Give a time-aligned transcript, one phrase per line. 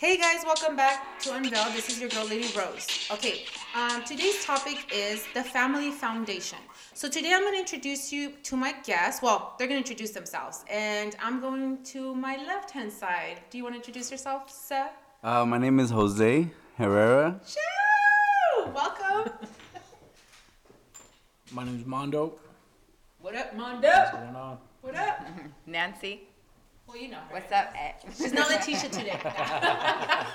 [0.00, 1.74] Hey guys, welcome back to Unveil.
[1.74, 2.86] This is your girl, Lady Rose.
[3.10, 6.56] Okay, um, today's topic is the Family Foundation.
[6.94, 9.20] So today I'm going to introduce you to my guests.
[9.20, 13.42] Well, they're going to introduce themselves, and I'm going to my left hand side.
[13.50, 14.92] Do you want to introduce yourself, Seth?
[15.22, 16.48] Uh, my name is Jose
[16.78, 17.38] Herrera.
[17.46, 18.70] Shoo!
[18.74, 19.34] Welcome.
[21.52, 22.38] My name is Mondo.
[23.20, 23.86] what up, Mondo?
[23.86, 24.58] What's going on?
[24.80, 25.26] What up?
[25.66, 26.22] Nancy,
[26.90, 27.34] Well, you know her.
[27.34, 27.72] what's up?
[27.78, 27.92] Eh?
[28.18, 29.16] She's not Letitia today.
[29.22, 30.26] yeah.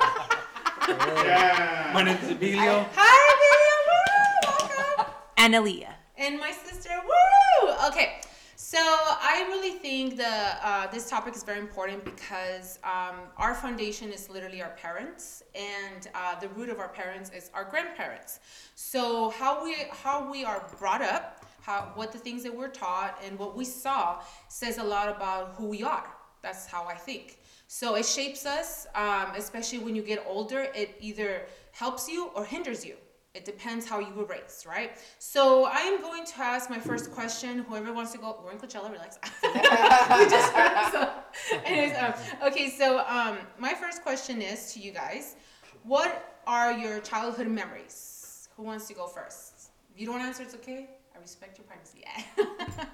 [1.93, 2.85] My name's Emilio.
[2.95, 3.75] Hi, Video.
[3.89, 4.47] Woo!
[4.47, 5.11] Welcome.
[5.37, 5.91] Analia.
[6.17, 6.91] and my sister.
[7.03, 7.71] Woo!
[7.89, 8.21] Okay,
[8.55, 14.13] so I really think the uh, this topic is very important because um, our foundation
[14.13, 18.39] is literally our parents, and uh, the root of our parents is our grandparents.
[18.75, 23.19] So how we how we are brought up, how what the things that we're taught,
[23.25, 26.14] and what we saw says a lot about who we are.
[26.45, 27.39] That's how I think.
[27.67, 30.67] So it shapes us, um, especially when you get older.
[30.75, 32.97] It either helps you or hinders you.
[33.33, 34.91] It depends how you were raised, right?
[35.17, 37.65] So I am going to ask my first question.
[37.67, 39.17] Whoever wants to go, we're in Coachella, relax.
[39.43, 41.09] we just heard, so,
[41.65, 42.13] anyways, um,
[42.47, 45.35] okay, so um, my first question is to you guys:
[45.81, 48.49] What are your childhood memories?
[48.55, 49.71] Who wants to go first?
[49.91, 50.91] If you don't answer, it's okay.
[51.15, 52.03] I respect your privacy.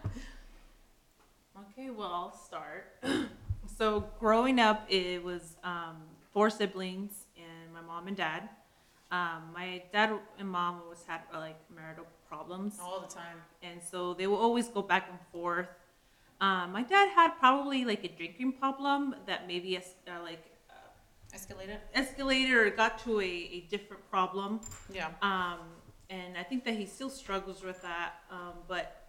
[1.70, 2.98] Okay, well, I'll start.
[3.82, 5.96] so, growing up, it was um,
[6.32, 8.48] four siblings and my mom and dad.
[9.12, 13.38] Um, my dad and mom always had uh, like marital problems, All the time.
[13.64, 15.66] and so they will always go back and forth.
[16.40, 20.44] Um, my dad had probably like a drinking problem that maybe es- uh, like
[21.34, 21.80] Escalated.
[21.96, 24.60] escalated or got to a, a different problem.
[24.94, 25.08] Yeah.
[25.24, 25.58] Um,
[26.12, 28.14] and I think that he still struggles with that.
[28.30, 29.08] Um, but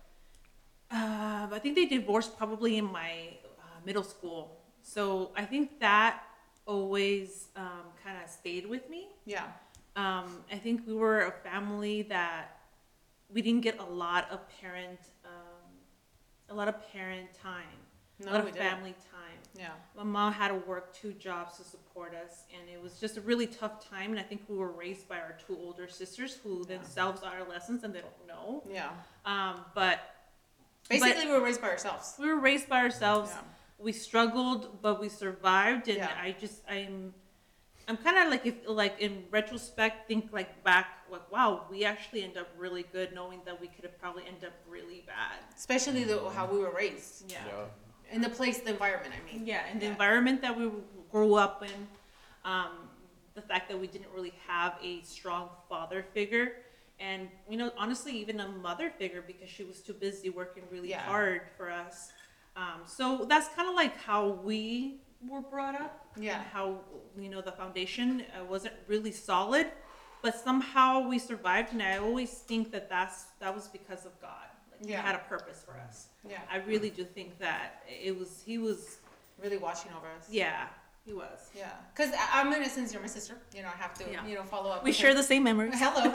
[0.90, 4.61] uh, I think they divorced probably in my uh, middle school.
[4.82, 6.22] So I think that
[6.66, 9.08] always um, kind of stayed with me.
[9.24, 9.44] Yeah.
[9.96, 12.56] Um, I think we were a family that
[13.32, 15.70] we didn't get a lot of parent, um,
[16.48, 17.62] a lot of parent time,
[18.20, 19.38] No, a lot of family time.
[19.58, 19.68] Yeah.
[19.96, 23.20] My mom had to work two jobs to support us, and it was just a
[23.20, 24.10] really tough time.
[24.10, 27.84] And I think we were raised by our two older sisters, who themselves are adolescents
[27.84, 28.62] and they don't know.
[28.70, 28.90] Yeah.
[29.26, 30.00] Um, but
[30.88, 32.14] Basically, we were raised by ourselves.
[32.18, 33.30] we were raised by ourselves.
[33.34, 33.42] Yeah.
[33.82, 35.88] We struggled, but we survived.
[35.88, 36.10] And Yeah.
[36.20, 37.12] I just, I'm,
[37.88, 42.22] I'm kind of like, if like in retrospect, think like back, like wow, we actually
[42.22, 45.38] end up really good, knowing that we could have probably end up really bad.
[45.56, 47.30] Especially the, how we were raised.
[47.30, 47.44] Yeah.
[48.12, 49.46] In the place, the environment, I mean.
[49.46, 49.92] Yeah, and the Yeah.
[49.92, 50.70] environment that we
[51.10, 51.88] grew up in,
[52.44, 52.88] um,
[53.34, 56.56] the fact that we didn't really have a strong father figure,
[57.00, 60.90] and you know, honestly, even a mother figure because she was too busy working really
[60.90, 61.00] Yeah.
[61.02, 62.12] hard for us.
[62.56, 64.96] Um, so that's kind of like how we
[65.26, 66.06] were brought up.
[66.16, 66.36] Yeah.
[66.36, 66.80] and How
[67.18, 69.66] you know the foundation uh, wasn't really solid,
[70.22, 74.30] but somehow we survived, and I always think that that's that was because of God.
[74.70, 75.00] Like Yeah.
[75.00, 76.08] He had a purpose for us.
[76.28, 76.40] Yeah.
[76.50, 78.98] I really do think that it was he was
[79.42, 80.28] Really watching over us.
[80.30, 80.66] yeah,
[81.04, 81.50] he was.
[81.56, 81.70] Yeah.
[81.94, 83.34] Because I'm in a sense, you're my sister.
[83.54, 84.24] You know, I have to, Yeah.
[84.26, 84.84] you know, follow up.
[84.84, 85.16] We share her.
[85.16, 85.74] the same memories.
[85.74, 86.14] Hello.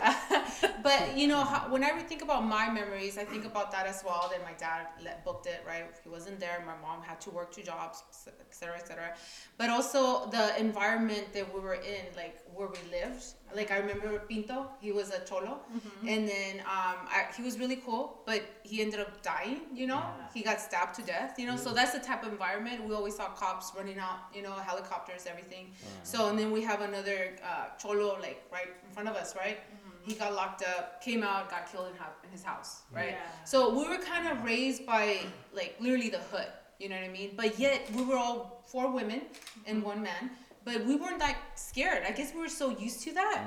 [0.83, 4.03] but you know, how, when I think about my memories, I think about that as
[4.05, 4.29] well.
[4.31, 5.85] That my dad let, booked it, right?
[6.03, 6.63] He wasn't there.
[6.65, 9.09] My mom had to work two jobs, etc., cetera, et cetera.
[9.57, 13.25] But also the environment that we were in, like where we lived.
[13.55, 14.67] Like I remember Pinto.
[14.81, 15.59] He was a cholo,
[16.07, 19.61] and then um, I, he was really cool, but he ended up dying.
[19.73, 20.03] You know,
[20.33, 21.35] he got stabbed to death.
[21.39, 24.19] You know, so that's the type of environment we always saw cops running out.
[24.35, 25.73] You know, helicopters, everything.
[26.03, 29.59] So and then we have another uh, cholo like right in front of us, right?
[30.03, 33.09] He got locked up, came out, got killed in, ho- in his house, right?
[33.11, 33.43] Yeah.
[33.43, 35.19] So we were kind of raised by
[35.53, 36.47] like literally the hood,
[36.79, 37.31] you know what I mean?
[37.35, 39.23] But yet we were all four women
[39.65, 40.31] and one man,
[40.67, 42.03] but we weren't that scared.
[42.05, 43.45] I guess we were so used to that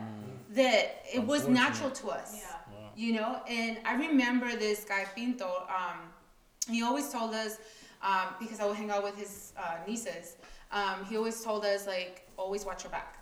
[0.54, 2.42] that it was natural to us,
[2.96, 3.42] you know.
[3.46, 5.50] And I remember this guy Pinto.
[5.68, 5.98] Um,
[6.68, 7.58] he always told us
[8.02, 10.36] um, because I would hang out with his uh, nieces.
[10.72, 13.18] Um, he always told us like always watch your back.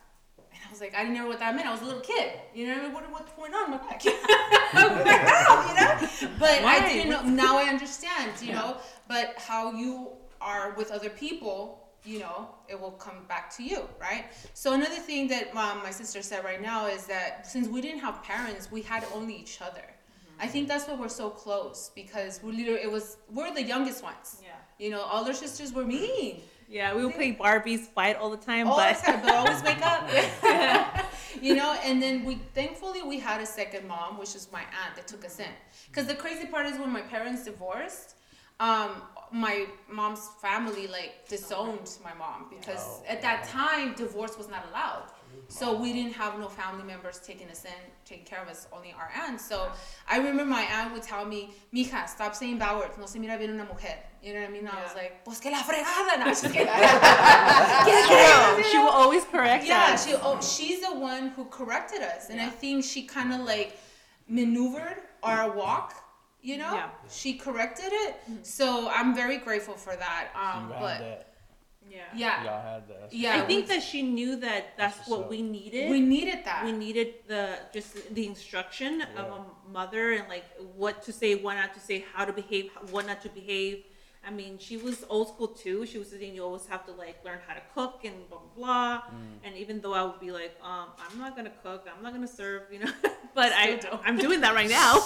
[0.53, 1.67] And I was like, I didn't know what that meant.
[1.67, 2.35] I was a little kid.
[2.55, 2.93] You know what I mean?
[2.95, 4.03] What, what's going on in my back?
[4.75, 6.35] I'm like, you know?
[6.39, 7.23] But I didn't know.
[7.23, 8.77] Now I understand, you know?
[9.09, 13.89] But how you are with other people, you know, it will come back to you,
[14.01, 14.27] right?
[14.55, 18.01] So another thing that um, my sister said right now is that since we didn't
[18.01, 19.83] have parents, we had only each other.
[20.41, 24.03] I think that's why we're so close because we literally it was we're the youngest
[24.03, 24.41] ones.
[24.43, 24.51] Yeah.
[24.79, 26.43] You know, older sisters were mean.
[26.69, 29.63] Yeah, we would play Barbies, fight all the time, all but the time, but always
[29.63, 30.09] wake up.
[31.43, 34.95] you know, and then we thankfully we had a second mom, which is my aunt
[34.97, 35.53] that took us in.
[35.87, 38.15] Because the crazy part is when my parents divorced,
[38.61, 39.03] um,
[39.33, 44.65] my mom's family like disowned my mom because Oh, at that time divorce was not
[44.71, 45.05] allowed.
[45.51, 47.71] So we didn't have no family members taking us in,
[48.05, 49.41] taking care of us, only our aunt.
[49.41, 49.71] So
[50.09, 52.97] I remember my aunt would tell me, Mija, stop saying bad words.
[52.99, 53.97] No se mira bien una mujer.
[54.23, 54.67] You know what I mean?
[54.69, 56.19] I was like, pues que la fregada.
[56.19, 56.67] No, just kidding.
[58.59, 60.07] No, she will always correct Yeah, us.
[60.07, 63.79] she oh, she's the one who corrected us, and I think she kind of like
[64.29, 65.95] maneuvered our walk.
[66.41, 66.83] You know, Yeah.
[66.87, 67.07] Mm-hmm.
[67.11, 68.17] she corrected it.
[68.43, 70.29] So I'm very grateful for that.
[70.35, 71.35] Um, you but that.
[71.91, 71.99] yeah.
[72.15, 73.13] yeah, Y'all had that.
[73.13, 75.31] yeah, I think we, that she knew that that's what's what up.
[75.31, 75.91] we needed.
[75.91, 76.65] we needed that.
[76.65, 80.45] we needed the just the instruction of a mother and like
[80.77, 83.85] what to say, what not to say, how to behave, what not to behave.
[84.29, 85.87] I mean, she was old school too.
[85.87, 88.57] She was saying you always have to like learn how to cook and blah blah
[88.57, 89.03] blah.
[89.09, 89.39] Mm.
[89.43, 92.29] And even though I would be like, um, I'm not gonna cook, I'm not gonna
[92.29, 92.93] serve, you know,
[93.35, 94.03] but I don't.
[94.05, 95.01] I'm doing that right now.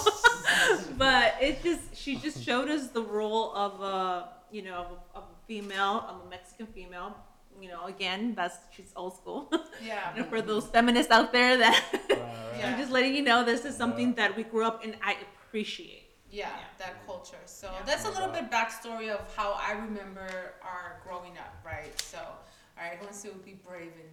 [0.97, 5.17] but it just she just showed us the role of a you know of a,
[5.19, 7.15] of a female, of a Mexican female.
[7.61, 9.49] You know, again, that's she's old school.
[9.85, 12.65] yeah, You know, for those feminists out there that Right, right.
[12.65, 15.15] I'm just letting you know this is something that we grew up and I
[15.47, 16.02] appreciate.
[16.33, 16.49] Yeah,
[16.79, 17.37] that culture.
[17.45, 17.83] So Yeah.
[17.85, 20.27] that's a little bit backstory of how I remember
[20.63, 21.93] our growing up, right?
[22.01, 24.09] So, all right, who wants to be brave and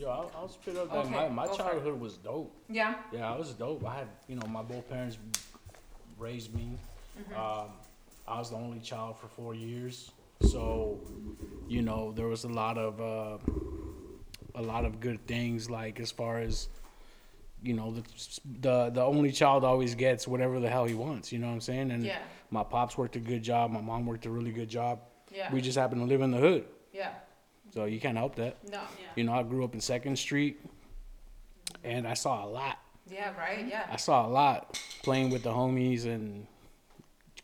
[0.00, 0.96] Yo, I'll, I'll spit up that.
[0.98, 1.64] Okay, my my go for it.
[1.64, 2.56] childhood was dope.
[2.70, 3.84] yeah, Yeah, I was dope.
[3.86, 5.18] I had, you know, my both parents
[6.18, 6.78] raised me.
[7.20, 7.34] Mm-hmm.
[7.38, 7.68] Um,
[8.26, 10.10] I was the only child for four years,
[10.40, 10.98] so
[11.68, 13.36] you know there was a lot of uh,
[14.54, 15.68] a lot of good things.
[15.68, 16.68] Like as far as
[17.64, 18.02] you know, the
[18.60, 21.32] the the only child always gets whatever the hell he wants.
[21.32, 21.90] You know what I'm saying?
[21.90, 22.18] And Yeah.
[22.50, 23.70] my pops worked a good job.
[23.70, 25.00] My mom worked a really good job.
[25.34, 27.10] yeah, We just happen to live in the hood, yeah,
[27.72, 28.56] so you can't help that.
[28.70, 29.06] no, Yeah.
[29.16, 30.60] You know, I grew up in Second Street,
[31.82, 32.78] and I saw a lot.
[33.10, 36.46] yeah, right, yeah, I saw a lot playing with the homies and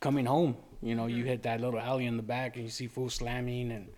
[0.00, 0.56] coming home.
[0.82, 1.16] You know, Mm-hmm.
[1.18, 3.88] you hit that little alley in the back and you see fools slamming and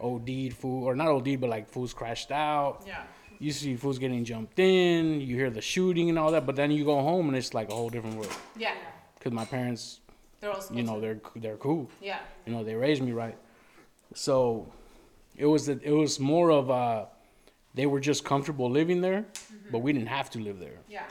[0.00, 2.82] OD'd fool, or not OD'd, but like fools crashed out.
[2.86, 3.04] yeah,
[3.40, 5.20] You see fools getting jumped in.
[5.20, 7.70] You hear the shooting and all that, but then you go home and it's like
[7.70, 8.36] a whole different world.
[8.56, 8.74] yeah.
[9.20, 10.00] Cause my parents,
[10.40, 11.90] They're all you know, they're they're cool.
[12.00, 13.36] yeah, You know, they raised me right.
[14.14, 14.72] So
[15.36, 17.06] it was the, it was more of uh
[17.74, 19.70] they were just comfortable living there, Mm-hmm.
[19.72, 21.04] but we didn't have to live there yeah,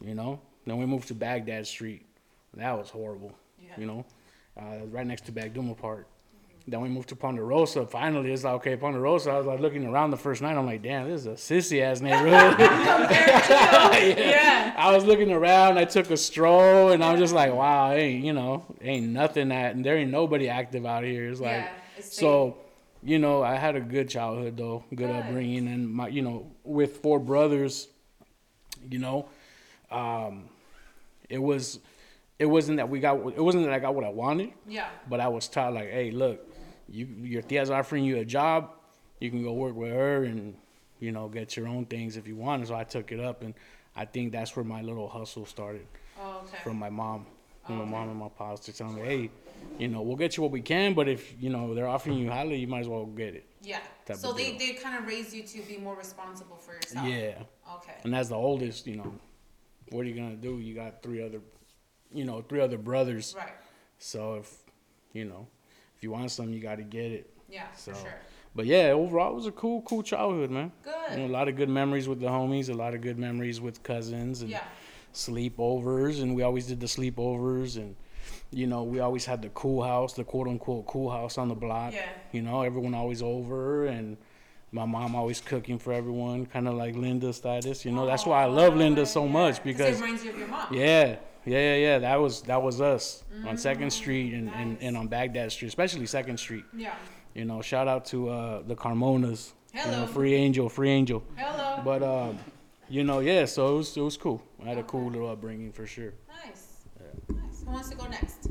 [0.00, 0.40] you know.
[0.66, 2.04] Then we moved to Baghdad Street.
[2.54, 3.70] That was horrible, Yeah.
[3.78, 4.04] you know,
[4.60, 6.06] uh, right next to Bagdouma Park.
[6.66, 7.86] Then we moved to Ponderosa.
[7.86, 9.30] Finally, it's like, okay, Ponderosa.
[9.30, 10.56] I was like looking around the first night.
[10.56, 12.56] I'm like, damn, this is a sissy ass neighborhood.
[14.18, 15.78] yeah, I was looking around.
[15.78, 19.74] I took a stroll, and I'm just like, wow, ain't you know, ain't nothing that,
[19.74, 21.28] and there ain't nobody active out here.
[21.28, 21.68] It's like, yeah.
[21.98, 22.58] It's so,
[23.02, 25.10] you know, I had a good childhood though, good Good.
[25.10, 27.88] upbringing, and my, you know, with four brothers,
[28.90, 29.28] you know,
[29.90, 30.44] um,
[31.28, 31.80] it was,
[32.38, 35.20] it wasn't that we got, it wasn't that I got what I wanted, yeah, but
[35.20, 36.51] I was taught like, hey, look,
[36.88, 38.70] you, your tia's offering you a job,
[39.20, 40.56] you can go work with her and,
[41.00, 42.66] you know, get your own things if you want.
[42.68, 43.54] So I took it up, and
[43.96, 45.86] I think that's where my little hustle started
[46.20, 47.90] oh, okay, from my mom, oh, from my Okay.
[47.90, 49.30] mom and my pops to tell me, hey,
[49.78, 52.28] you know, we'll get you what we can, but if you know they're offering you
[52.30, 53.46] highly, you might as well get it.
[53.62, 53.78] yeah.
[54.14, 54.58] So they deal.
[54.58, 57.06] they kind of raised you to be more responsible for yourself.
[57.06, 57.42] Yeah,
[57.76, 57.94] Okay.
[58.04, 59.14] and as the oldest, you know,
[59.90, 60.58] what are you gonna do?
[60.58, 61.40] You got three other,
[62.12, 63.34] you know, three other brothers.
[63.36, 63.54] Right.
[63.98, 64.54] So if,
[65.12, 65.46] you know,
[66.02, 67.30] if you want something, you got to get it.
[67.48, 68.12] Yeah, for sure.
[68.56, 70.72] But yeah, overall, it was a cool, cool childhood, man.
[70.82, 70.92] Good.
[71.12, 73.60] You know, a lot of good memories with the homies, a lot of good memories
[73.60, 74.58] with cousins, and Yeah.
[75.14, 77.94] sleepovers, and we always did the sleepovers, and
[78.50, 81.54] you know, we always had the cool house, the quote unquote cool house on the
[81.54, 81.94] block.
[81.94, 82.02] Yeah.
[82.32, 84.16] You know, everyone always over, and
[84.72, 87.84] my mom always cooking for everyone, kind of like Linda status.
[87.84, 90.48] You know, that's why I love Linda so much because it reminds you of your
[90.48, 90.74] mom.
[90.74, 91.98] yeah, yeah, yeah, yeah.
[91.98, 95.68] That was that was us on Mm, Second Street and, and, and on Baghdad Street,
[95.68, 96.64] especially Second Street.
[96.76, 96.94] Yeah.
[97.34, 99.54] You know, shout out to uh, the Carmonas.
[99.74, 100.00] You Hello.
[100.00, 101.22] know, free angel, free angel.
[101.36, 101.80] Hello.
[101.84, 102.38] But um,
[102.88, 103.46] you know, yeah.
[103.46, 104.42] So it was it was cool.
[104.62, 106.12] I had a cool little upbringing for sure.
[106.44, 106.84] Nice.
[107.30, 107.62] Nice.
[107.64, 108.48] Who wants to go next?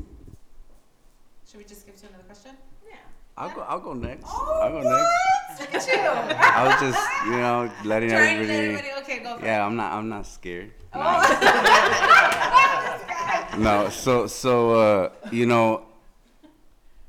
[1.48, 2.52] Should we just skip to another question?
[2.88, 2.96] Yeah.
[3.36, 3.60] I'll go.
[3.62, 4.24] I'll go next.
[4.26, 5.60] Oh, I'll go next.
[5.60, 6.00] Look at you.
[6.40, 8.58] I was just, you know, letting Trying to let everybody.
[8.74, 9.02] everybody.
[9.02, 9.92] Okay, go for Yeah, I'm not.
[9.92, 10.72] I'm not scared.
[10.94, 11.22] Oh.
[13.58, 13.88] no.
[13.90, 15.84] So so uh, you know,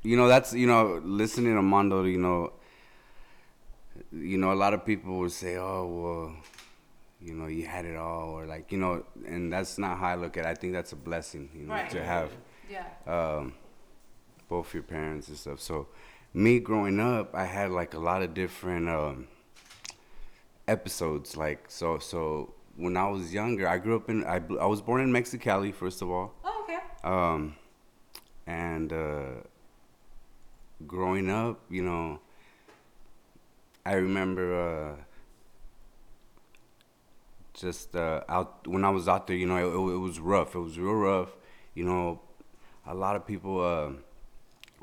[0.03, 2.03] you know that's you know listening to Mondo.
[2.03, 2.53] You know,
[4.11, 6.35] you know a lot of people would say, oh well,
[7.21, 10.15] you know you had it all, or like you know, and that's not how I
[10.15, 10.45] look at.
[10.45, 10.49] it.
[10.49, 11.49] I think that's a blessing.
[11.55, 11.89] You know, Right.
[11.91, 12.31] to have
[12.69, 12.85] Yeah.
[13.07, 13.53] um,
[14.49, 15.59] both your parents and stuff.
[15.59, 15.87] So,
[16.33, 19.27] me growing up, I had like a lot of different um,
[20.67, 21.35] episodes.
[21.37, 24.23] Like so, so when I was younger, I grew up in.
[24.25, 26.79] I, I was born in Mexicali, first of all, Oh, okay.
[27.03, 27.55] um,
[28.47, 29.25] and uh,
[30.87, 32.19] growing up, you know,
[33.85, 34.95] I remember uh,
[37.53, 40.55] just uh, out when I was out there, you know, it, it, was rough.
[40.55, 41.29] It was real rough.
[41.75, 42.21] You know,
[42.87, 43.91] a lot of people uh,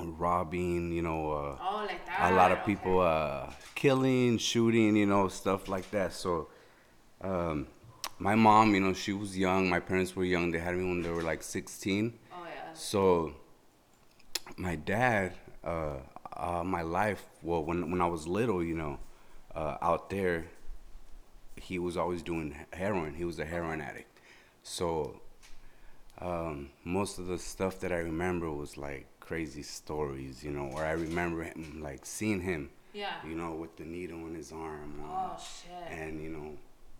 [0.04, 0.92] robbing.
[0.92, 2.32] You know, uh, oh, like that.
[2.32, 4.97] a lot of people uh, killing, shooting.
[4.97, 6.12] You know, stuff like that.
[6.12, 6.49] So,
[7.23, 7.66] um,
[8.21, 9.69] my mom, you know, she was young.
[9.69, 10.50] My parents were young.
[10.53, 12.12] They had me when they were like 16.
[12.33, 12.73] Oh yeah.
[12.75, 13.33] So,
[14.57, 15.33] my dad,
[15.65, 15.97] uh,
[16.37, 18.99] uh, my life, well, when when I was little, you know,
[19.55, 20.47] uh, out there,
[21.57, 23.15] he was always doing heroin.
[23.15, 24.19] He was a heroin addict.
[24.62, 25.21] So,
[26.21, 30.85] um, most of the stuff that I remember was like crazy stories, you know, or
[30.85, 33.15] I remember him like seeing him, Yeah.
[33.25, 35.00] you know, with the needle in his arm.
[35.03, 35.99] uh, Oh shit.
[35.99, 36.50] and you know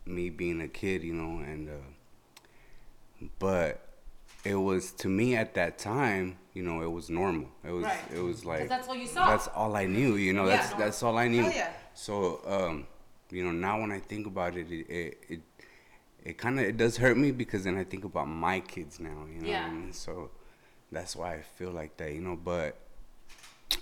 [0.07, 3.87] me being a kid you know and uh but
[4.45, 7.99] it was to me at that time you know it was normal it was Right.
[8.15, 9.27] it was like that's all you saw.
[9.29, 10.57] that's all i knew you know Yeah.
[10.57, 11.73] that's that's all i knew Hell yeah.
[11.95, 12.87] so um
[13.31, 15.41] you know now when i think about it it it, it
[16.25, 19.25] it kind of it does hurt me because then I think about my kids now,
[19.35, 19.49] you know.
[19.49, 19.63] Yeah.
[19.63, 19.93] What I mean?
[19.95, 20.31] So
[20.93, 22.37] that's why I feel like that, you know.
[22.37, 22.77] But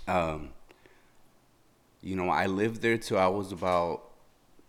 [0.07, 0.51] um,
[2.01, 4.08] you know, I lived there till I was about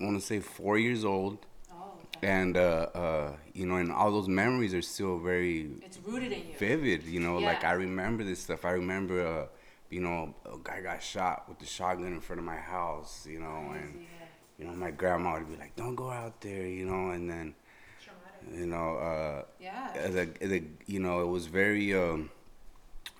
[0.00, 1.38] want to say four years old,
[1.72, 2.28] Oh, okay.
[2.28, 6.48] and uh, uh, you know, and all those memories are still very It's rooted in
[6.48, 6.54] you.
[6.58, 7.04] vivid.
[7.04, 8.64] You know, like I remember this stuff.
[8.64, 9.46] I remember, uh,
[9.90, 13.26] you know, a guy got shot with the shotgun in front of my house.
[13.28, 14.26] You know, and Crazy, yeah.
[14.58, 17.54] you know, my grandma would be like, "Don't go out there," you know, and then
[18.02, 18.60] Traumatic.
[18.60, 20.08] you know, uh, Yeah.
[20.08, 22.30] the, the you know, it was very um,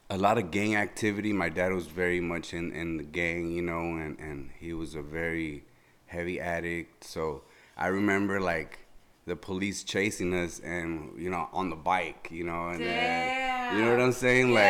[0.09, 1.33] a lot of gang activity.
[1.33, 4.95] My dad was very much in, in the gang, you know, and, and he was
[4.95, 5.65] a very
[6.11, 7.05] heavy addict.
[7.05, 7.43] So
[7.77, 8.81] I remember like
[9.27, 13.33] the police chasing us and you know on the bike, you know, and then
[13.79, 14.61] you know what I'm saying, Yeah.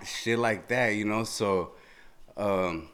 [0.00, 1.24] like shit like that, you know.
[1.24, 1.72] So,
[2.36, 2.88] um,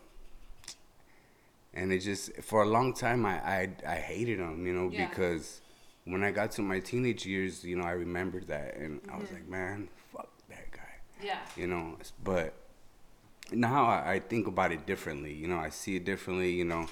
[1.75, 5.07] and it just for a long time I I, I hated him, you know, Yeah.
[5.09, 5.61] because
[6.05, 9.21] when I got to my teenage years, you know, I remembered that and I Mm-hmm.
[9.21, 10.95] was like, man, fuck that guy,
[11.25, 11.39] Yeah.
[11.57, 11.97] you know.
[12.25, 12.55] But
[13.53, 15.59] now I, I think about it differently, you know.
[15.59, 16.87] I see it differently, you know.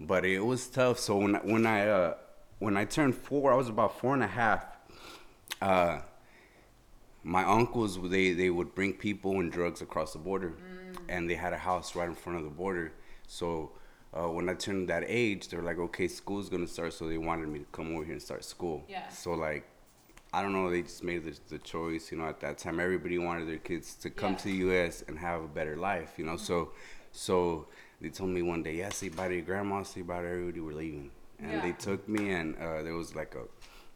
[0.00, 0.98] But it was tough.
[0.98, 2.14] So when when I uh,
[2.58, 4.64] when I turned four, I was about four and a half.
[5.60, 5.98] Uh,
[7.22, 10.54] my uncles they they would bring people and drugs across the border,
[11.08, 12.92] and they had a house right in front of the border.
[13.26, 13.72] So
[14.14, 16.94] uh, when I turned that age, they were like, okay, school's gonna start.
[16.94, 18.84] So they wanted me to come over here and start school.
[18.88, 19.06] Yeah.
[19.08, 19.64] So like,
[20.32, 22.10] I don't know, they just made the, the choice.
[22.10, 24.38] You know, at that time, everybody wanted their kids to come Yeah.
[24.38, 25.04] to the U.S.
[25.06, 26.14] and have a better life.
[26.16, 26.70] You know, so
[27.12, 27.66] so
[28.00, 30.60] they told me one day, yeah, say bye to your grandma, say bye to everybody,
[30.60, 31.10] we're leaving.
[31.38, 31.60] And Yeah.
[31.62, 33.44] they took me, and uh, there was like a,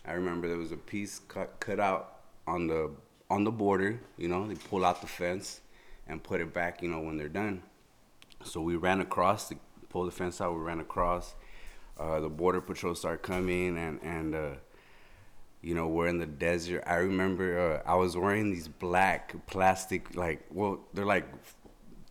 [0.09, 2.91] I remember there was a piece cut cut out on the
[3.31, 4.01] on the border.
[4.17, 5.61] You know, they pull out the fence
[6.07, 6.83] and put it back.
[6.83, 7.63] You know, when they're done.
[8.45, 9.57] So we ran across, to
[9.89, 10.55] pull the fence out.
[10.55, 11.35] We ran across.
[11.99, 14.51] Uh, the border patrol started coming, and and uh,
[15.63, 16.83] you know we're in the desert.
[16.87, 21.27] I remember uh, I was wearing these black plastic, like well, they're like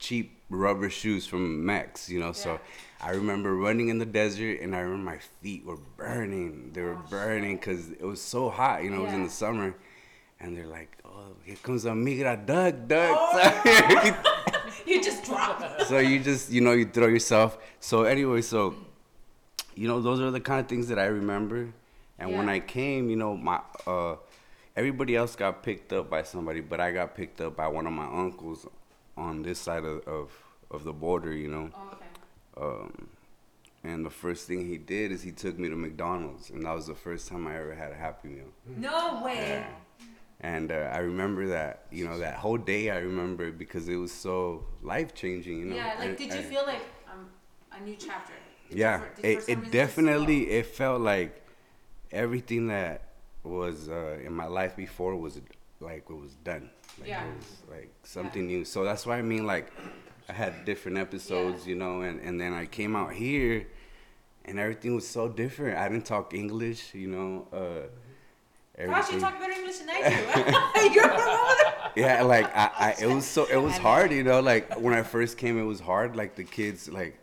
[0.04, 2.34] cheap rubber shoes from Max, you know.
[2.34, 2.60] So
[3.02, 6.72] I remember running in the desert, and I remember my feet were burning.
[6.74, 9.00] They were Oh, burning because it was so hot, you know.
[9.02, 9.74] It was in the summer,
[10.40, 14.24] and they're like, "Oh, here comes Amigra, Doug, Doug." Oh,
[14.86, 15.82] You just drop.
[15.88, 18.76] so you just you know you throw yourself so anyway so
[19.76, 21.70] you know those are the kind of things that i remember
[22.20, 24.16] and when i came you know my uh
[24.76, 27.94] everybody else got picked up by somebody but i got picked up by one of
[27.94, 28.68] my uncles
[29.18, 30.32] on this side of of,
[30.72, 32.66] of the border you know Oh, okay.
[32.66, 33.08] um
[33.84, 36.88] and the first thing he did is he took me to mcdonald's and that was
[36.88, 39.66] the first time i ever had a happy meal No way.
[40.42, 42.90] and uh, I remember that, you know, that whole day.
[42.90, 45.60] I remember because it was so life changing.
[45.60, 45.76] You know.
[45.78, 45.96] Yeah.
[46.00, 47.30] Like, And- did you and- feel like um,
[47.72, 48.34] a new chapter?
[48.70, 51.32] Did yeah, you it, it definitely it felt like
[52.12, 53.02] everything that
[53.44, 55.40] was uh, in my life before was
[55.80, 56.70] like it was done.
[57.00, 57.24] Like Yeah.
[57.26, 58.66] it was like something new.
[58.66, 59.72] So that's why I mean like
[60.30, 63.68] I had different episodes, you know, and, and then I came out here
[64.46, 65.78] and everything was so different.
[65.78, 67.48] I didn't talk English, you know.
[67.52, 67.88] Uh,
[68.86, 70.02] Gosh, you talk better English than I
[70.82, 70.94] do.
[70.94, 71.92] You're from over there.
[71.96, 75.04] yeah like I, I it was so it was hard you know like when i
[75.04, 77.20] first came it was hard like the kids like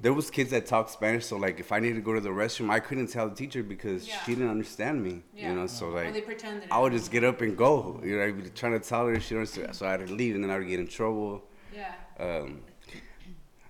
[0.00, 2.28] there was kids that talked spanish so like if i needed to go to the
[2.28, 4.14] restroom i couldn't tell the teacher because Yeah.
[4.22, 5.48] she didn't understand me Yeah.
[5.48, 6.62] you know so like pretended.
[6.70, 9.20] i would just get up and go you know i'd be trying to tell her
[9.20, 11.42] she don't understand so I'd leave and then i would get in trouble
[12.18, 12.26] Yeah.
[12.26, 12.62] um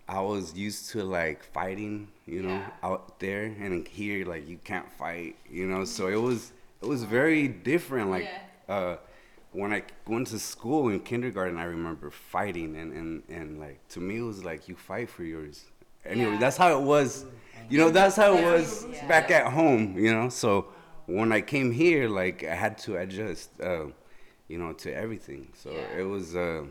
[0.08, 2.88] I was used to like fighting, you know, Yeah.
[2.90, 5.84] out there, and here like you can't fight, you know.
[5.84, 8.10] So it was it was very different.
[8.10, 8.28] Like
[8.68, 8.75] Yeah.
[8.75, 8.96] uh,
[9.52, 14.00] when I went to school in kindergarten, I remember fighting, and, and, and like to
[14.00, 15.64] me, it was like you fight for yours.
[16.04, 16.38] Anyway, Yeah.
[16.38, 17.26] that's how it was.
[17.69, 19.07] You know, that's how it was Yeah.
[19.07, 19.97] back at home.
[19.99, 20.66] You know, so
[21.07, 23.87] when I came here, like I had to adjust, uh,
[24.49, 25.49] you know, to everything.
[25.54, 26.00] So Yeah.
[26.00, 26.64] it was, uh,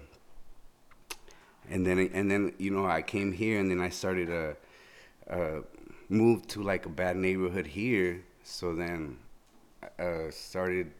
[1.69, 4.53] and then and then you know I came here, and then I started uh,
[5.33, 5.61] uh,
[6.09, 8.23] moved to like a bad neighborhood here.
[8.43, 9.17] So then
[9.99, 10.91] uh, started,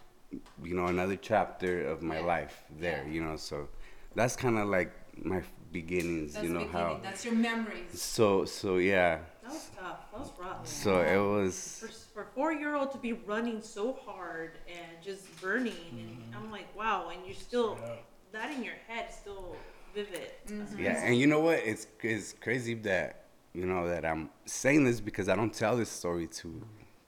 [0.64, 3.06] you know, another chapter of my life there.
[3.10, 3.68] You know, so
[4.16, 4.92] that's kind of like
[5.24, 6.34] my beginnings.
[6.34, 7.00] That's you know the how.
[7.04, 8.02] That's your memories.
[8.02, 9.20] So so yeah.
[9.44, 10.12] That was tough.
[10.12, 10.68] That was rough.
[10.68, 11.78] So it was.
[11.80, 16.52] For, for four year old to be running so hard and just burning, and I'm
[16.52, 17.96] like, wow, and you're still, Yeah.
[18.34, 19.56] that in your head still
[19.96, 20.32] vivid.
[20.78, 21.60] Yeah, and you know what?
[21.66, 25.90] It's it's crazy that you know that I'm saying this because I don't tell this
[25.90, 26.62] story to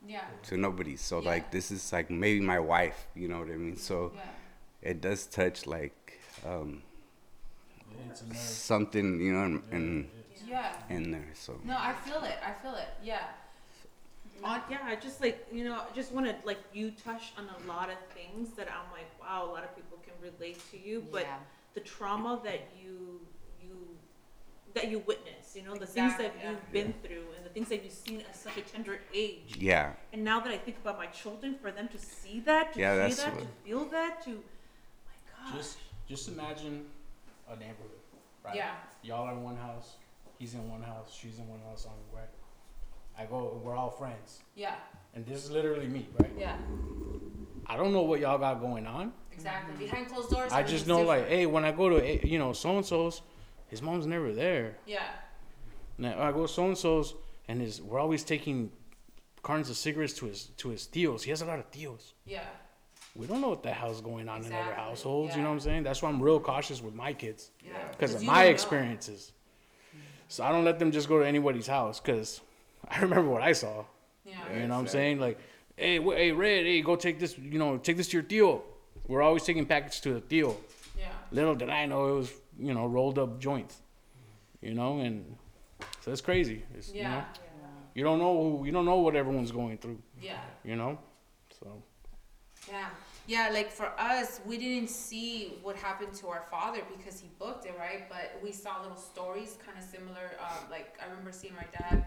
[0.07, 0.21] Yeah.
[0.43, 0.95] to nobody.
[0.95, 1.29] So Yeah.
[1.29, 3.07] like this is like maybe my wife.
[3.15, 3.75] You know what I mean?
[3.77, 4.21] So Yeah.
[4.91, 5.93] it does touch like
[6.45, 6.81] um, It's a nerve.
[8.33, 10.09] Something you know in, in
[10.47, 10.73] Yeah.
[10.89, 11.31] in there.
[11.33, 12.37] So No, I feel it.
[12.45, 12.89] I feel it.
[13.03, 13.27] Yeah.
[14.43, 17.45] On, yeah, I just like you know, I just want to like you touch on
[17.47, 20.77] a lot of things that I'm like, wow, a lot of people can relate to
[20.79, 21.37] you, but Yeah.
[21.75, 23.21] the trauma that you
[23.61, 23.75] you
[24.73, 27.67] that you witness, you know, the things that Exactly, you've been through and the things
[27.69, 29.57] that you've seen at such a tender age.
[29.59, 32.79] yeah, And now that I think about my children, for them to see that, to
[32.79, 34.29] Yeah, see that, what- to feel that, to
[35.09, 35.77] my gosh, Just
[36.07, 36.85] just imagine
[37.51, 37.99] a neighborhood,
[38.43, 38.55] right?
[38.55, 38.71] Yeah.
[39.03, 39.95] Y'all are in one house.
[40.39, 41.15] He's in one house.
[41.19, 41.85] She's in one house.
[41.85, 42.27] On right.
[43.17, 43.61] I go.
[43.63, 44.75] We're all friends, Yeah.
[45.13, 46.31] and this is literally me, right?
[46.37, 46.55] Yeah.
[47.67, 49.13] I don't know what y'all got going on.
[49.31, 49.85] Exactly.
[49.85, 50.51] Behind closed doors.
[50.51, 53.21] I just know, like, hey, when I go to, eh, you know, so and so's,
[53.67, 54.77] his mom's never there.
[54.85, 55.03] Yeah.
[55.97, 57.13] Now I go so and so's,
[57.47, 58.71] and his we're always taking
[59.43, 61.21] cartons of cigarettes to his to his tios.
[61.23, 62.13] He has a lot of tios.
[62.25, 62.43] Yeah.
[63.15, 65.35] We don't know what the hell's going on in other Exactly, households.
[65.35, 65.83] You know what I'm saying?
[65.83, 67.73] That's why I'm real cautious with my kids Yeah.
[67.91, 68.51] because of my don't know.
[68.51, 69.31] experiences.
[70.29, 72.39] So I don't let them just go to anybody's house because
[72.87, 73.83] I remember what I saw.
[74.25, 74.35] Yeah.
[74.53, 75.19] You know what I'm saying?
[75.19, 75.39] Like,
[75.75, 77.37] hey, wh- hey, Red, hey, go take this.
[77.37, 78.63] You know, take this to your tio.
[79.07, 80.55] We're always taking packets to the tio.
[80.97, 81.07] Yeah.
[81.31, 83.81] Little did I know it was, you know, rolled up joints.
[84.61, 85.35] You know, and
[86.01, 86.63] so it's crazy.
[86.75, 87.25] It's, You, know, Yeah.
[87.95, 89.99] you don't know who, you don't know what everyone's going through.
[90.21, 90.39] Yeah.
[90.63, 90.97] You know,
[91.59, 91.81] so
[92.69, 92.85] Yeah.
[93.27, 97.65] Yeah, like for us, we didn't see what happened to our father because he booked
[97.65, 98.09] it, right?
[98.09, 100.31] But we saw little stories kind of similar.
[100.39, 102.05] Um, like I remember seeing my dad,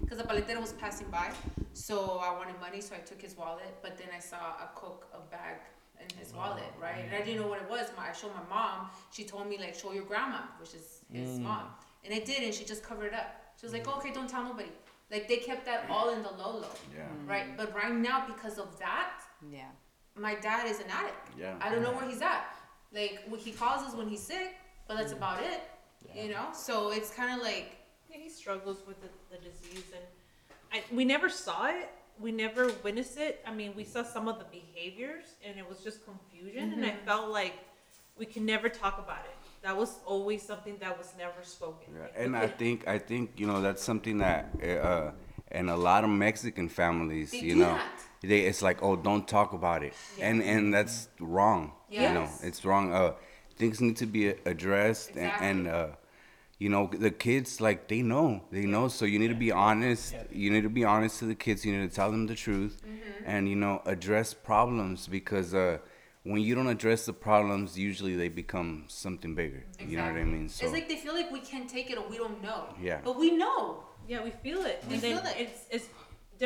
[0.00, 1.30] because uh, the paletero was passing by,
[1.74, 3.74] so I wanted money, so I took his wallet.
[3.82, 5.58] But then I saw a coke, a bag
[6.00, 7.04] in his wallet, right?
[7.04, 7.90] And I didn't know what it was.
[7.96, 8.88] My, I showed my mom.
[9.12, 11.42] She told me like, show your grandma, which is his mm.
[11.42, 11.66] mom,
[12.04, 13.36] and I did, and she just covered it up.
[13.60, 13.96] She was like, mm.
[13.98, 14.70] okay, don't tell nobody.
[15.10, 17.54] Like they kept that all in the low low, yeah, right?
[17.54, 19.68] But right now, because of that, Yeah.
[20.16, 21.28] My dad is an addict.
[21.38, 21.54] yeah.
[21.60, 22.54] I don't know where he's at.
[22.94, 25.16] Like what he calls us when he's sick, but that's mm.
[25.16, 25.62] about it.
[26.14, 26.22] Yeah.
[26.22, 27.76] You know, so it's kind of like
[28.10, 30.04] Yeah, he struggles with the, the disease, and
[30.72, 31.90] I, we never saw it.
[32.20, 33.42] We never witnessed it.
[33.46, 36.72] I mean, we saw some of the behaviors, and it was just confusion.
[36.74, 37.06] And I mm-hmm.
[37.06, 37.54] felt like
[38.18, 39.36] we can never talk about it.
[39.62, 41.94] That was always something that was never spoken.
[41.94, 45.12] Yeah, Like, and I could- think I think you know that's something that eh, uh,
[45.52, 48.00] in a lot of Mexican families, They you do know, that.
[48.22, 51.72] They it's like oh don't talk about it, and and that's wrong.
[51.90, 52.92] You know, it's wrong.
[52.92, 53.12] Uh,
[53.56, 55.46] things need to be addressed, Exactly.
[55.46, 55.86] and, and uh,
[56.58, 58.88] you know the kids like they know they know.
[58.88, 60.14] So you need to be honest.
[60.30, 61.64] You need to be honest to the kids.
[61.66, 63.30] You need to tell them the truth, Mm-hmm.
[63.30, 65.54] and you know address problems because.
[65.54, 65.78] Uh,
[66.24, 69.64] when you don't address the problems, usually they become something bigger.
[69.80, 70.48] You know what I mean?
[70.48, 72.72] So it's like they feel like we can't take it or we don't know.
[72.80, 73.00] Yeah.
[73.02, 73.82] But we know.
[74.06, 74.84] Yeah, we feel it.
[74.88, 75.34] We and feel it.
[75.36, 75.88] It's, it's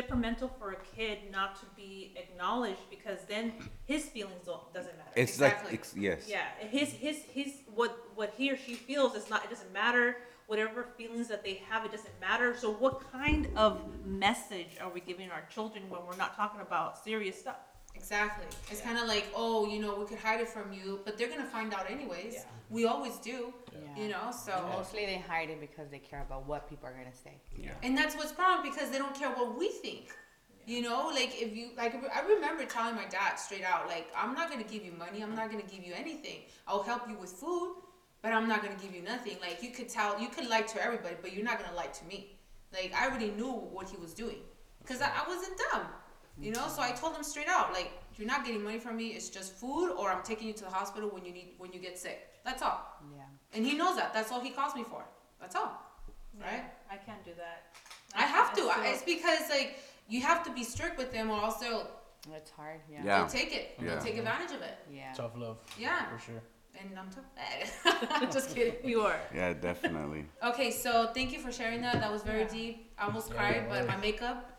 [0.01, 3.51] detrimental for a kid not to be acknowledged because then
[3.85, 5.09] his feelings don't, doesn't matter.
[5.15, 5.71] it's Exactly.
[5.71, 6.29] like it's, yes.
[6.29, 9.43] Yeah, his his his what what he or she feels is not.
[9.45, 10.17] It doesn't matter.
[10.45, 12.55] Whatever feelings that they have, it doesn't matter.
[12.55, 17.03] So, what kind of message are we giving our children when we're not talking about
[17.03, 17.57] serious stuff?
[17.97, 18.45] Exactly.
[18.71, 21.29] It's kind of like, oh, you know, we could hide it from you, but they're
[21.29, 22.33] gonna find out anyways.
[22.35, 22.43] Yeah.
[22.69, 23.53] We always do.
[23.73, 24.01] Yeah.
[24.01, 26.93] You know, so And mostly they hide it because they care about what people are
[26.93, 27.35] gonna say.
[27.57, 27.71] Yeah.
[27.83, 30.05] And that's what's wrong because they don't care what we think.
[30.65, 34.33] You know, like if you like, I remember telling my dad straight out, like, I'm
[34.35, 35.23] not gonna give you money.
[35.23, 36.39] I'm not gonna give you anything.
[36.67, 37.77] I'll help you with food,
[38.21, 39.37] but I'm not gonna give you nothing.
[39.41, 42.05] Like you could tell, you could lie to everybody, but you're not gonna lie to
[42.05, 42.37] me.
[42.73, 44.41] Like I already knew what he was doing,
[44.85, 45.87] cause I, I wasn't dumb.
[46.39, 49.07] You know, so I told him straight out, like, you're not getting money from me.
[49.09, 51.79] It's just food, or I'm taking you to the hospital when you need when you
[51.79, 52.27] get sick.
[52.45, 52.79] That's all.
[53.15, 53.23] Yeah.
[53.53, 54.13] And he knows that.
[54.13, 55.03] That's all he calls me for.
[55.41, 55.71] That's all.
[56.39, 56.63] Right?
[56.91, 57.57] I can't do that.
[58.15, 58.61] I have to.
[58.61, 61.87] still- I, it's because like you have to be strict with them, or else they'll
[62.33, 62.81] It's hard.
[62.91, 63.01] Yeah.
[63.03, 63.17] Yeah.
[63.19, 63.79] They'll take it.
[63.79, 63.99] They'll Yeah.
[63.99, 64.77] take advantage of it.
[64.91, 65.13] Yeah.
[65.13, 65.57] Tough love.
[65.79, 66.05] Yeah.
[66.11, 66.41] For sure.
[66.79, 68.31] And I'm tough.
[68.31, 68.75] Just kidding.
[68.87, 69.19] You are.
[69.33, 70.25] Yeah, definitely.
[70.43, 71.95] Okay, so thank you for sharing that.
[72.01, 72.91] That was very deep.
[72.99, 74.56] I almost Yeah, cried, but my makeup, Very-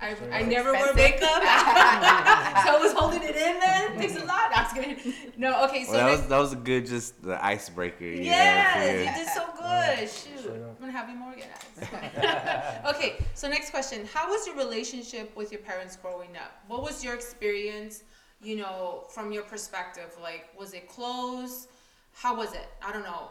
[0.00, 0.96] I, I never wear expensive.
[1.20, 1.42] makeup.
[1.42, 3.98] so I was holding it in then.
[3.98, 4.50] Takes a lot.
[4.54, 5.14] I'm just kidding.
[5.36, 8.04] No, okay, so Well, that next- was that was a good, just the icebreaker.
[8.04, 10.08] You Yes, know, you did so good.
[10.08, 10.76] Straight Shoot, up.
[10.76, 12.84] I'm gonna have you more again.
[12.86, 16.62] okay, so next question: How was your relationship with your parents growing up?
[16.68, 18.04] What was your experience?
[18.40, 21.66] You know, from your perspective, like, was it close?
[22.12, 22.68] How was it?
[22.86, 23.30] I don't know.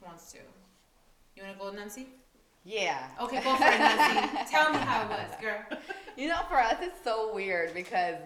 [0.00, 0.38] Who wants to?
[1.36, 2.06] You wanna go, Nancy?
[2.64, 2.98] Yeah.
[3.20, 4.50] Okay, go for it, Nancy.
[4.50, 5.78] Tell me how it was, girl.
[6.16, 8.16] You know, for us, it's so weird because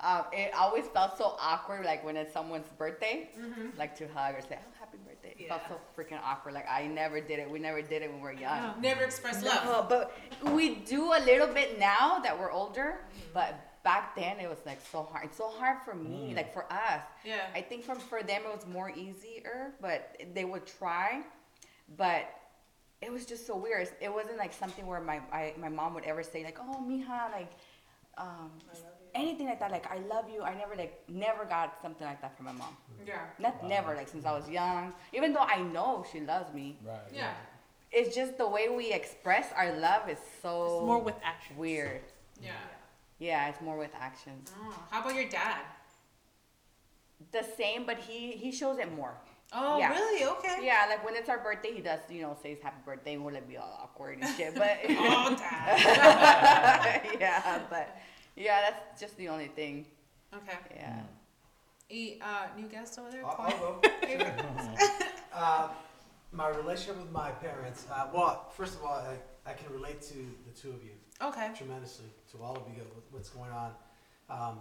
[0.00, 3.28] um, it always felt so awkward, like when it's someone's birthday,
[3.78, 5.72] like to hug or say, "Oh, happy birthday." It felt Mm-hmm.
[5.74, 6.54] So freaking awkward.
[6.54, 7.50] Like I never did it.
[7.50, 8.80] We never did it when we were young.
[8.80, 9.64] Never express love.
[9.64, 10.16] No, but
[10.52, 13.00] we do a little bit now that we're older.
[13.34, 15.26] But back then, it was like so hard.
[15.26, 17.02] It's so hard for me, like for us.
[17.24, 17.40] Yeah.
[17.54, 21.22] I think from for them it was more easier, but they would try,
[21.96, 22.24] but
[23.02, 23.88] it was just so weird.
[24.00, 27.30] It wasn't like something where my I, my mom would ever say like, "Oh, mija,"
[27.38, 27.52] like
[28.16, 28.50] um,
[29.14, 29.70] anything like that.
[29.70, 32.76] Like, "I love you." I never like never got something like that from my mom.
[33.06, 33.18] Yeah.
[33.38, 34.92] Not never like since I was young.
[35.12, 37.00] Even though I know she loves me, Right.
[37.12, 37.34] Yeah.
[37.90, 41.56] it's just the way we express our love is so It's more with action.
[41.56, 42.02] weird.
[42.40, 42.52] Yeah.
[43.18, 44.52] Yeah, it's more with actions.
[44.60, 45.62] Oh, how about your dad?
[47.30, 49.14] The same, but he he shows it more.
[49.54, 49.90] Oh, Yeah.
[49.90, 50.24] really?
[50.24, 50.58] Okay.
[50.62, 53.34] Yeah, like when it's our birthday, he does, you know, says happy birthday, and we'll
[53.34, 54.54] like be all awkward and shit.
[54.54, 57.02] But Oh, dad.
[57.20, 57.96] yeah, but
[58.36, 59.86] yeah, that's just the only thing.
[60.34, 60.56] Okay.
[60.74, 61.00] Yeah.
[61.90, 63.24] E, uh, new guest over there.
[63.26, 63.80] I'll, I'll go.
[65.34, 65.68] uh,
[66.32, 67.86] my relationship with my parents.
[67.92, 70.14] Uh, well, first of all, I, I can relate to
[70.46, 71.50] the two of you Okay.
[71.54, 72.06] tremendously.
[72.32, 73.72] To all of you, with what's going on.
[74.30, 74.58] Um,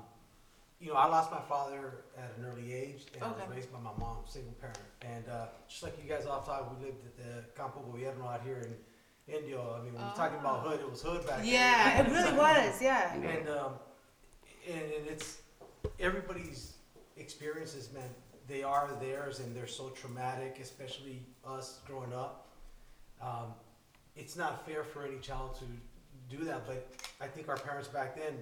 [0.81, 3.45] you know, I lost my father at an early age, and I Okay.
[3.47, 4.79] was raised by my mom, single parent.
[5.03, 8.41] And uh, just like you guys all talk, we lived at the Campo Gobierno out
[8.43, 9.77] here in Indio.
[9.79, 11.47] I mean, when you're talking about hood, it was hood back then.
[11.53, 12.81] Yeah, it really was.
[12.81, 13.13] Yeah.
[13.13, 13.73] And um,
[14.67, 15.41] and, and it's
[15.99, 16.73] everybody's
[17.17, 18.09] experiences, man.
[18.47, 22.47] They are theirs, and they're so traumatic, especially us growing up.
[23.21, 23.53] Um,
[24.15, 26.91] it's not fair for any child to do that, but
[27.21, 28.33] I think our parents back then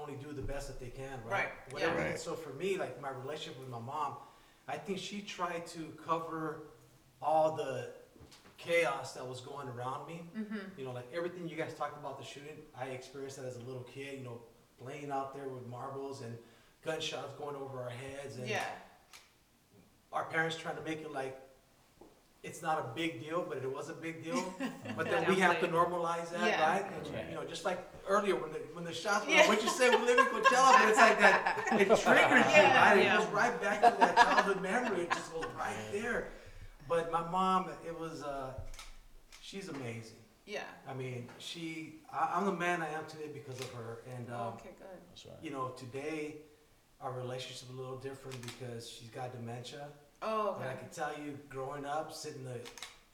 [0.00, 1.32] only do the best that they can, right?
[1.32, 1.94] Right, Whatever.
[1.94, 2.00] yeah.
[2.00, 2.20] And Right.
[2.20, 4.16] So for me, like my relationship with my mom,
[4.66, 6.62] I think she tried to cover
[7.22, 7.90] all the
[8.58, 10.22] chaos that was going around me.
[10.36, 10.56] Mm-hmm.
[10.76, 13.60] You know, like everything you guys talked about the shooting, I experienced that as a
[13.62, 14.18] little kid.
[14.18, 14.40] You know,
[14.82, 16.36] playing out there with marbles and
[16.84, 18.64] gunshots going over our heads, and Yeah.
[20.12, 21.38] our parents trying to make it like
[22.42, 24.54] it's not a big deal, but it was a big deal.
[24.96, 26.70] but then we have to normalize that, Yeah.
[26.70, 26.84] right?
[26.92, 29.48] And, you know, just like earlier when the when the shots were, Yeah.
[29.48, 31.66] what you say we live in Coachella, but it's like that.
[31.72, 32.98] It triggers you, Yeah, right?
[32.98, 35.02] It goes right back to that childhood memory.
[35.02, 36.28] It just goes right there.
[36.88, 38.54] But my mom, it was, uh,
[39.42, 40.16] she's amazing.
[40.46, 40.62] Yeah.
[40.88, 43.98] I mean, she, I, I'm the man I am today because of her.
[44.16, 44.86] And, um, okay, good.
[45.10, 45.34] That's right.
[45.42, 46.36] you know, today
[47.00, 49.88] our relationship's a little different because she's got dementia.
[50.22, 50.80] Oh, But I okay.
[50.80, 52.70] can tell you, growing up, sitting at the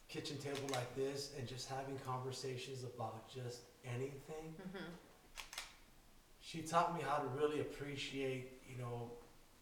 [0.09, 4.85] kitchen table like this and just having conversations about just anything, Mm-hmm.
[6.41, 9.11] she taught me how to really appreciate, you know,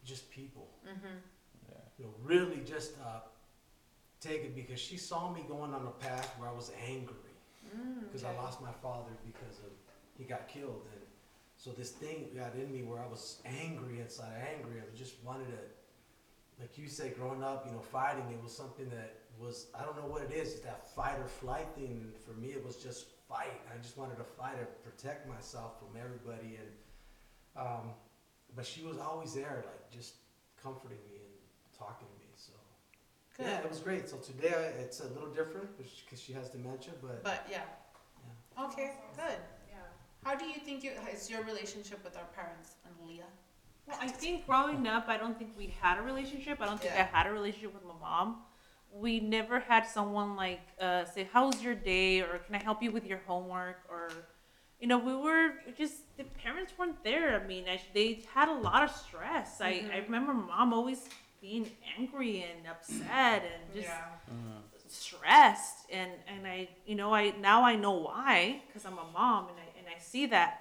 [0.05, 0.69] just people.
[0.87, 1.17] Mm-hmm.
[1.69, 1.77] Yeah.
[1.99, 3.21] You know, really just uh,
[4.21, 7.17] take it because she saw me going on a path where I was angry
[7.75, 8.35] Mm, because okay.
[8.37, 9.71] I lost my father because of
[10.19, 11.01] he got killed and
[11.57, 15.47] so this thing got in me where I was angry inside angry I just wanted
[15.47, 15.59] to
[16.61, 19.97] like you said growing up you know fighting it was something that was I don't
[19.97, 23.07] know what it is it's that fight or flight thing for me it was just
[23.29, 26.71] fight I just wanted to fight to protect myself from everybody and
[27.57, 27.91] um,
[28.55, 30.15] but she was always there like just
[30.63, 32.53] comforting me and talking to me so
[33.37, 33.47] Good.
[33.47, 36.93] yeah it was great so today I, it's a little different because she has dementia
[37.03, 37.63] but But yeah.
[38.63, 39.39] Okay, good.
[39.71, 39.77] Yeah.
[40.25, 43.25] How do you think you, is your relationship with our parents and Leah?
[43.87, 46.61] Well, I think growing up, I don't think we had a relationship.
[46.61, 47.09] I don't think Yeah.
[47.13, 48.43] I had a relationship with my mom.
[48.93, 52.91] We never had someone like uh, say, "How's your day?" or "Can I help you
[52.93, 54.11] with your homework?" or,
[54.81, 57.41] you know, we were just the parents weren't there.
[57.41, 59.61] I mean, I, they had a lot of stress.
[59.61, 61.09] I, I remember mom always
[61.41, 61.69] being
[61.99, 63.91] angry and upset and just
[64.89, 69.49] stressed and and I you know I now I know why because I'm a mom
[69.49, 70.61] and I and I see that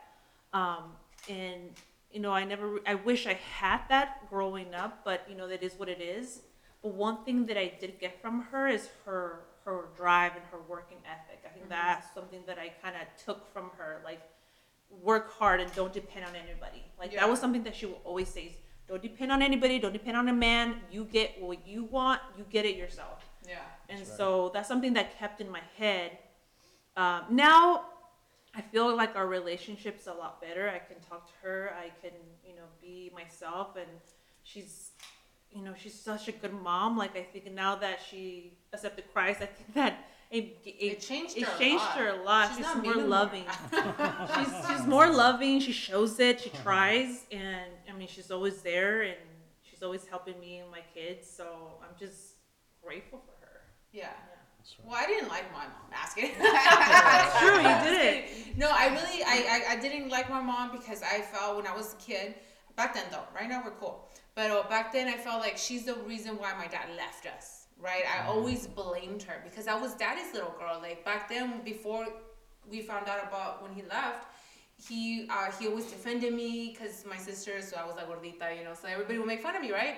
[0.54, 0.94] um
[1.30, 1.70] and
[2.14, 5.64] you know I never I wish I had that growing up but you know that
[5.64, 6.42] is what it is
[6.84, 10.60] but one thing that I did get from her is her her drive and her
[10.68, 14.22] working ethic I think that's something that I kind of took from her like
[15.02, 16.84] work hard and don't depend on anybody.
[17.00, 17.22] Like Yeah.
[17.22, 18.58] that was something that she will always say.
[18.90, 19.80] Don't depend on anybody.
[19.80, 20.82] Don't depend on a man.
[20.92, 22.20] You get what you want.
[22.38, 23.24] You get it yourself.
[23.48, 23.60] Yeah.
[23.88, 26.18] And so that's something that kept in my head.
[26.98, 27.86] Um, now
[28.56, 30.70] I feel like our relationship's a lot better.
[30.70, 31.74] I can talk to her.
[31.80, 32.12] I can,
[32.46, 33.88] you know, be myself, and
[34.44, 34.92] she's,
[35.52, 36.98] you know, she's such a good mom.
[36.98, 41.38] Like I think now that she accepted Christ, I think that it it, It changed
[41.38, 41.98] it her a changed lot.
[41.98, 42.48] her a lot.
[42.50, 43.08] She's She's, more mean no more.
[43.08, 43.46] loving.
[44.36, 45.60] she's she's more loving.
[45.62, 46.42] She shows it.
[46.42, 49.18] She tries, and I mean, she's always there, and
[49.62, 51.30] she's always helping me and my kids.
[51.30, 51.46] So
[51.84, 52.34] I'm just
[52.84, 53.62] grateful for her.
[53.94, 54.10] Yeah.
[54.84, 55.92] Well, I didn't like my mom.
[55.94, 56.32] Asking.
[57.40, 58.58] True, you did it.
[58.58, 61.76] No, I really, I, I, I didn't like my mom because I felt when I
[61.76, 62.36] was a kid.
[62.76, 64.10] Back then, though, right now we're cool.
[64.36, 67.68] But uh, back then, I felt like she's the reason why my dad left us.
[67.80, 68.04] Right?
[68.06, 70.80] I always blamed her because I was daddy's little girl.
[70.82, 72.08] Like back then, before
[72.70, 74.28] we found out about when he left,
[74.88, 77.62] he uh, he always defended me because my sister.
[77.62, 78.74] So I was like gordita, you know.
[78.80, 79.96] So everybody would make fun of me, right?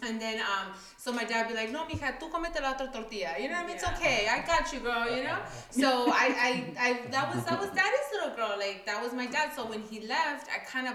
[0.00, 3.34] And then, um, so my dad be like, no, mija, tú comete la otra tortilla.
[3.38, 3.76] You know what I mean?
[3.76, 4.26] It's okay.
[4.26, 5.38] I got you, girl, you know?
[5.70, 8.54] So I, I, I, that was, that was daddy's little girl.
[8.58, 9.52] Like, that was my dad.
[9.54, 10.94] So when he left, I kind of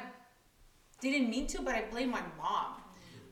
[1.00, 2.82] didn't mean to, but I blamed my mom.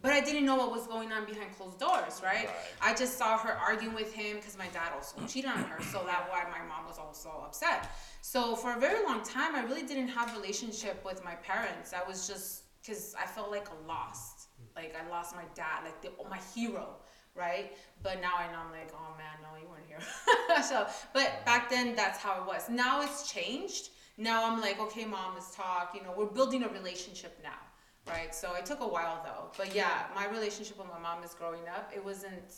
[0.04, 2.47] But I didn't know what was going on behind closed doors, right?
[2.80, 5.82] I just saw her arguing with him because my dad also cheated on her.
[5.82, 7.89] So that's why my mom was also upset.
[8.21, 11.91] So for a very long time, I really didn't have relationship with my parents.
[11.91, 14.35] I was just because I felt like a lost.
[14.75, 16.95] Like I lost my dad, like the, my hero,
[17.35, 17.71] right?
[18.03, 20.63] But now I know I'm like, oh man, no, you weren't here.
[20.63, 22.69] so, but back then that's how it was.
[22.69, 23.89] Now it's changed.
[24.17, 25.93] Now I'm like, okay, mom, let's talk.
[25.95, 27.59] You know, we're building a relationship now,
[28.07, 28.33] right?
[28.33, 29.51] So it took a while though.
[29.57, 31.91] But yeah, my relationship with my mom is growing up.
[31.93, 32.53] It wasn't,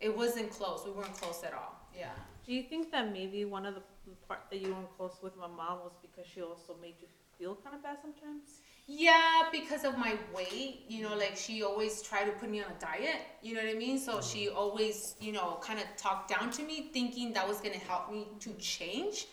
[0.00, 0.82] it wasn't close.
[0.84, 1.80] We weren't close at all.
[1.96, 2.10] Yeah.
[2.46, 3.82] Do you think that maybe one of the
[4.26, 7.06] part that you weren't close with my mom was because she also made you
[7.38, 8.60] feel kind of bad sometimes?
[8.86, 12.70] Yeah, because of my weight, you know, like she always tried to put me on
[12.70, 13.98] a diet, you know what I mean?
[13.98, 14.26] So mm-hmm.
[14.26, 18.10] she always, you know, kind of talked down to me, thinking that was gonna help
[18.10, 19.26] me to change.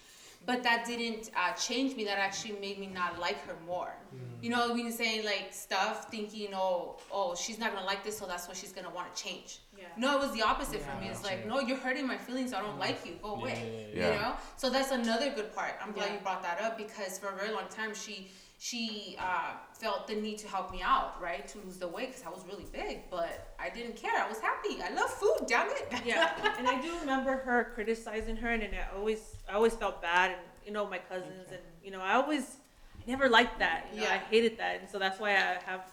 [0.46, 2.06] But that didn't uh, change me.
[2.06, 3.94] That actually made me not like her more.
[4.16, 4.44] Mm-hmm.
[4.44, 8.26] You know, we saying like stuff, thinking, oh, oh, she's not gonna like this, so
[8.26, 9.60] that's why she's gonna want to change.
[9.78, 9.84] Yeah.
[9.98, 11.08] No, it was the opposite for me.
[11.10, 12.54] It's like, no, you're hurting my feelings.
[12.54, 12.80] I don't mm-hmm.
[12.80, 13.20] like you.
[13.22, 13.90] Go away.
[13.94, 14.14] yeah, yeah.
[14.14, 14.34] You know.
[14.56, 15.74] So that's another good part.
[15.84, 16.14] I'm glad Yeah.
[16.14, 18.30] you brought that up because for a very long time she
[18.60, 22.26] she uh, felt the need to help me out, right, to lose the weight because
[22.26, 24.22] I was really big, but I didn't care.
[24.22, 24.82] I was happy.
[24.84, 25.48] I love food.
[25.48, 25.88] Damn it.
[26.06, 30.02] Yeah, and I do remember her criticizing her, and, and I always, I always felt
[30.02, 32.58] bad, and you know, my cousins, and you know, I always,
[32.98, 33.86] I never liked that.
[33.94, 35.90] You know, I hated that, and so that's why I have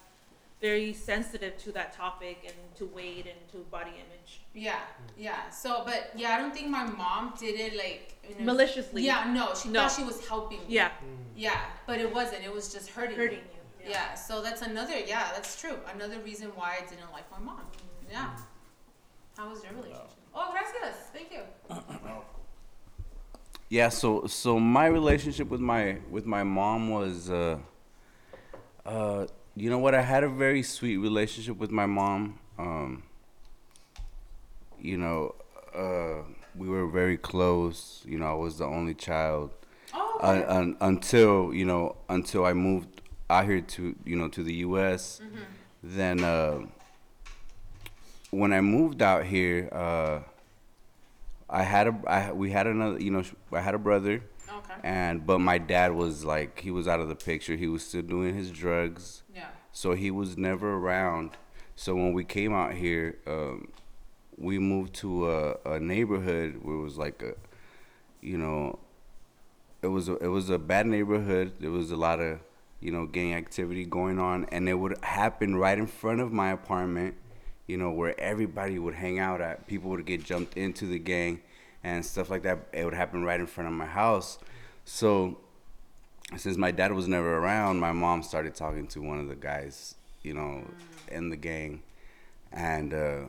[0.60, 4.40] very sensitive to that topic and to weight and to body image.
[4.54, 4.80] Yeah,
[5.18, 5.50] yeah.
[5.50, 9.02] So, but yeah, I don't think my mom did it like in a- Maliciously.
[9.02, 9.80] Yeah, no, she No.
[9.82, 10.64] thought she was helping me.
[10.68, 10.90] Yeah,
[11.36, 12.42] Yeah, but it wasn't.
[12.44, 13.16] It was just hurting.
[13.16, 13.50] hurting me.
[13.84, 13.90] you.
[13.90, 14.14] Yeah.
[14.14, 14.98] So that's another.
[14.98, 15.78] Yeah, that's true.
[15.94, 17.60] Another reason why I didn't like my mom.
[18.10, 18.30] Yeah.
[19.36, 20.10] How was your relationship?
[20.34, 20.96] Oh, gracias.
[21.12, 21.42] Thank you.
[23.68, 27.58] Yeah, so so my relationship with my with my mom was uh
[28.84, 32.38] uh you know what I had a very sweet relationship with my mom.
[32.58, 33.02] Um
[34.80, 35.34] you know,
[35.74, 36.22] uh
[36.54, 38.02] we were very close.
[38.06, 39.50] You know, I was the only child
[39.94, 40.18] Oh.
[40.20, 44.54] uh, un, until, you know, until I moved out here to, you know, to the
[44.66, 45.20] US.
[45.82, 46.66] Then uh
[48.30, 50.20] when I moved out here, uh
[51.48, 54.22] I had a I, we had another, you know, I had a brother
[54.82, 57.56] and but my dad was like he was out of the picture.
[57.56, 59.48] He was still doing his drugs, Yeah.
[59.72, 61.30] so he was never around.
[61.74, 63.68] So when we came out here, um,
[64.38, 67.34] we moved to a, a neighborhood where it was like a,
[68.20, 68.78] you know,
[69.82, 71.52] it was a, it was a bad neighborhood.
[71.60, 72.40] There was a lot of
[72.80, 76.50] you know gang activity going on, and it would happen right in front of my
[76.50, 77.14] apartment.
[77.66, 79.66] You know where everybody would hang out at.
[79.66, 81.40] People would get jumped into the gang
[81.82, 82.68] and stuff like that.
[82.72, 84.38] It would happen right in front of my house.
[84.86, 85.40] So
[86.36, 89.96] since my dad was never around, my mom started talking to one of the guys,
[90.22, 90.64] you know,
[91.10, 91.82] in the gang,
[92.52, 93.24] and uh,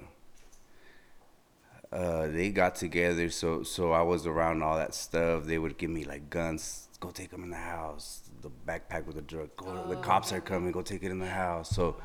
[1.91, 3.29] uh, they got together.
[3.31, 5.45] So so I was around all that stuff.
[5.45, 6.87] They would give me like guns.
[6.99, 8.21] Go take them in the house.
[8.41, 9.49] The backpack with the drug.
[9.57, 10.71] Go, the cops are coming.
[10.71, 11.71] Go take it in the house.
[11.71, 11.97] So,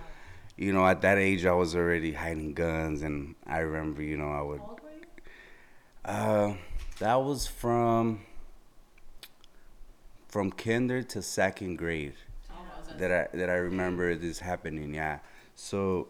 [0.57, 4.31] you know, at that age, I was already hiding guns, and I remember, you know,
[4.31, 4.63] I would.
[6.05, 6.55] Uh,
[7.01, 8.21] that was from
[10.33, 12.15] from kinder to second grade
[12.97, 14.95] that I that I remember this happening.
[14.95, 15.19] Yeah.
[15.55, 16.09] So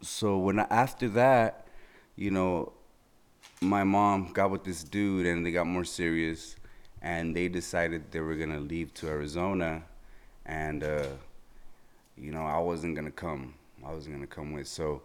[0.00, 1.66] so when I, after that,
[2.16, 2.72] you know,
[3.60, 6.56] my mom got with this dude and they got more serious,
[7.02, 9.82] and they decided they were gonna leave to Arizona,
[10.46, 11.06] and uh,
[12.16, 13.52] you know I wasn't gonna come.
[13.86, 14.66] I wasn't gonna come with.
[14.66, 15.02] So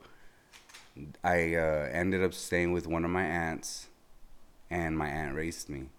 [1.21, 3.87] I uh, ended up staying with one of my aunts,
[4.69, 5.89] and my aunt raised me,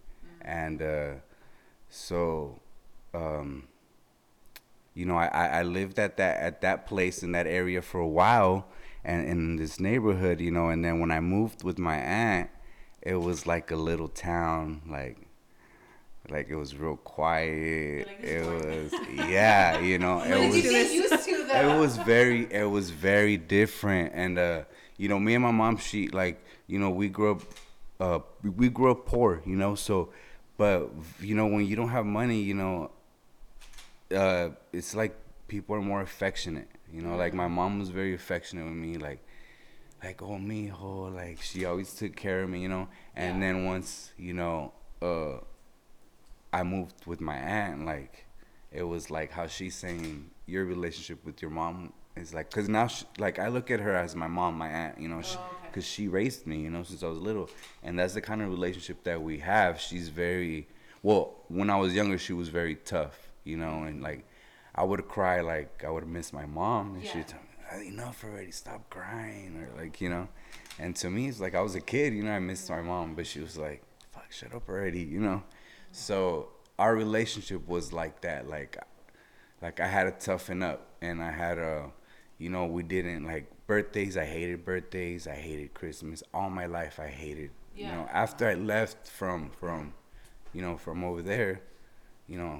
[0.40, 1.10] and uh,
[1.92, 2.60] so.
[3.14, 3.68] Um,
[4.94, 8.06] you know, I, I lived at that at that place in that area for a
[8.08, 8.66] while,
[9.04, 12.50] and in this neighborhood, you know, and then when I moved with my aunt,
[13.00, 15.16] it was like a little town, like
[16.30, 18.06] like it was real quiet.
[18.20, 18.92] Like, It was
[19.28, 21.62] yeah, you know, it did was you get used to the?
[21.62, 24.62] it was very it was very different and uh
[24.96, 27.42] you know me and my mom she like you know we grew up
[28.00, 28.18] uh
[28.56, 30.10] we grew up poor you know so
[30.56, 32.90] but you know when you don't have money you know
[34.14, 35.16] uh it's like
[35.48, 39.20] people are more affectionate you know like my mom was very affectionate with me like
[40.02, 42.88] like oh mijo like she always took care of me you know?
[43.16, 43.52] And Yeah.
[43.52, 45.38] then once you know uh
[46.52, 48.26] I moved with my aunt, like
[48.70, 52.88] it was like how she's saying your relationship with your mom is like, cause now
[52.88, 55.61] she, like I look at her as my mom, my aunt, you know, she, Oh,
[55.72, 55.80] okay.
[55.80, 57.48] cause she raised me, you know, since I was little,
[57.82, 59.80] and that's the kind of relationship that we have.
[59.80, 60.68] She's very
[61.02, 61.34] well.
[61.48, 64.24] When I was younger, she was very tough, you know, and like
[64.74, 67.12] I would cry, like I would miss my mom, and Yeah.
[67.12, 70.28] she'd tell me, "Ah, enough already, stop crying, or like you know,
[70.78, 73.14] and to me it's like I was a kid, you know, I missed my mom,
[73.14, 73.82] but she was like,
[74.12, 75.42] fuck, shut up already, you know.
[75.90, 78.76] So our relationship was like that, like,
[79.60, 81.90] like I had to toughen up, and I had a,
[82.38, 84.16] you know, we didn't like birthdays.
[84.16, 85.26] I hated birthdays.
[85.26, 86.22] I hated Christmas.
[86.34, 87.50] All my life, I hated.
[87.74, 89.94] You know, after I left from from,
[90.52, 91.54] you know, from over there,
[92.28, 92.56] you know,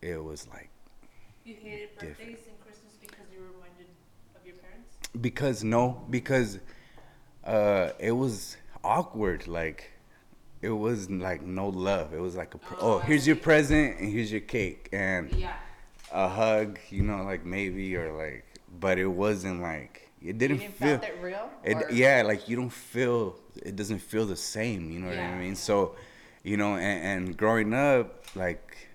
[0.00, 0.70] it was like
[1.44, 2.18] You hated Different.
[2.18, 3.86] birthdays and Christmas because you were reminded
[4.36, 4.90] of your parents?
[5.20, 6.58] because no, because,
[7.44, 9.46] uh, it was awkward.
[9.46, 9.80] Like,
[10.60, 12.12] it was like no love.
[12.12, 15.30] It was like a pr- Oh, oh, here's your present and here's your cake and.
[15.32, 15.54] yeah.
[16.14, 18.44] a hug, you know, like maybe or like,
[18.80, 20.98] but it wasn't like it didn't didn't feel.
[20.98, 21.50] felt it real?
[21.64, 23.36] It, Or- yeah, like you don't feel.
[23.56, 24.90] It doesn't feel the same.
[24.90, 25.56] You know what I mean?
[25.56, 25.94] So,
[26.42, 28.88] you know, and, and growing up, like,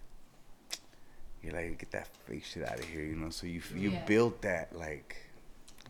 [1.43, 3.29] you're like get that fake shit out of here, you know.
[3.29, 3.99] So you you Yeah.
[4.05, 5.15] built that like,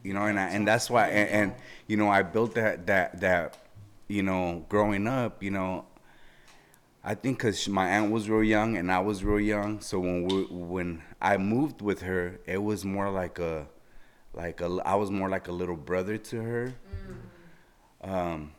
[0.04, 1.54] you know, and I, and that's why and, and
[1.88, 3.58] you know I built that that that,
[4.08, 5.86] you know, growing up, you know,
[7.04, 10.28] I think because my aunt was real young and I was real young, so when
[10.28, 13.68] we when I moved with her, it was more like a,
[14.38, 16.74] like a I was more like a little brother to her.
[18.02, 18.52] Um,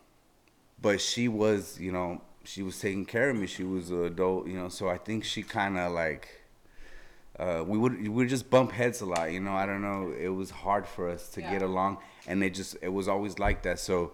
[0.83, 3.47] but she was, you know, she was taking care of me.
[3.47, 6.29] She was an adult, you know, so I think she kind of like.
[7.39, 9.53] Uh, we would we would just bump heads a lot, you know.
[9.53, 10.13] I don't know.
[10.19, 13.63] It was hard for us to get along, and it just it was always like
[13.63, 13.79] that.
[13.79, 14.11] So,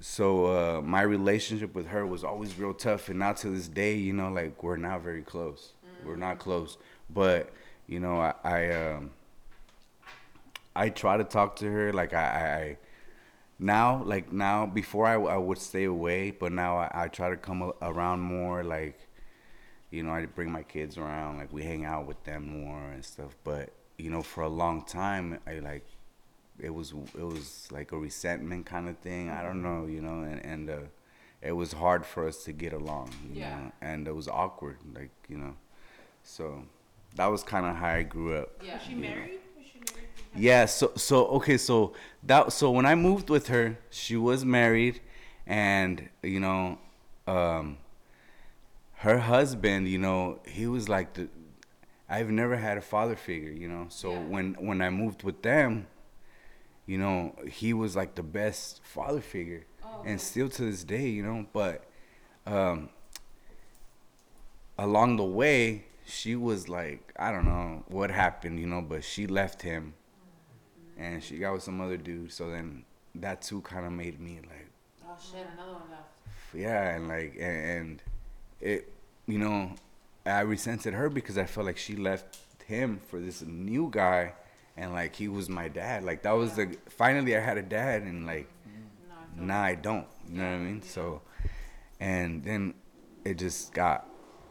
[0.00, 3.94] so uh, my relationship with her was always real tough, and now to this day,
[3.96, 5.72] you know, like we're not very close.
[6.04, 6.76] We're not close,
[7.08, 7.50] but
[7.86, 9.12] you know, I I, um,
[10.74, 11.92] I try to talk to her.
[11.92, 12.78] Like I, I, I
[13.58, 17.36] now, like now, before I, I would stay away, but now I, I try to
[17.36, 18.62] come a- around more.
[18.64, 18.98] Like,
[19.90, 21.38] you know, I bring my kids around.
[21.38, 23.36] Like we hang out with them more and stuff.
[23.44, 25.84] But you know, for a long time, I like
[26.58, 29.28] it was it was like a resentment kind of thing.
[29.30, 30.76] I don't know, you know, and and uh,
[31.42, 33.10] it was hard for us to get along.
[33.32, 33.56] You Yeah.
[33.58, 33.72] know?
[33.82, 35.54] and it was awkward, like you know.
[36.22, 36.64] So
[37.16, 38.62] that was kind of how I grew up.
[38.64, 38.74] Yeah.
[38.74, 39.14] Was she married?
[39.14, 39.40] Was she married?
[40.34, 45.00] Yeah, so so okay, so that so when I moved with her, she was married
[45.46, 46.78] and you know,
[47.26, 47.78] um
[48.96, 51.28] her husband, you know, he was like the
[52.08, 53.86] I've never had a father figure, you know.
[53.88, 54.18] So Yeah.
[54.20, 55.86] when when I moved with them,
[56.86, 59.64] you know, he was like the best father figure.
[59.84, 61.84] Oh, and still to this day, you know, but
[62.46, 62.90] um
[64.78, 69.26] along the way, she was like, I don't know what happened, you know, but she
[69.26, 69.94] left him
[71.00, 72.30] and she got with some other dude.
[72.32, 72.84] So then
[73.16, 74.68] that too kind of made me like,
[75.08, 75.46] Oh shit!
[75.54, 76.54] Another one left.
[76.54, 78.02] yeah, and like, and, and
[78.60, 78.92] it,
[79.26, 79.72] you know,
[80.26, 84.34] I resented her because I felt like she left him for this new guy,
[84.76, 86.04] and like he was my dad.
[86.04, 88.48] Like that was the finally I had a dad, and like
[89.08, 89.14] No.
[89.42, 90.06] I now I don't.
[90.28, 90.82] You know what I mean?
[90.82, 91.22] So,
[91.98, 92.74] and then
[93.24, 94.06] it just got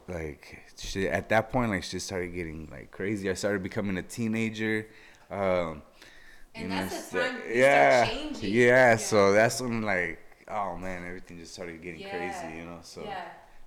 [0.10, 1.12] like shit.
[1.12, 3.30] At that point, like shit started getting like crazy.
[3.30, 4.88] I started becoming a teenager.
[5.32, 5.84] Um,
[6.62, 8.54] And that's the time you yeah, start changing.
[8.54, 8.96] yeah.
[8.98, 12.10] So that's when like, oh man, everything just started getting Yeah.
[12.10, 12.48] crazy.
[12.48, 12.80] You know.
[12.82, 13.18] So, Yeah.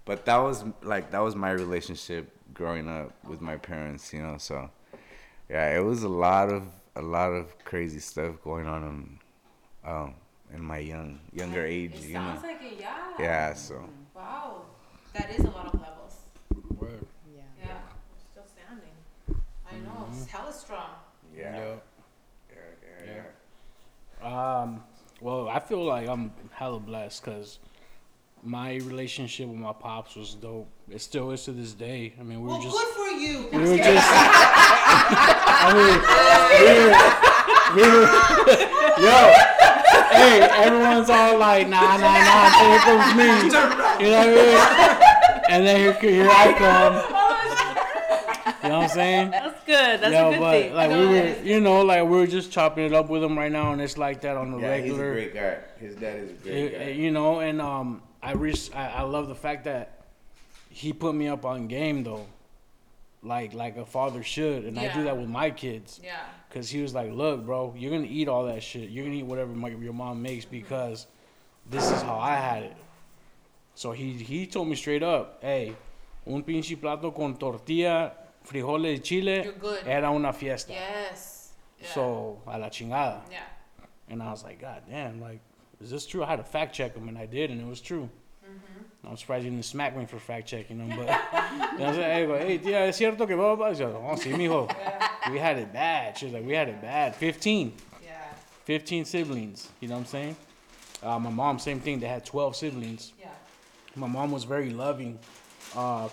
[0.05, 4.12] but that was like that was my relationship growing up with my parents.
[4.12, 4.36] You know.
[4.38, 4.70] So,
[5.51, 6.64] yeah, it was a lot of
[6.97, 10.14] a lot of crazy stuff going on in, um,
[10.55, 11.97] in my young younger age.
[11.97, 12.38] It you know.
[12.43, 12.78] like it.
[12.80, 12.95] Yeah.
[13.18, 14.62] Yeah, so Wow.
[15.14, 15.88] That is a lot of love.
[18.32, 18.97] Still standing.
[19.70, 20.90] I know, it's hella strong.
[21.36, 21.57] Yeah.
[21.57, 21.74] Yeah.
[24.23, 24.83] Yeah, yeah, Um,
[25.20, 27.59] well, I feel like I'm hella blessed because
[28.43, 30.68] my relationship with my pops was dope.
[30.91, 32.12] It still is to this day.
[32.18, 33.49] I mean, we were Well, just good for you.
[33.53, 34.09] we were just.
[35.64, 35.99] I mean,
[36.59, 36.93] we were,
[37.77, 38.07] we were,
[39.07, 39.16] yo,
[40.16, 43.25] hey, everyone's all like, nah, nah, nah, here comes me.
[44.05, 44.59] You know what I mean?
[45.51, 46.95] And then here, here I come.
[48.62, 49.35] You know what I'm saying?
[49.73, 50.01] That's good.
[50.01, 50.75] That's Yo, a good but thing.
[50.75, 53.51] like we were, you know, like we we're just chopping it up with him right
[53.51, 55.12] now, and it's like that on the Yeah, he's a regular.
[55.14, 55.59] great guy.
[55.79, 56.91] His dad is a great eh, guy.
[56.91, 60.05] you know, and um, I, re- I I love the fact that
[60.68, 62.27] he put me up on game though,
[63.23, 66.01] like like a father should, and I do that with my kids.
[66.03, 66.16] Yeah.
[66.51, 68.91] Cause he was like, "Look, bro, you're gonna eat all that shit.
[68.91, 71.07] You're gonna eat whatever my, your mom makes because
[71.70, 72.77] this is how I had it."
[73.75, 75.75] So he he told me straight up, "Hey,
[76.27, 78.12] un pinche plato con tortilla,
[78.45, 79.55] frijoles y chile
[79.86, 81.53] era una fiesta." Yes.
[81.80, 81.88] Yeah.
[81.88, 83.20] So a la chingada.
[83.30, 83.40] Yeah.
[84.09, 85.40] And I was like, God damn, like,
[85.80, 86.22] is this true?
[86.22, 88.09] I had to fact check him, and I did, and it was true.
[88.45, 89.09] Mm-hmm.
[89.09, 91.09] I'm surprised you didn't smack me for fact checking him, but
[91.72, 92.28] you know I'm saying?
[92.28, 93.66] Hey, hey, tía, es cierto que blah, blah, blah.
[93.68, 94.72] I said, oh, sí, mijo.
[95.30, 96.18] We had it bad.
[96.18, 97.14] She was like, we had it bad.
[97.14, 97.72] 15.
[98.03, 98.11] Yeah.
[98.64, 99.68] 15 siblings.
[99.80, 100.36] You know what I'm saying?
[101.03, 102.01] Uh, my mom, same thing.
[102.01, 103.12] They had 12 siblings.
[103.20, 103.28] Yeah.
[103.95, 105.18] My mom was very loving,
[105.76, 106.09] uh,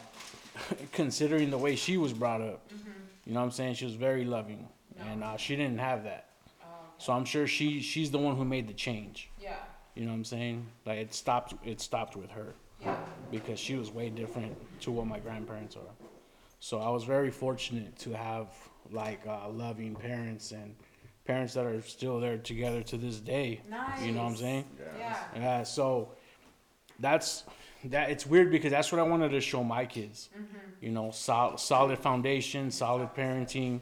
[0.92, 2.70] considering the way she was brought up.
[3.26, 3.76] You know what I'm saying?
[3.76, 4.68] She was very loving,
[5.00, 6.30] and uh, she didn't have that.
[6.64, 6.66] Oh,
[6.98, 9.30] So I'm sure she she's the one who made the change.
[9.42, 9.56] yeah.
[9.96, 10.66] You know what I'm saying?
[10.86, 12.96] Like it stopped it stopped with her Yeah.
[13.32, 15.94] because she was way different to what my grandparents are.
[16.62, 18.48] So I was very fortunate to have
[18.92, 20.76] like uh, loving parents and
[21.26, 23.62] parents that are still there together to this day.
[23.70, 24.02] Nice.
[24.04, 24.40] You know what I'm Nice.
[24.42, 24.66] saying?
[24.98, 25.18] Yeah.
[25.36, 26.10] Yeah, so
[27.00, 27.44] that's
[27.86, 28.10] that.
[28.10, 30.30] It's weird because that's what I wanted to show my kids.
[30.36, 30.86] Mm-hmm.
[30.86, 33.82] You know, sol- solid foundation, solid parenting.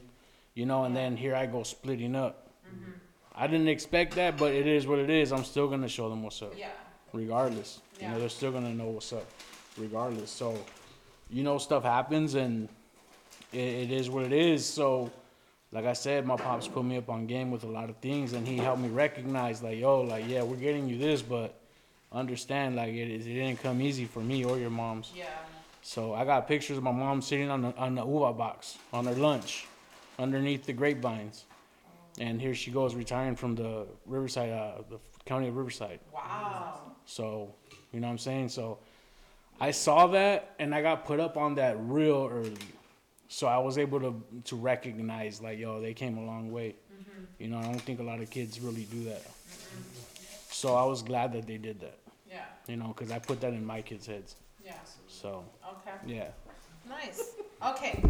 [0.54, 2.48] You know, and then here I go splitting up.
[2.66, 2.90] Mm-hmm.
[3.36, 5.32] I didn't expect that, but it is what it is.
[5.32, 6.70] I'm still gonna show them what's up, Yeah.
[7.12, 7.80] regardless.
[8.00, 8.12] You Yeah.
[8.12, 9.24] know, they're still gonna know what's up,
[9.76, 10.30] regardless.
[10.30, 10.56] So,
[11.30, 12.68] you know, stuff happens, and
[13.52, 14.66] it, it is what it is.
[14.66, 15.12] So,
[15.70, 18.32] like I said, my pops put me up on game with a lot of things,
[18.32, 21.54] and he helped me recognize, like, yo, like, yeah, we're getting you this, but
[22.12, 25.12] understand, like, it, it didn't come easy for me or your mom's.
[25.14, 25.26] Yeah.
[25.82, 29.06] So I got pictures of my mom sitting on the on the uva box on
[29.06, 29.66] her lunch,
[30.18, 31.44] underneath the grapevines,
[32.18, 36.00] and here she goes retiring from the Riverside, uh, the county of Riverside.
[36.12, 36.80] Wow.
[37.06, 37.54] So,
[37.92, 38.50] you know what I'm saying?
[38.50, 38.78] So,
[39.60, 42.54] I saw that and I got put up on that real early.
[43.28, 46.76] So I was able to to recognize like, yo, they came a long way.
[47.38, 49.22] You know, I don't think a lot of kids really do that.
[50.58, 51.98] So I was glad that they did that.
[52.28, 52.44] Yeah.
[52.66, 54.34] You know, because I put that in my kids' heads.
[54.64, 54.72] Yeah.
[55.06, 55.44] So
[55.74, 55.96] Okay.
[56.04, 56.30] yeah.
[56.88, 57.36] Nice.
[57.64, 58.02] Okay.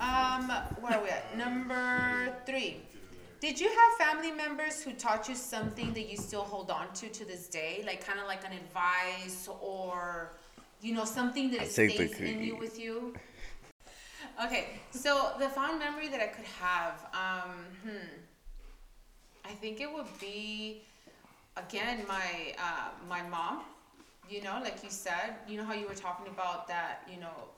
[0.00, 0.48] Um,
[0.80, 1.36] where are we at?
[1.36, 2.80] Number three.
[3.40, 7.08] Did you have family members who taught you something that you still hold on to
[7.18, 10.32] to this day, like kind of like an advice or,
[10.80, 13.12] you know, something that I it take the stays in you with you?
[14.42, 18.12] Okay, so the fond memory that I could have, um, hmm,
[19.44, 20.84] I think it would be,
[21.56, 23.62] again, my uh, my mom.
[24.30, 27.50] You know, like you said, you know how you were talking about that, you know,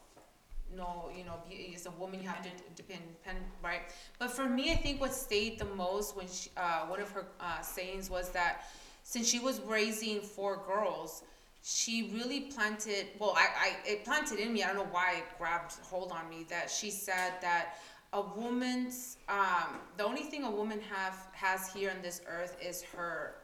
[0.76, 1.34] no, you know,
[1.74, 3.82] as a woman you have to depend, depend, right?
[4.18, 7.26] But for me, I think what stayed the most when she, uh, one of her
[7.38, 8.64] uh, sayings was that
[9.02, 11.22] since she was raising four girls,
[11.62, 13.06] she really planted.
[13.18, 14.62] Well, I, I it planted in me.
[14.62, 16.44] I don't know why it grabbed hold on me.
[16.48, 17.76] That she said that
[18.12, 22.82] a woman's um, the only thing a woman have has here on this earth is
[22.82, 23.36] her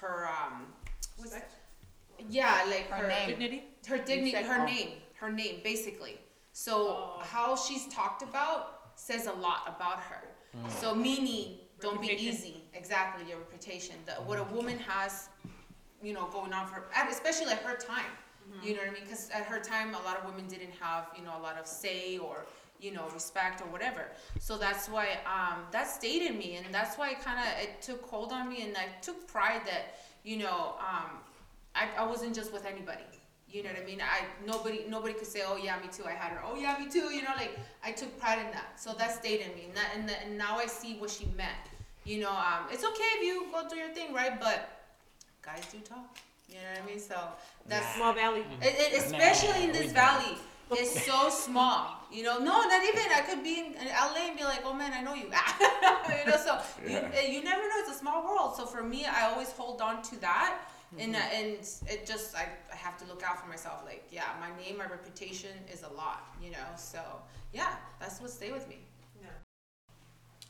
[0.00, 0.66] her um
[1.16, 1.50] what's that?
[2.28, 3.28] yeah like Her her name.
[3.28, 3.64] Dignity.
[3.86, 4.64] her dignity her oh.
[4.64, 6.18] name her name basically
[6.52, 7.22] so Oh.
[7.22, 10.22] how she's talked about says a lot about her
[10.56, 10.70] mm.
[10.70, 14.52] so meaning don't be easy exactly your reputation the, what a mm.
[14.52, 15.28] woman has
[16.02, 18.04] you know going on for especially at her time
[18.46, 18.70] you mm-hmm.
[18.70, 21.24] know what i mean because at her time a lot of women didn't have you
[21.24, 22.46] know a lot of say or
[22.80, 24.02] you know respect or whatever
[24.38, 27.80] so that's why um that stayed in me and that's why it kind of it
[27.82, 31.10] took hold on me and i took pride that you know um
[31.76, 33.02] I, I wasn't just with anybody.
[33.48, 34.00] You know what I mean?
[34.00, 36.04] I nobody nobody could say, oh yeah, me too.
[36.04, 36.40] I had her.
[36.44, 37.12] Oh yeah, me too.
[37.14, 38.80] You know, like I took pride in that.
[38.80, 41.26] So that stayed in me, and that and, that, and now I see what she
[41.36, 41.64] meant.
[42.04, 44.40] You know, um, it's okay if you go do your thing, right?
[44.40, 44.68] But
[45.42, 46.16] guys do talk.
[46.48, 46.98] You know what I mean?
[46.98, 47.16] So
[47.68, 48.44] that's Small valley.
[48.62, 50.38] it, it, especially in Nah, this we valley.
[50.70, 52.38] It's so small, you know.
[52.38, 53.02] No, not even.
[53.14, 55.24] I could be in, in LA and be like, "Oh man, I know you."
[56.18, 57.10] you know, so you, Yeah.
[57.16, 57.74] uh, you never know.
[57.78, 58.56] It's a small world.
[58.56, 60.58] So for me, I always hold on to that
[60.98, 61.46] and uh, and
[61.88, 63.82] it just I, I have to look out for myself.
[63.84, 66.68] Like yeah, my name, my reputation is a lot, you know.
[66.76, 67.00] So
[67.52, 68.78] yeah, that's what stay with me.
[69.22, 69.28] Yeah.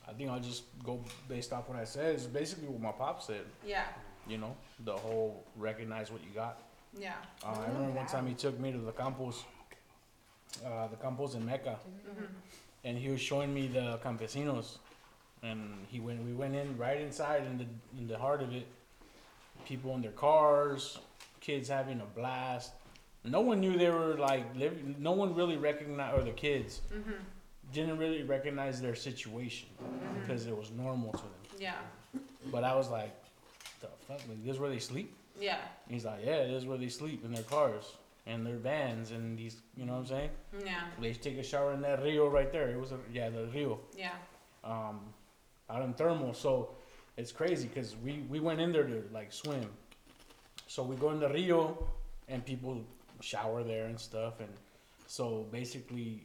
[0.09, 2.15] I think I'll just go based off what I said.
[2.15, 3.45] It's basically what my pop said.
[3.67, 3.85] Yeah,
[4.27, 6.61] You know, the whole recognize what you got.
[6.99, 7.15] yeah,
[7.45, 9.45] Uh, I remember one time he took me to the campos,
[10.65, 11.79] uh, the campos in Mecca,
[12.09, 12.25] mm-hmm.
[12.85, 14.79] and he was showing me the campesinos,
[15.43, 16.25] and he went.
[16.25, 17.67] We went in right inside in the
[17.99, 18.67] in the heart of it.
[19.67, 20.99] People in their cars,
[21.41, 22.73] kids having a blast.
[23.25, 24.95] No one knew they were like living.
[24.99, 27.13] No one really recognized, or the kids mm-hmm.
[27.73, 30.21] didn't really recognize their situation mm-hmm.
[30.21, 31.33] because it was normal to them.
[31.59, 31.75] yeah,
[32.53, 33.13] But I was like,
[33.81, 35.13] the fuck, like this is where they sleep.
[35.41, 37.85] yeah, He's like, yeah, this is where they sleep in their cars
[38.27, 40.31] and their vans and these, you know what I'm saying?
[40.65, 42.69] yeah, They take a shower in that Rio right there.
[42.71, 44.13] It was a, yeah, the Rio, yeah,
[44.65, 45.01] um,
[45.71, 46.35] out in thermal.
[46.35, 46.75] So
[47.17, 49.71] it's crazy because we we went in there to like swim.
[50.67, 51.87] So we go in the Rio
[52.29, 52.85] and people
[53.21, 54.41] shower there and stuff.
[54.41, 54.53] And
[55.07, 56.25] so basically,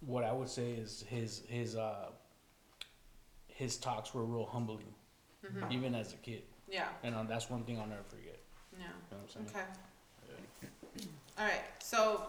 [0.00, 2.10] what I would say is his his uh
[3.48, 4.92] his talks were real humbling,
[5.44, 5.72] Mhm.
[5.72, 6.42] even as a kid.
[6.68, 8.38] yeah, And uh, that's one thing I'll never forget.
[8.72, 8.78] yeah.
[8.78, 9.46] You know what I'm saying?
[9.64, 9.72] Okay.
[11.38, 11.62] All right.
[11.78, 12.26] So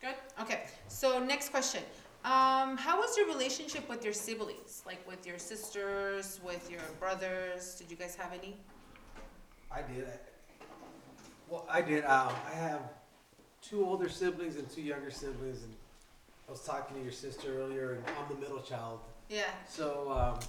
[0.00, 0.14] good.
[0.40, 0.62] Okay.
[0.88, 1.82] So next question.
[2.24, 4.82] Um, how was your relationship with your siblings?
[4.86, 7.76] Like with your sisters, with your brothers?
[7.76, 8.56] Did you guys have any?
[9.70, 10.04] I did.
[10.04, 10.18] I,
[11.48, 12.04] well, I did.
[12.04, 12.80] Um, I have
[13.62, 15.74] two older siblings and two younger siblings, and
[16.48, 19.00] I was talking to your sister earlier, and I'm the middle child.
[19.28, 19.42] Yeah.
[19.68, 20.40] So um,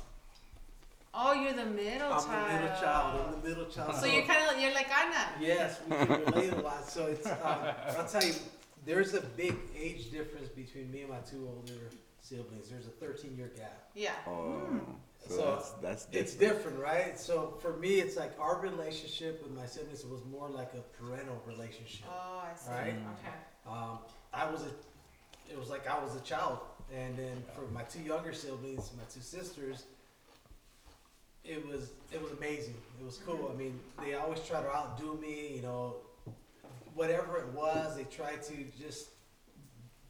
[1.19, 2.27] Oh, you're the middle child.
[2.29, 3.21] I'm the middle child.
[3.25, 3.95] I'm the middle child.
[3.95, 5.29] So you're kind of you're like Anna.
[5.41, 6.87] Yes, we can relate a lot.
[6.87, 8.33] So it's, um, I'll tell you,
[8.85, 11.89] there's a big age difference between me and my two older
[12.21, 12.69] siblings.
[12.69, 13.89] There's a 13 year gap.
[13.95, 14.11] Yeah.
[14.27, 14.61] Oh,
[15.27, 16.27] so, So, that's that's different.
[16.27, 17.19] It's different, right?
[17.19, 21.41] So for me, it's like our relationship with my siblings was more like a parental
[21.47, 22.05] relationship.
[22.09, 22.69] Oh, I see.
[22.71, 22.93] Right.
[22.93, 23.35] Okay.
[23.67, 23.99] Um,
[24.33, 26.59] I was a, it was like I was a child,
[26.95, 29.85] and then for my two younger siblings, my two sisters,
[31.47, 32.75] it was it was amazing.
[32.99, 33.51] It was cool.
[33.53, 35.55] I mean, they always try to outdo me.
[35.55, 35.95] You know,
[36.93, 39.09] whatever it was, they tried to just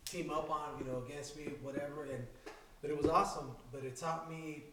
[0.06, 2.06] team up on you know against me, whatever.
[2.06, 2.26] And
[2.82, 3.52] but it was awesome.
[3.72, 4.64] But it taught me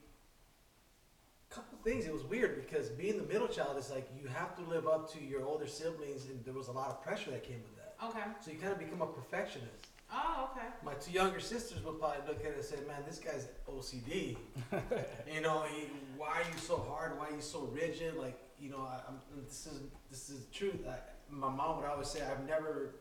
[1.50, 2.06] a couple things.
[2.06, 5.12] It was weird because being the middle child is like you have to live up
[5.12, 7.94] to your older siblings, and there was a lot of pressure that came with that.
[8.06, 8.26] Okay.
[8.44, 9.83] So you kind of become a perfectionist.
[10.16, 10.66] Oh, okay.
[10.84, 14.36] My two younger sisters would probably look at it and say, "Man, this guy's OCD.
[15.34, 15.86] you know, he,
[16.16, 17.18] why are you so hard?
[17.18, 18.16] Why are you so rigid?
[18.16, 20.86] Like, you know, I, I'm, this is this is the truth.
[20.88, 20.96] I,
[21.30, 22.94] my mom would always say, I've never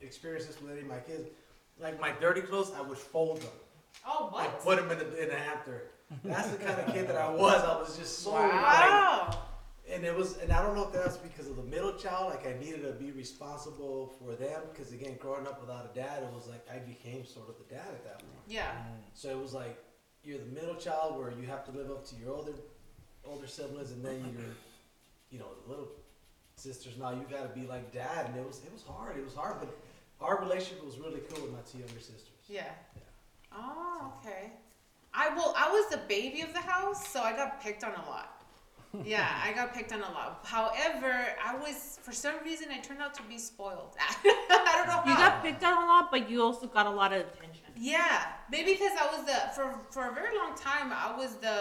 [0.00, 1.28] experienced this with any of my kids.
[1.78, 3.50] Like my dirty clothes, I would fold them
[4.06, 4.60] Oh, and what?
[4.64, 5.82] put them in the in the hamper.
[6.24, 7.62] That's the kind of kid that I was.
[7.62, 9.38] I was just so like, Wow.
[9.92, 12.30] And it was, and I don't know if that's because of the middle child.
[12.30, 16.22] Like I needed to be responsible for them because again, growing up without a dad,
[16.22, 18.42] it was like I became sort of the dad at that point.
[18.48, 18.70] Yeah.
[18.70, 18.98] Mm.
[19.14, 19.78] So it was like
[20.24, 22.54] you're the middle child where you have to live up to your older
[23.24, 24.54] older siblings, and then you're,
[25.30, 25.88] you know, the little
[26.56, 26.94] sisters.
[26.98, 29.16] Now you got to be like dad, and it was it was hard.
[29.16, 29.76] It was hard, but
[30.20, 32.42] our relationship was really cool with my two younger sisters.
[32.48, 32.70] Yeah.
[33.52, 34.52] Oh, okay.
[35.14, 38.10] I well, I was the baby of the house, so I got picked on a
[38.10, 38.35] lot.
[39.04, 40.40] Yeah, I got picked on a lot.
[40.44, 41.12] However,
[41.44, 43.96] I was for some reason I turned out to be spoiled.
[44.24, 45.10] I don't know how.
[45.10, 47.64] You got picked on a lot, but you also got a lot of attention.
[47.76, 51.60] Yeah, maybe because I was the for for a very long time I was the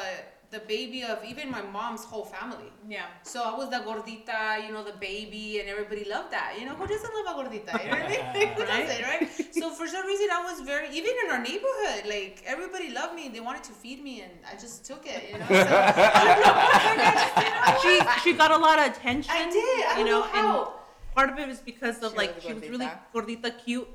[0.56, 2.70] the baby of even my mom's whole family.
[2.96, 3.08] Yeah.
[3.24, 6.50] So I was the gordita, you know, the baby, and everybody loved that.
[6.60, 7.74] You know, who doesn't love a gordita?
[7.84, 8.48] You know what I mean?
[8.56, 8.88] who Right?
[8.88, 9.24] doesn't, right?
[9.60, 13.30] So for some reason, I was very, even in our neighborhood, like everybody loved me.
[13.36, 15.22] They wanted to feed me, and I just took it.
[15.32, 16.56] You know, so, I don't know.
[16.56, 19.32] I you know She she got a lot of attention.
[19.36, 19.86] I did.
[19.94, 20.62] I you don't know, know, how.
[20.64, 23.14] and part of it was because of She like was she was really gordita.
[23.14, 23.88] gordita cute.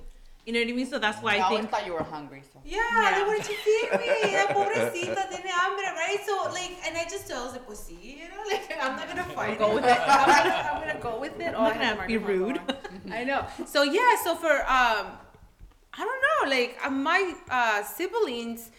[0.51, 0.87] You know what I mean?
[0.91, 2.43] So that's why I I always think thought you were hungry.
[2.53, 2.59] So.
[2.65, 3.15] Yeah, Yeah.
[3.15, 4.33] they wanted to feed me.
[4.39, 6.19] La pobrecita tiene hambre, right?
[6.27, 9.07] So like, and I just I was like, pues sí, you know, like I'm not
[9.07, 9.97] gonna fight go with it.
[9.97, 11.55] I'm gonna, I'm gonna go with it.
[11.55, 12.61] I'm not gonna be rude.
[13.13, 13.47] I know.
[13.65, 15.07] So yeah, so for um,
[15.99, 18.71] I don't know, like uh, my uh, siblings,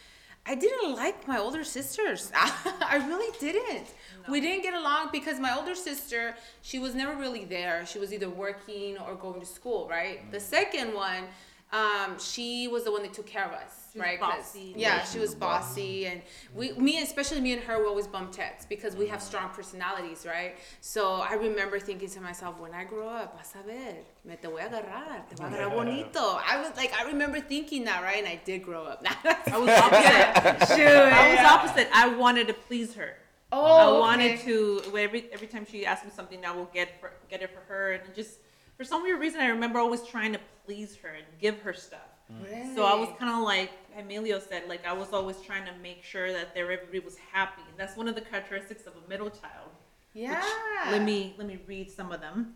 [0.45, 2.34] I didn't like my older sisters.
[2.36, 3.88] I really didn't.
[4.28, 7.86] We didn't get along because my older sister, she was never really there.
[7.86, 10.30] She was either working or going to school, right?
[10.32, 11.24] The second one,
[11.72, 14.74] um, she was the one that took care of us, She was bossy.
[14.76, 16.22] Yeah, she was bossy, and
[16.53, 20.26] we, me, especially me and her, we always bumped heads because we have strong personalities,
[20.26, 20.55] right?
[20.82, 24.49] So I remember thinking to myself, when I grow up, vas a ver, me te
[24.49, 26.39] voy a agarrar, te voy a agarrar bonito.
[26.45, 28.17] I was like, I remember thinking that, right?
[28.17, 29.01] And I did grow up.
[29.05, 30.76] I was opposite.
[30.76, 31.53] Shoot, I was yeah.
[31.53, 31.88] opposite.
[31.93, 33.15] I wanted to please her.
[33.53, 34.43] Oh, I wanted okay.
[34.43, 37.61] to every every time she asked me something, I will get for, get it for
[37.61, 38.39] her, and just
[38.82, 41.99] for some weird reason, I remember always trying to please her and give her stuff.
[42.34, 42.73] Mm.
[42.73, 46.03] So I was kind of like Emilio said, like I was always trying to make
[46.03, 47.61] sure that there everybody was happy.
[47.69, 49.69] And that's one of the characteristics of a middle child.
[50.15, 50.43] Yeah.
[50.89, 52.55] Let me let me read some of them.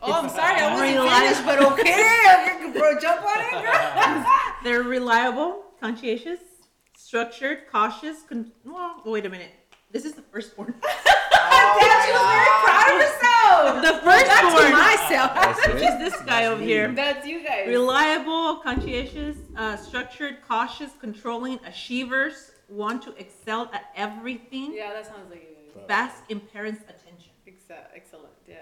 [0.00, 4.26] Oh, I'm sorry, I wasn't finished, but okay, bro, jump on it, girl.
[4.64, 6.40] They're reliable, conscientious,
[6.96, 8.22] structured, cautious.
[8.26, 9.52] Con- well, wait a minute.
[9.90, 10.74] This is the firstborn.
[10.82, 13.82] Damn, she was very proud of herself.
[13.82, 14.72] the That's to firstborn.
[14.72, 15.34] myself.
[15.34, 15.82] That's Which it.
[16.02, 16.92] is this guy over here.
[16.92, 17.68] That's you guys.
[17.68, 25.30] Reliable, conscientious, uh, structured, cautious, controlling, achievers, want to excel at everything, Yeah, that sounds
[25.30, 25.42] like
[25.74, 25.80] you.
[25.86, 27.30] fast in parents' attention.
[27.46, 28.32] Excellent, excellent.
[28.48, 28.56] Yeah.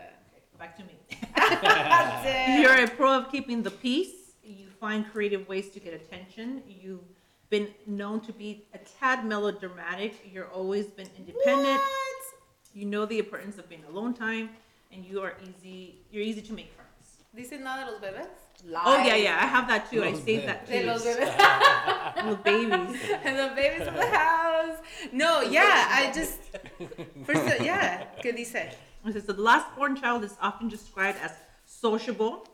[0.58, 0.94] Back to me.
[2.62, 4.12] You're a pro of keeping the peace.
[4.44, 6.62] You find creative ways to get attention.
[6.68, 7.00] You've
[7.50, 10.14] been known to be a tad melodramatic.
[10.32, 11.78] You're always been independent.
[11.78, 12.22] What?
[12.74, 14.50] You know the importance of being alone time,
[14.92, 15.96] and you are easy.
[16.10, 16.90] You're easy to make friends.
[17.36, 18.28] Dicen nada de los bebés.
[18.86, 19.38] Oh yeah, yeah.
[19.42, 20.02] I have that too.
[20.02, 20.86] I Los saved that De too.
[20.92, 22.16] los bebés.
[22.16, 23.00] Little babies.
[23.24, 24.78] and the babies of the house.
[25.12, 26.38] No, yeah, I just.
[27.24, 28.04] First, yeah.
[28.22, 28.74] ¿Qué dice?
[29.06, 31.32] It says the last born child is often described as
[31.66, 32.46] sociable,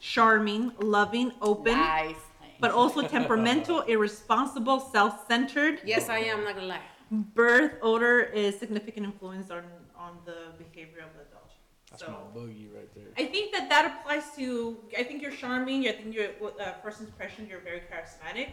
[0.00, 2.16] charming, loving, open, Nice.
[2.60, 5.80] But also temperamental, irresponsible, self-centered.
[5.84, 6.44] Yes, I am.
[6.44, 6.80] Not gonna lie.
[7.10, 9.64] Birth odor is significant influence on
[9.96, 11.50] on the behavior of the adult.
[11.90, 13.06] That's So my boogie right there.
[13.16, 14.76] I think that that applies to.
[14.98, 15.88] I think you're charming.
[15.88, 16.28] I think you're
[16.60, 17.46] uh, first impression.
[17.48, 18.48] You're very charismatic.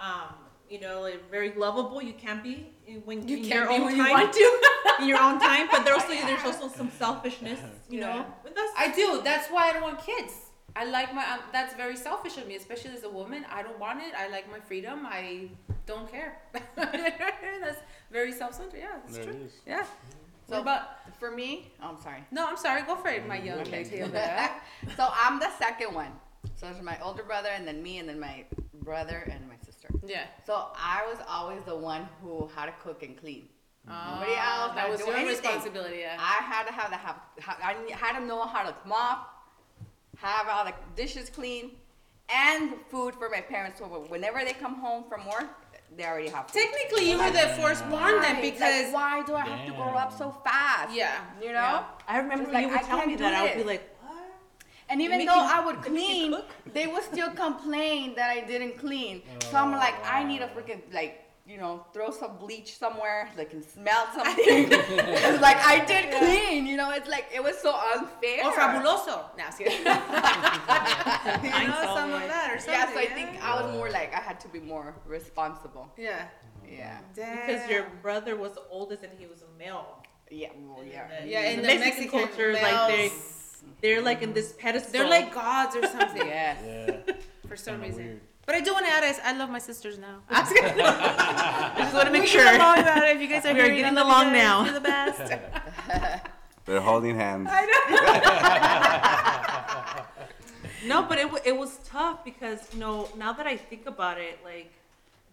[0.00, 0.34] Um,
[0.70, 2.00] you know, like very lovable.
[2.02, 2.54] You can be
[3.04, 4.06] when You in can your be own when time.
[4.06, 4.60] you want to.
[5.00, 7.58] in your own time, but there's also there's also some selfishness.
[7.88, 8.24] You know, Yeah.
[8.44, 9.20] but that's I do.
[9.24, 10.34] That's why I don't want kids.
[10.76, 11.24] I like my.
[11.32, 13.44] Um, that's very selfish of me, especially as a woman.
[13.50, 14.12] I don't want it.
[14.16, 15.06] I like my freedom.
[15.06, 15.48] I
[15.86, 16.38] don't care.
[16.76, 17.80] that's
[18.12, 18.78] very self-centered.
[18.78, 19.40] Yeah, that's There true.
[19.44, 19.52] is.
[19.66, 19.84] Yeah.
[20.48, 20.82] So, What about?
[21.18, 22.24] for me, oh, I'm sorry.
[22.30, 22.82] No, I'm sorry.
[22.82, 23.84] Go for it, my young Okay.
[23.84, 24.02] lady.
[24.02, 24.50] over
[24.96, 26.12] so I'm the second one.
[26.56, 28.44] So it's my older brother, and then me, and then my
[28.74, 29.88] brother and my sister.
[30.06, 30.24] Yeah.
[30.46, 33.48] So I was always the one who had to cook and clean.
[33.86, 34.74] Nobody Ah, else.
[34.76, 35.36] That was to your anything.
[35.42, 35.98] responsibility.
[36.00, 36.16] Yeah.
[36.18, 37.16] I had to have the have,
[37.62, 39.37] I had to know how to mop,
[40.20, 41.72] have all the dishes clean,
[42.34, 43.78] and food for my parents.
[43.78, 45.48] So whenever they come home from work,
[45.96, 46.50] they already have.
[46.50, 46.60] Food.
[46.62, 48.40] Technically, you were the firstborn then Why?
[48.42, 48.84] because.
[48.84, 50.94] like, why do I have to grow up so fast?
[50.94, 51.20] Yeah.
[51.40, 51.52] You know.
[51.52, 51.84] Yeah.
[52.06, 53.52] I remember Just when like, you would I tell me can't do that, I would
[53.52, 53.66] be this.
[53.66, 54.16] like, what?
[54.90, 56.50] And even make though you- I would make you clean, cook?
[56.74, 59.22] they would still complain that I didn't clean.
[59.50, 63.50] so I'm like, I need a freaking like, you know, throw some bleach somewhere, like
[63.50, 64.68] can smell something.
[64.70, 66.90] it's like I did clean, you know.
[66.90, 68.40] It's like it was so unfair.
[68.44, 69.16] Oh, fabuloso.
[69.38, 69.78] No, I'm just kidding.
[69.78, 72.74] you Mine's know, some always- of that or something.
[72.74, 75.92] Yeah, so I think I was more like I had to be more responsible.
[75.96, 76.26] Yeah.
[76.70, 80.02] Yeah, Because your brother was the oldest and he was a male.
[80.30, 81.24] yeah, well, yeah.
[81.24, 83.10] Yeah, in the Mexican, Mexican culture, like they
[83.80, 84.92] they're like in this pedestal.
[84.92, 86.26] They're like gods or something.
[86.26, 86.58] Yes.
[86.62, 87.14] Yeah.
[87.48, 88.04] For some reason.
[88.04, 88.20] weird.
[88.48, 90.20] But I do want to add, I, I love my sisters now.
[90.30, 90.48] I was
[91.78, 92.48] just want to make we sure.
[92.48, 93.14] along about it.
[93.16, 94.64] If you guys are We are getting along now.
[94.64, 95.18] You're the best.
[96.64, 97.50] They're holding hands.
[97.52, 97.66] I
[100.82, 100.88] know.
[100.88, 104.18] No, but it, wa- it was tough because, you know, now that I think about
[104.18, 104.72] it, like,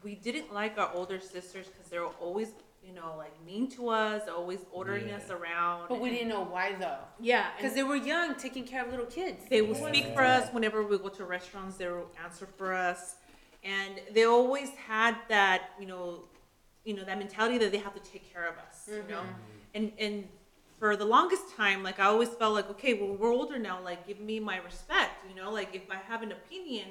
[0.03, 2.49] we didn't like our older sisters because they were always,
[2.85, 5.17] you know, like mean to us, always ordering Yeah.
[5.17, 5.87] us around.
[5.89, 6.99] but we and- didn't know why though.
[7.19, 7.47] Yeah.
[7.57, 9.43] Because they were young, taking care of little kids.
[9.49, 13.15] they would speak for us whenever we go to restaurants, they would answer for us.
[13.63, 16.25] And they always had that, you know,
[16.83, 19.21] you know, that mentality that they have to take care of us, you know?
[19.21, 19.73] Mm-hmm.
[19.73, 20.27] And, and
[20.77, 24.05] for the longest time, like, I always felt like, okay, well, we're older now, like,
[24.05, 25.51] give me my respect, you know?
[25.51, 26.89] Like, if I have an opinion,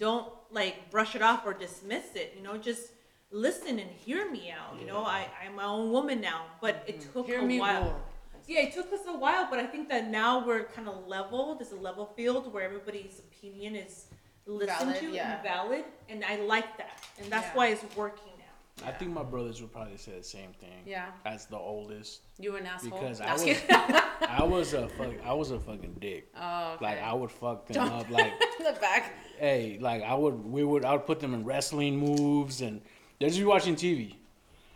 [0.00, 2.56] don't, like, brush it off or dismiss it, you know?
[2.56, 2.88] Just
[3.30, 5.04] listen and hear me out, you know?
[5.04, 7.12] I, I'm my own woman now, but it mm-hmm.
[7.12, 7.82] took Hear a me while.
[7.82, 8.00] roar.
[8.46, 11.54] Yeah, it took us a while, but I think that now we're kind of level.
[11.56, 14.06] There's a level field where everybody's opinion is
[14.46, 15.34] listened Valid, to yeah.
[15.34, 17.54] and valid, and I like that, and that's Yeah.
[17.54, 18.88] why it's working now.
[18.88, 20.82] I think my brothers would probably say the same thing.
[20.86, 21.10] Yeah.
[21.26, 22.98] As the oldest, You were an asshole.
[22.98, 23.76] because No, I I'm was, kidding.
[24.30, 26.32] I was a fuck, I was a fucking dick.
[26.40, 26.84] oh, okay.
[26.84, 28.08] Like I would fuck them up.
[28.08, 29.12] Like, in the back.
[29.38, 32.80] hey, like I would, we would, I would put them in wrestling moves, and
[33.18, 34.14] they're just be watching TV,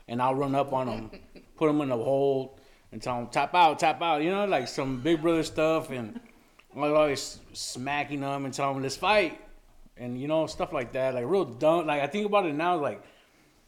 [0.08, 1.10] and I'll run up on them,
[1.56, 2.58] put them in a hold,
[2.90, 4.22] and tell them tap out, tap out.
[4.22, 6.20] You know, like some Big Brother stuff, and
[6.74, 9.40] I was always smacking them and telling them let's fight,
[9.96, 11.86] and you know stuff like that, like real dumb.
[11.86, 13.02] Like I think about it now, like,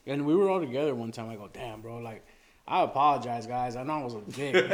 [0.06, 1.30] and we were all together one time.
[1.30, 2.24] I go, damn, bro, like.
[2.66, 3.76] I apologize, guys.
[3.76, 4.54] I know I was a dick.
[4.70, 4.72] Damn.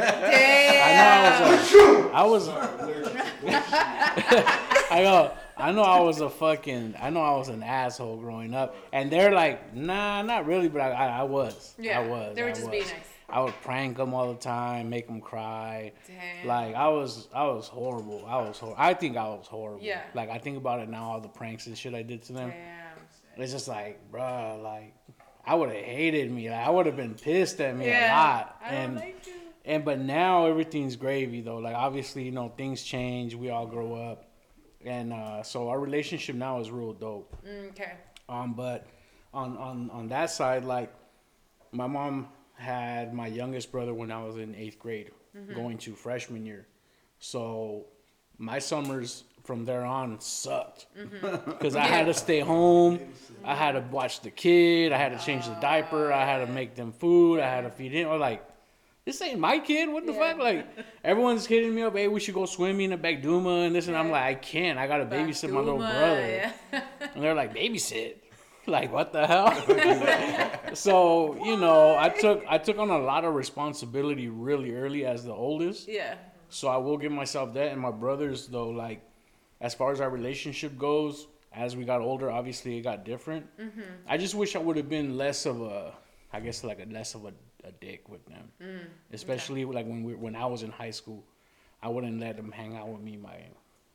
[0.81, 2.47] I know I was.
[2.47, 3.13] A, I was.
[4.91, 5.33] I go.
[5.61, 6.95] I know I was a fucking.
[6.99, 10.81] I know I was an asshole growing up, and they're like, nah, not really, but
[10.81, 11.75] I, I, I was.
[11.77, 12.35] Yeah, I was.
[12.35, 12.71] they were I just was.
[12.71, 12.93] being nice.
[13.29, 15.93] I would prank them all the time, make them cry.
[16.05, 16.47] Damn.
[16.47, 18.25] Like I was, I was horrible.
[18.27, 18.81] I was horrible.
[18.81, 19.81] I think I was horrible.
[19.81, 20.01] Yeah.
[20.13, 22.49] Like I think about it now, all the pranks and shit I did to them.
[22.49, 23.41] Damn.
[23.43, 24.93] It's just like, bruh, like
[25.45, 26.49] I would have hated me.
[26.49, 28.11] Like I would have been pissed at me Yeah.
[28.11, 28.57] a lot.
[28.61, 29.25] I don't and like
[29.63, 31.57] and but now everything's gravy though.
[31.59, 33.33] Like obviously, you know, things change.
[33.33, 34.25] We all grow up,
[34.85, 37.35] and uh, so our relationship now is real dope.
[37.45, 37.93] Mm, Okay.
[38.29, 38.87] Um, but
[39.33, 40.91] on on on that side, like
[41.71, 45.11] my mom had my youngest brother when I was in eighth grade,
[45.55, 46.67] going to freshman year.
[47.19, 47.85] So
[48.37, 50.85] my summers from there on sucked
[51.45, 52.99] because I had to stay home.
[53.43, 54.91] I had to watch the kid.
[54.91, 56.11] I had to change the diaper.
[56.13, 57.39] I had to make them food.
[57.39, 58.19] I had to feed him.
[58.19, 58.43] Like,
[59.05, 59.89] this ain't my kid.
[59.89, 60.31] What the Yeah.
[60.33, 60.37] fuck?
[60.39, 60.67] Like
[61.03, 61.95] everyone's hitting me up.
[61.95, 63.87] Hey, we should go swimming at Bagdouma and this.
[63.87, 64.77] And I'm like, I can't.
[64.79, 66.51] I gotta babysit my little brother.
[66.71, 66.81] yeah.
[67.13, 68.15] And they're like, babysit.
[68.67, 69.49] Like what the hell?
[70.75, 75.23] so you know, I took I took on a lot of responsibility really early as
[75.25, 75.87] the oldest.
[75.87, 76.15] yeah.
[76.49, 77.71] So I will give myself that.
[77.71, 79.01] And my brothers though, like
[79.61, 83.45] as far as our relationship goes, as we got older, obviously it got different.
[83.59, 83.81] Mm-hmm.
[84.07, 85.93] I just wish I would have been less of a,
[86.31, 87.33] I guess like a less of a,
[87.63, 91.23] a dick with them, Mm, especially like when we when I was in high school.
[91.83, 93.37] I wouldn't let them hang out with me, my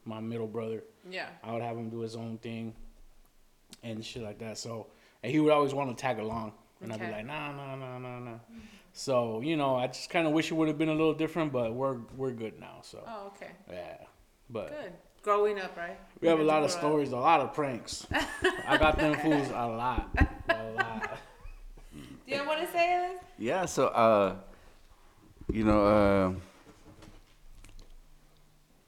[0.04, 0.82] my middle brother.
[1.10, 1.28] Yeah.
[1.42, 2.74] I would have him do his own thing
[3.82, 4.58] and shit like that.
[4.58, 4.86] So,
[5.22, 7.98] and he would always want to tag along, and I'd be like, nah, nah, nah,
[7.98, 8.38] nah, nah.
[8.92, 11.52] So, you know, I just kind of wish it would have been a little different,
[11.52, 12.78] but we're we're good now.
[12.82, 13.50] So, Oh, okay.
[13.70, 13.98] yeah,
[14.50, 14.92] but Good.
[15.22, 15.98] Growing up, right?
[16.20, 16.80] we have a lot of grow up.
[16.80, 18.06] stories, a lot of pranks.
[18.66, 20.08] I got them fools a lot,
[20.48, 21.18] a lot.
[22.28, 23.20] Do you want to say it?
[23.38, 24.36] Yeah, so uh
[25.52, 26.32] you know, uh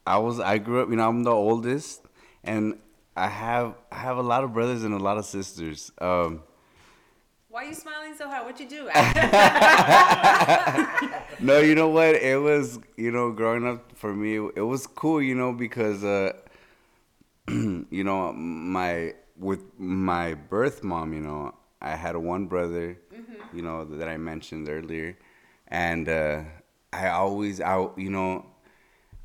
[0.05, 2.01] I was I grew up, you know, I'm the oldest
[2.43, 2.79] and
[3.15, 5.91] I have I have a lot of brothers and a lot of sisters.
[5.99, 6.43] Um
[7.49, 8.45] Why are you smiling so hard?
[8.45, 8.89] What you do?
[11.45, 12.15] no, you know what?
[12.15, 16.33] It was, you know, growing up for me, it was cool, you know, because uh
[17.47, 22.97] you know, my with my birth mom, you know, I had one brother,
[23.53, 25.17] you know, that I mentioned earlier,
[25.67, 26.41] and uh,
[26.93, 28.45] I always, I, you know,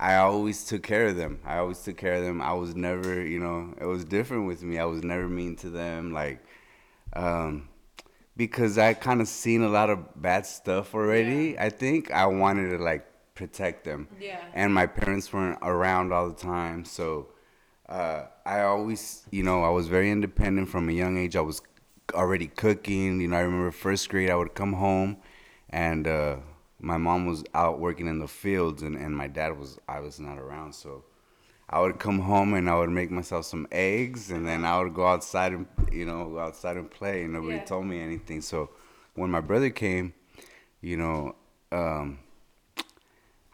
[0.00, 1.40] I always took care of them.
[1.44, 2.40] I always took care of them.
[2.42, 4.78] I was never, you know, it was different with me.
[4.78, 6.44] I was never mean to them, like,
[7.14, 7.68] um,
[8.36, 11.58] because I kind of seen a lot of bad stuff already.
[11.58, 14.38] I think I wanted to like protect them Yeah.
[14.52, 17.26] and my parents weren't around all the time so
[17.88, 21.60] uh, i always you know i was very independent from a young age i was
[22.14, 25.16] already cooking you know i remember first grade i would come home
[25.70, 26.36] and uh,
[26.80, 30.20] my mom was out working in the fields and, and my dad was i was
[30.20, 31.04] not around so
[31.70, 34.94] i would come home and i would make myself some eggs and then i would
[34.94, 37.64] go outside and you know go outside and play and nobody Yeah.
[37.64, 38.70] told me anything so
[39.14, 40.12] when my brother came
[40.80, 41.34] you know
[41.72, 42.18] um,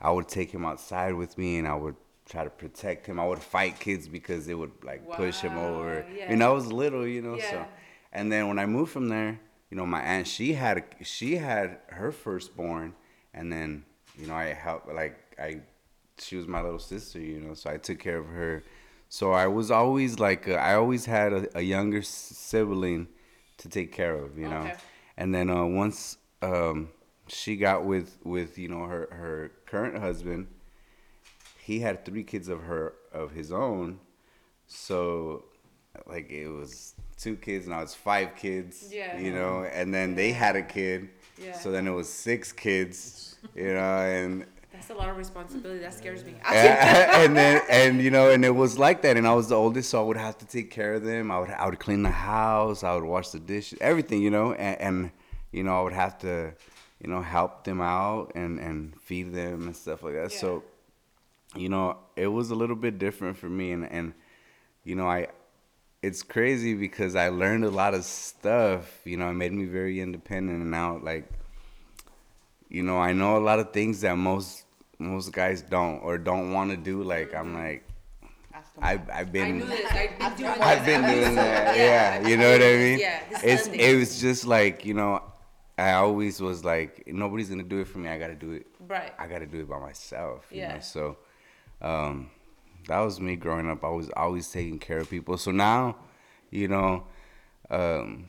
[0.01, 1.97] I would take him outside with me and I would
[2.27, 3.19] try to protect him.
[3.21, 6.07] I would fight kids because they would like push him over.
[6.17, 6.25] yeah.
[6.29, 7.37] And I was little, you know.
[7.37, 7.51] Yeah.
[7.51, 7.67] So,
[8.13, 9.41] and then when I moved from there,
[9.71, 12.95] you know, my aunt she had she had her firstborn,
[13.33, 13.85] and then
[14.19, 15.61] you know I helped like I
[16.19, 18.63] she was my little sister, you know, so I took care of her.
[19.09, 23.09] So I was always like uh, I always had a, a younger sibling
[23.59, 24.61] to take care of, you know.
[24.63, 24.75] Okay.
[25.17, 26.91] And then uh, once um,
[27.29, 30.49] she got with with you know her her current husband,
[31.63, 34.01] he had three kids of her of his own.
[34.67, 35.45] So
[36.07, 38.91] like it was two kids now it's five kids.
[38.93, 39.17] Yeah.
[39.17, 41.11] You know, and then they had a kid.
[41.39, 41.53] Yeah.
[41.53, 43.37] So then it was six kids.
[43.55, 45.81] You know, and That's a lot of responsibility.
[45.81, 46.35] That scares me.
[46.51, 49.91] and then and you know and it was like that and i was the oldest
[49.91, 52.11] so i would have to take care of them i would i would clean the
[52.11, 55.11] house i would wash the dishes everything you know and, and
[55.53, 56.53] you know i would have to
[57.03, 60.63] you know help them out and and feed them and stuff like that so
[61.57, 64.13] you know it was a little bit different for me and and
[64.85, 65.27] you know i
[66.03, 70.01] it's crazy because i learned a lot of stuff you know it made me very
[70.01, 71.29] independent and now like
[72.71, 74.65] you know, I know a lot of things that most
[74.99, 77.03] most guys don't or don't want to do.
[77.03, 77.85] Like I'm like,
[78.81, 79.91] I've I've been knew this.
[79.91, 80.61] I've been doing this.
[80.61, 81.77] I've been doing that.
[81.77, 82.99] Yeah, you know what I mean.
[83.01, 85.21] Yeah, It's it was just like you know,
[85.77, 88.09] I always was like nobody's gonna do it for me.
[88.09, 88.67] I gotta do it.
[88.87, 89.13] Right.
[89.19, 90.47] I gotta do it by myself.
[90.53, 90.75] You Yeah.
[90.75, 90.81] Know?
[90.81, 91.17] So,
[91.83, 92.31] um,
[92.91, 93.85] that was me growing up.
[93.85, 95.39] I was always taking care of people.
[95.39, 95.97] So now,
[96.51, 97.05] you know,
[97.71, 98.27] um,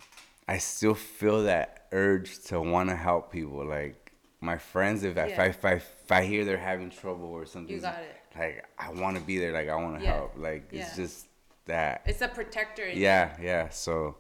[0.48, 3.66] I still feel that urge to want to help people.
[3.66, 7.26] Like my friends, if, I if, I, if, I, if I hear they're having trouble
[7.32, 8.16] or something, you got it.
[8.38, 9.52] like I want to be there.
[9.52, 10.14] Like I want to Yeah.
[10.14, 10.34] help.
[10.38, 10.82] Like Yeah.
[10.82, 11.26] it's just
[11.66, 12.04] that.
[12.06, 12.84] It's a protector.
[12.84, 13.70] in yeah, yeah.
[13.70, 14.18] So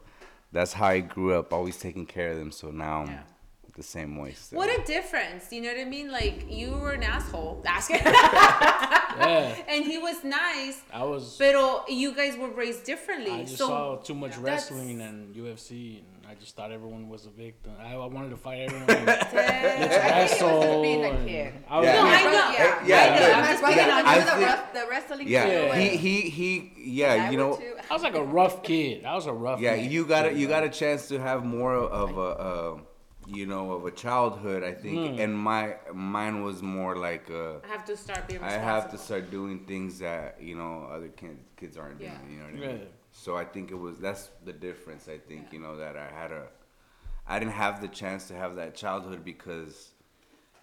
[0.52, 2.52] that's how I grew up, always taking care of them.
[2.52, 3.20] So now, Yeah.
[3.76, 4.34] The same way.
[4.34, 4.58] Still.
[4.58, 5.52] What a difference.
[5.52, 6.12] You know what I mean?
[6.12, 7.64] Like you were an asshole.
[7.66, 8.00] Asking.
[8.04, 10.82] Yeah, and he was nice.
[10.94, 11.38] I was.
[11.38, 13.32] But you guys were raised differently.
[13.32, 17.10] I just so saw too much that's- wrestling and UFC, and I just thought everyone
[17.10, 17.74] was a victim.
[17.80, 18.88] I, I wanted to fight everyone.
[18.88, 19.06] Damn.
[19.06, 20.82] Let's I think it was wrestle.
[20.82, 21.54] being a and kid.
[21.70, 21.94] I was Yeah.
[21.94, 22.32] No, I know.
[22.32, 23.34] Yeah, Yeah, I know.
[23.34, 24.26] I'm just Right, yeah, on honest.
[24.26, 25.76] The, think- rest- the wrestling Yeah, Yeah.
[25.76, 26.74] he he he.
[26.78, 27.62] Yeah, you know.
[27.90, 29.04] I was like a rough kid.
[29.06, 29.60] I was a rough.
[29.60, 29.92] Yeah, man.
[29.92, 32.78] you got a, you got a chance to have more of a, uh,
[33.28, 34.64] you know, of a childhood.
[34.64, 35.20] I think, Mm.
[35.24, 38.98] and my mine was more like uh, I have to start being I have to
[38.98, 42.12] start doing things that you know other kids kids aren't doing.
[42.32, 42.80] You know what I mean?
[42.80, 42.86] Yeah.
[43.12, 45.08] So I think it was that's the difference.
[45.08, 46.48] I think you know that I had a,
[47.28, 49.90] I didn't have the chance to have that childhood because,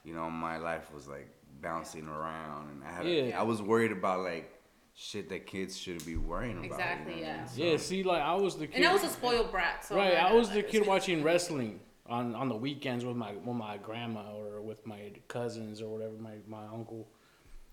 [0.05, 1.29] you know, my life was like
[1.61, 3.41] bouncing around, and I had Yeah.
[3.41, 4.53] I was worried about like
[4.95, 6.65] shit that kids shouldn't be worrying about.
[6.67, 7.37] you Exactly, know yeah.
[7.57, 7.71] mean?
[7.73, 8.77] Yeah, see, like I was the kid.
[8.77, 9.85] And I was a spoiled brat.
[9.85, 11.79] So right, I know, was the kid watching wrestling
[12.09, 16.15] on on the weekends with my with my grandma or with my cousins or whatever,
[16.19, 17.09] my my uncle,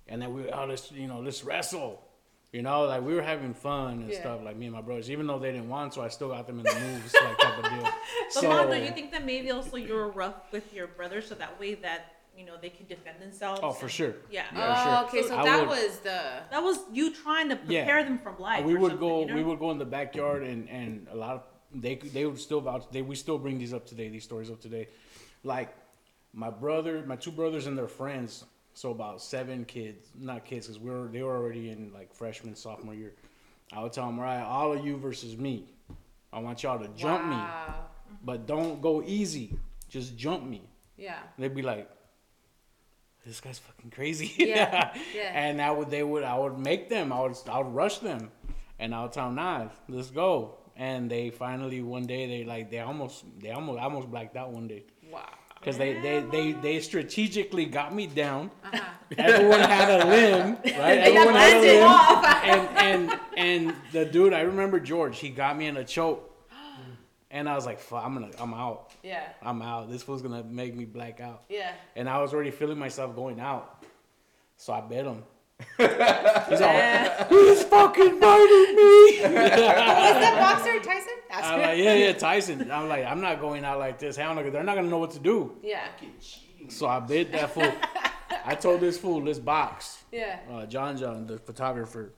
[0.07, 2.01] and then we oh let's you know let's wrestle.
[2.51, 4.21] You know, like we were having fun and Yeah.
[4.21, 5.11] stuff, like me and my brothers.
[5.11, 7.57] Even though they didn't want to, I still got them in the moves, like type
[7.57, 7.83] of deal.
[8.33, 11.21] But so, Mom, do you think that maybe also you were rough with your brother
[11.21, 13.59] so that way that you know they can defend themselves?
[13.61, 14.13] oh, for and- sure.
[14.31, 14.45] Yeah.
[14.53, 15.19] Yeah, Oh, sure.
[15.21, 15.27] okay.
[15.27, 16.19] So I that would- was the.
[16.51, 17.83] That was you trying to Yeah.
[17.83, 18.63] prepare them from life.
[18.63, 19.35] we or would go you know?
[19.35, 21.41] we would go in the backyard and and a lot of
[21.81, 24.61] they they would still vouch they we still bring these up today these stories up
[24.61, 24.87] today.
[25.43, 25.75] Like
[26.33, 30.81] my brother my two brothers and their friends so about seven kids not kids because
[30.81, 33.13] we were they were already in like freshman sophomore year.
[33.73, 35.65] I would tell them all right all of you versus me.
[36.31, 37.41] I want y'all to jump me
[38.23, 39.57] but don't go easy.
[39.89, 40.61] Just jump me.
[40.97, 41.19] Yeah.
[41.37, 41.89] they'd be like
[43.25, 44.31] this guy's fucking crazy.
[44.37, 45.31] Yeah, yeah.
[45.33, 47.11] and I would they would I would make them.
[47.11, 48.31] I would I would rush them.
[48.77, 52.69] And I would tell them nah let's go and they finally one day they like
[52.69, 55.21] they almost they almost almost blacked out one day Wow.
[55.59, 58.81] because they, they they they strategically got me down Uh-huh.
[59.17, 64.41] everyone had a limb right everyone had a limb and and and the dude I
[64.41, 66.31] remember George he got me in a choke
[67.31, 69.23] and I was like fuck I'm gonna I'm out Yeah.
[69.41, 71.71] I'm out this was gonna make me black out Yeah.
[71.95, 73.83] and I was already feeling myself going out.
[74.57, 75.23] So I bet him.
[75.59, 78.83] He's all, he's fucking biting me.
[79.17, 81.13] Is that boxer Tyson?
[81.29, 82.71] That's I'm like, yeah, yeah, Tyson.
[82.71, 84.15] I'm like, I'm not going out like this.
[84.15, 85.55] Hell no, 'cause they're not gonna know what to do.
[85.61, 85.85] Yeah.
[86.69, 87.71] So I bid that fool.
[88.45, 90.03] I told this fool, let's box.
[90.11, 90.39] Yeah.
[90.51, 92.11] Uh, John John, the photographer.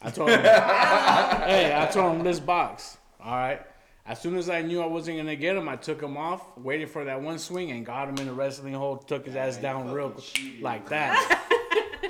[0.00, 2.98] I told him, hey, I told him, let's box.
[3.22, 3.60] All right.
[4.04, 6.90] As soon as I knew I wasn't gonna get him, I took him off, waited
[6.90, 9.06] for that one swing, and got him in the wrestling hold.
[9.06, 10.14] Took his ass down real
[10.60, 11.38] like that.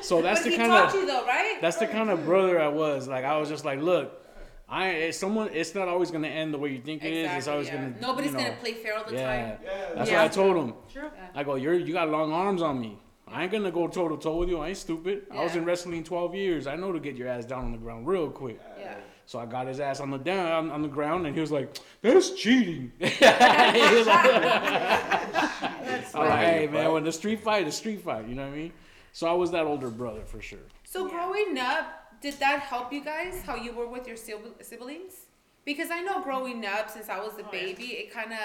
[0.01, 1.59] So that's the kind of you though, right?
[1.61, 3.09] that's the oh, kind of brother I was.
[3.09, 4.21] Like I was just like, look,
[4.69, 5.51] I it's someone.
[5.53, 7.31] It's not always gonna end the way you think it is.
[7.33, 7.77] It's always yeah.
[7.77, 7.95] gonna.
[8.01, 9.59] Nobody's you know, gonna play fair all the Yeah, time.
[9.95, 10.23] that's Yeah.
[10.23, 10.75] what I told him.
[10.93, 11.11] True.
[11.35, 12.99] I go, you're you got long arms on me.
[13.29, 14.59] I ain't gonna go toe to toe with you.
[14.59, 15.27] I ain't stupid.
[15.31, 16.67] I was in wrestling 12 years.
[16.67, 18.61] I know to get your ass down on the ground real quick.
[18.79, 18.95] Yeah.
[19.27, 21.53] So I got his ass on the down on, on the ground, and he was
[21.53, 24.33] like, "That's cheating." He was like-
[26.15, 28.57] I'm like, "Hey man, when the street fight, the street fight." You know what I
[28.57, 28.73] mean?
[29.13, 30.67] So I was that older brother for sure.
[30.85, 33.43] So growing up, did that help you guys?
[33.43, 35.27] How you were with your siblings?
[35.65, 37.61] Because I know growing up, since I was a Oh, yeah.
[37.61, 38.39] baby, it kind of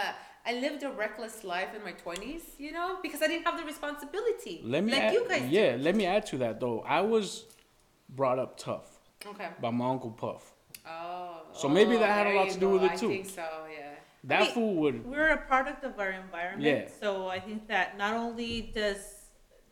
[0.46, 2.44] I lived a reckless life in my twenties.
[2.58, 5.42] You know, because I didn't have the responsibility Let me like add, you guys.
[5.42, 5.52] did.
[5.52, 6.82] yeah, let me add to that though.
[6.82, 7.46] I was
[8.10, 9.50] brought up tough Okay.
[9.62, 10.54] by my uncle Puff.
[10.88, 11.42] Oh.
[11.54, 12.88] So maybe that oh, had a lot to do with go.
[12.88, 13.08] it, too.
[13.08, 13.48] I think so.
[13.78, 13.90] Yeah.
[14.24, 15.06] That mean, fool would.
[15.06, 16.64] We're a product of our environment.
[16.64, 16.88] Yeah.
[17.02, 19.17] So I think that not only does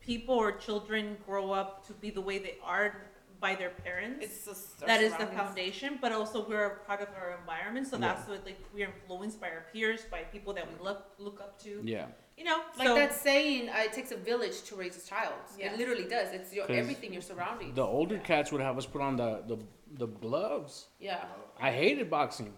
[0.05, 2.95] people or children grow up to be the way they are
[3.41, 5.39] by their parents, It's just our that is the surroundings.
[5.39, 7.85] foundation, but also we're a product of our environment.
[7.87, 8.07] So Yeah.
[8.13, 11.59] that's what like we're influenced by our peers, by people that we look look up
[11.65, 11.81] to.
[11.83, 12.07] Yeah.
[12.37, 15.33] You know, Like so that saying, uh, it takes a village to raise a child.
[15.57, 15.71] Yeah.
[15.73, 16.33] It literally does.
[16.33, 17.75] It's your 'Cause everything, your surroundings.
[17.75, 19.57] The older cats would have us put on the, the,
[20.03, 20.87] the gloves.
[20.99, 21.25] yeah.
[21.59, 22.53] I hated boxing.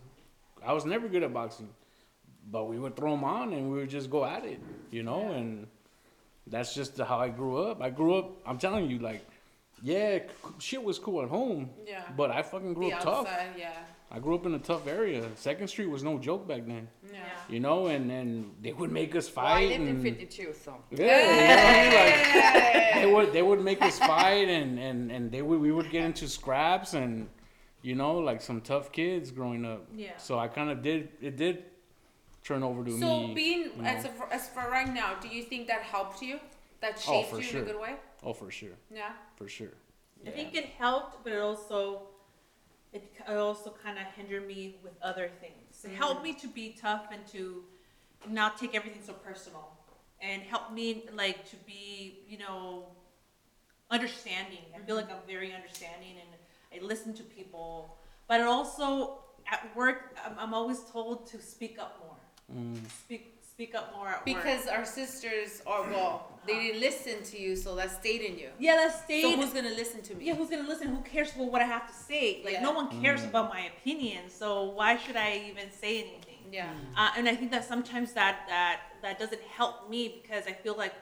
[0.65, 1.69] I was never good at boxing.
[2.49, 5.21] But we would throw them on and we would just go at it, you know?
[5.31, 5.37] Yeah.
[5.37, 5.67] And
[6.49, 7.81] that's just how I grew up.
[7.81, 9.25] I grew up, I'm telling you, like,
[9.81, 10.19] yeah,
[10.59, 11.69] shit was cool at home.
[11.85, 12.03] Yeah.
[12.15, 13.27] But I fucking grew the up tough.
[13.27, 13.73] outside, yeah.
[14.09, 15.27] I grew up in a tough area.
[15.35, 17.19] Second Street was no joke back then, Yeah.
[17.49, 17.87] you know?
[17.87, 19.69] And, and they would make us Well, I fight.
[19.69, 20.75] lived in and, 52, so.
[20.91, 21.03] Yeah, you
[21.43, 22.53] know what I mean?
[22.53, 25.91] Like, they would they would make us fight and, and, and they would we would
[25.91, 27.27] get into scraps and
[27.81, 29.85] you know like some tough kids growing up.
[29.95, 30.15] Yeah.
[30.17, 31.65] So I kind of did it did
[32.47, 33.33] turn over to So me.
[33.33, 36.39] being you as of, as for right now, do you think that helped you?
[36.81, 37.61] That Oh, shaped for you sure.
[37.61, 37.95] in a good way?
[38.23, 39.13] oh for sure, Yeah.
[39.35, 39.75] for sure.
[40.25, 41.79] I think it helped, but it also
[42.93, 45.83] it, it also kind of hindered me with other things.
[45.83, 46.41] It helped me mm.
[46.41, 47.63] to be tough and to
[48.27, 49.67] not take everything so personal
[50.21, 52.87] and helped me like to be, you know,
[53.91, 54.65] understanding.
[54.75, 55.15] I feel like mm-hmm.
[55.15, 56.29] I'm very understanding and
[56.73, 57.97] I listen to people.
[58.27, 59.19] But it also
[59.51, 62.16] at work, I'm, I'm always told to speak up more.
[63.03, 64.25] Speak speak up more at work.
[64.25, 68.49] Because our sisters are well, they didn't listen to you, so that stayed in you.
[68.59, 69.23] yeah, that stayed.
[69.23, 70.25] So who's gonna listen to me?
[70.25, 70.87] yeah, who's gonna listen?
[70.87, 72.41] Who cares for what I have to say?
[72.45, 72.61] Like Yeah.
[72.61, 76.23] no one cares about my opinion, so why should I even say anything?
[76.51, 76.69] Yeah.
[76.95, 80.77] Uh, and I think that sometimes that that that doesn't help me because I feel
[80.77, 80.93] like,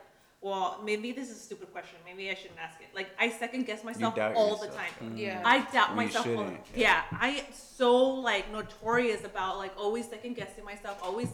[0.45, 1.97] well, maybe this is a stupid question.
[2.05, 2.89] Maybe I shouldn't ask it.
[2.99, 4.99] Like I second guess myself doubt all the yourself.
[4.99, 5.17] time.
[5.17, 5.41] Yeah.
[5.43, 6.27] I doubt Well, myself.
[6.27, 7.01] all- shouldn't, yeah.
[7.27, 7.91] I am so
[8.29, 10.99] like notorious about like always second guessing myself.
[11.01, 11.29] Always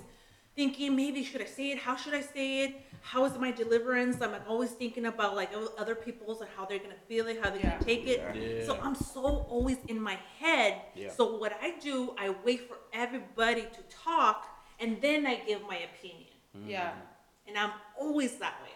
[0.55, 1.80] thinking maybe should I say it?
[1.88, 2.72] How should I say it?
[3.01, 4.22] How is my deliverance?
[4.22, 7.49] I'm like, always thinking about like other people's and how they're gonna feel it, how
[7.49, 7.72] they're Yeah.
[7.72, 8.20] gonna take it.
[8.36, 8.66] Yeah.
[8.68, 9.22] So I'm so
[9.55, 10.72] always in my head.
[10.95, 11.12] Yeah.
[11.18, 14.39] So what I do, I wait for everybody to talk
[14.80, 16.36] and then I give my opinion.
[16.57, 16.70] Mm-hmm.
[16.70, 16.93] Yeah.
[17.47, 18.70] And I'm always that way,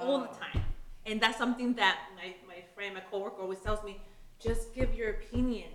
[0.00, 0.62] all the time.
[1.06, 4.00] And that's something that my, my friend, my coworker always tells me,
[4.38, 5.68] just give your opinion.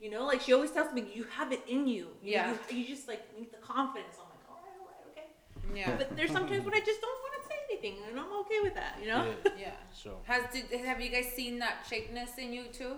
[0.00, 2.08] You know, like she always tells me, you have it in you.
[2.22, 2.54] You- Yeah.
[2.70, 4.16] You, you just like need the confidence.
[4.18, 5.78] I'm like, all right, all right, okay.
[5.78, 5.96] Yeah.
[5.98, 8.74] But there's sometimes when I just don't want to say anything and I'm okay with
[8.74, 9.26] that, you know?
[9.44, 9.50] Yeah.
[9.58, 9.72] Yeah.
[9.92, 12.94] So Has did, have you guys seen that shakiness in you too?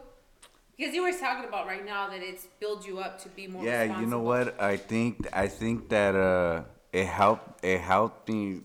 [0.76, 3.62] Because you were talking about right now that it's built you up to be more.
[3.64, 8.62] yeah you know what i think i think that uh it helped it helped me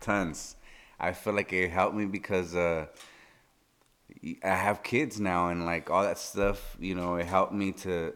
[0.00, 0.56] tons
[0.98, 2.86] i feel like it helped me because uh
[4.42, 8.12] i have kids now and like all that stuff you know it helped me to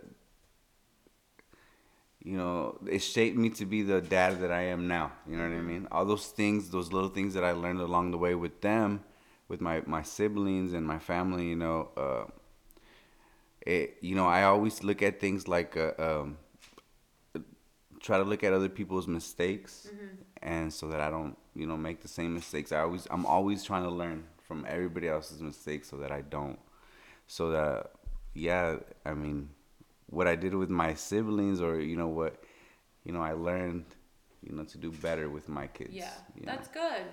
[2.23, 5.43] you know it shaped me to be the dad that i am now you know
[5.49, 5.89] what i mean?
[5.91, 9.03] All those things those little things that i learned along the way with them
[9.49, 12.25] with my my siblings and my family you know uh
[13.63, 16.37] it you know i always look at things like uh, um
[18.01, 19.91] try to look at other people's mistakes
[20.43, 23.63] and so that i don't you know make the same mistakes i always i'm always
[23.65, 26.59] trying to learn from everybody else's mistakes so that i don't
[27.27, 27.91] so that
[28.35, 29.49] yeah i mean
[30.07, 32.43] what i did with my siblings or you know what
[33.05, 33.85] you know i learned
[34.43, 36.53] you know to do better with my kids Yeah, you know?
[36.53, 37.05] that's good.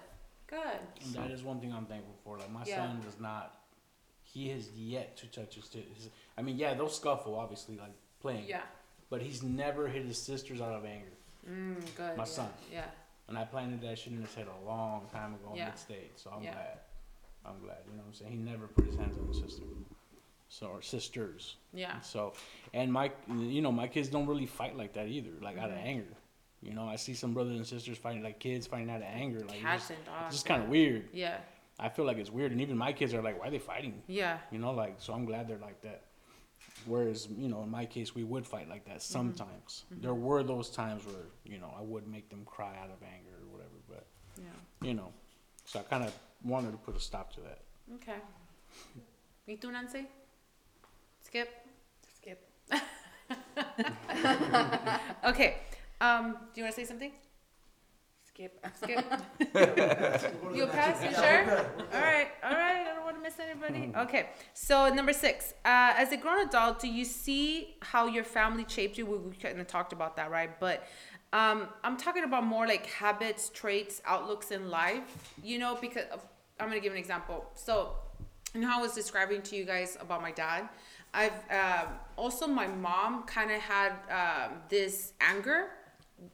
[0.48, 0.80] Good.
[1.04, 2.38] and that is one thing I'm thankful for.
[2.38, 2.78] Like my Yeah.
[2.78, 3.60] son does not.
[4.24, 6.10] He has yet to touch his, his.
[6.38, 8.46] I mean, yeah, they'll scuffle, obviously, like playing.
[8.48, 8.62] Yeah.
[9.10, 11.12] But he's never hit his sisters out of anger.
[11.50, 12.16] Mm, good.
[12.16, 12.24] My yeah.
[12.24, 12.50] son.
[12.72, 12.86] Yeah.
[13.28, 15.74] And I planted that shit in his head a long time ago in Yeah.
[15.74, 16.18] state.
[16.18, 16.54] So I'm Yeah.
[16.54, 16.80] glad.
[17.46, 17.78] I'm glad.
[17.86, 18.32] You know what I'm saying?
[18.32, 19.64] He never put his hands on his sister.
[20.50, 21.58] So or sisters.
[21.74, 22.00] Yeah.
[22.02, 22.34] So
[22.74, 25.78] and my you know, my kids don't really fight like that either, like out of
[25.78, 26.08] anger.
[26.62, 29.40] You know, I see some brothers and sisters fighting like kids fighting out of anger.
[29.42, 30.26] Like it's Cats just, and dogs.
[30.28, 31.10] it's just kinda weird.
[31.14, 31.40] Yeah.
[31.80, 34.02] I feel like it's weird and even my kids are like, Why are they fighting?
[34.08, 34.40] Yeah.
[34.52, 36.04] You know, like so I'm glad they're like that.
[36.86, 38.94] Whereas, you know, in my case we would fight like Mm-hmm.
[38.94, 39.84] that sometimes.
[39.92, 43.36] There were those times where, you know, I would make them cry out of anger
[43.44, 44.06] or whatever, but
[44.38, 44.88] Yeah.
[44.88, 45.12] you know.
[45.66, 46.12] So I kinda
[46.44, 47.60] wanted to put a stop to that.
[47.96, 48.20] Okay.
[49.48, 50.06] Me too, Nancy?
[51.22, 51.50] Skip.
[52.16, 52.50] Skip.
[55.26, 55.58] Okay.
[56.00, 57.12] Um, do you want to say something?
[58.38, 58.64] Skip.
[58.84, 60.44] Skip.
[60.44, 61.04] We'll You pass?
[61.04, 61.24] You sure?
[61.24, 61.96] Yeah, we're good, we're good.
[61.96, 62.88] All right, all right.
[62.88, 63.92] I don't want to miss anybody.
[63.98, 65.56] Okay, so number six.
[65.66, 69.08] Uh, as a grown adult, do you see how your family shaped you?
[69.08, 70.60] We, we kind of talked about that, right?
[70.60, 70.88] But
[71.34, 75.34] um, I'm talking about more like habits, traits, outlooks in life.
[75.44, 76.24] You know, because of,
[76.60, 77.50] I'm gonna give an example.
[77.56, 77.96] So,
[78.54, 80.70] you know how I was describing to you guys about my dad.
[81.12, 85.70] I've um, also my mom kind of had um, this anger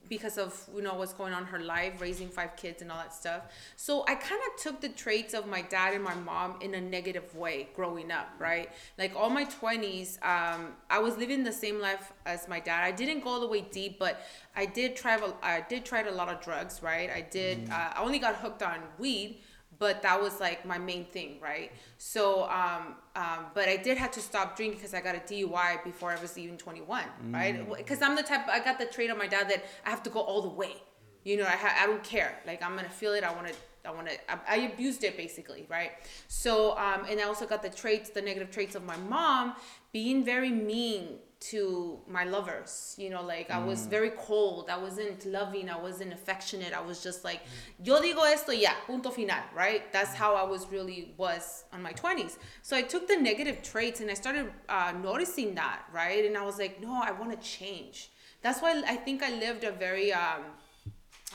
[0.07, 2.97] because of you know what's going on in her life raising five kids and all
[2.97, 3.43] that stuff.
[3.75, 6.81] So i kind of took the traits of my dad and my mom in a
[6.81, 8.69] negative way growing up right?
[8.97, 12.83] Like all my 20s um, i was living the same life as my dad.
[12.83, 14.21] I didn't go all the way deep but
[14.55, 17.09] i did try i did try a lot of drugs right?
[17.09, 19.41] I did uh, i only got hooked on weed
[19.79, 21.71] but that was like my main thing, right?
[21.97, 25.83] So, um, um, but I did have to stop drinking because I got a DUI
[25.83, 27.67] before I was even 21, right?
[27.77, 30.09] Because I'm the type, I got the trait of my dad that I have to
[30.09, 30.75] go all the way.
[31.23, 32.39] You know, I, ha- I don't care.
[32.45, 33.23] Like I'm gonna feel it.
[33.23, 33.53] I want to.
[33.85, 34.13] I want to.
[34.31, 35.91] I, I abused it basically, right?
[36.27, 39.55] So, um, and I also got the traits, the negative traits of my mom
[39.93, 41.19] being very mean
[41.49, 42.95] to my lovers.
[42.97, 44.69] You know, like I was very cold.
[44.69, 45.69] I wasn't loving.
[45.69, 46.73] I wasn't affectionate.
[46.73, 47.41] I was just like,
[47.83, 49.91] yo digo esto, ya, punto final, right?
[49.91, 52.37] That's how I was really was on my 20s.
[52.61, 56.25] So I took the negative traits and I started uh, noticing that, right?
[56.25, 58.09] And I was like, no, I want to change.
[58.41, 60.43] That's why I think I lived a very um,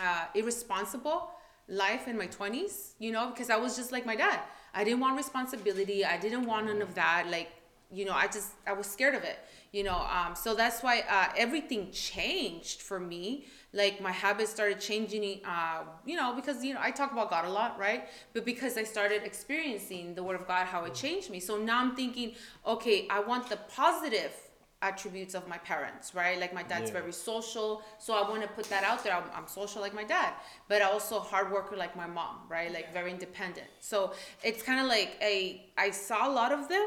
[0.00, 1.30] uh, irresponsible
[1.68, 4.40] life in my 20s, you know, because I was just like my dad.
[4.74, 6.04] I didn't want responsibility.
[6.04, 7.26] I didn't want none of that.
[7.30, 7.50] Like,
[7.90, 9.38] you know, I just I was scared of it,
[9.72, 9.96] you know.
[9.98, 13.46] Um, so that's why uh, everything changed for me.
[13.72, 17.44] Like my habits started changing, uh, you know, because you know I talk about God
[17.44, 18.08] a lot, right?
[18.32, 21.38] But because I started experiencing the Word of God, how it changed me.
[21.40, 22.34] So now I'm thinking,
[22.66, 24.32] okay, I want the positive
[24.80, 26.38] attributes of my parents, right?
[26.40, 27.00] Like my dad's Yeah.
[27.00, 29.12] very social, so I want to put that out there.
[29.12, 30.32] I'm, I'm social like my dad,
[30.68, 32.72] but also hard worker like my mom, right?
[32.72, 33.66] Like very independent.
[33.80, 34.12] So
[34.44, 36.86] it's kind of like a I saw a lot of them,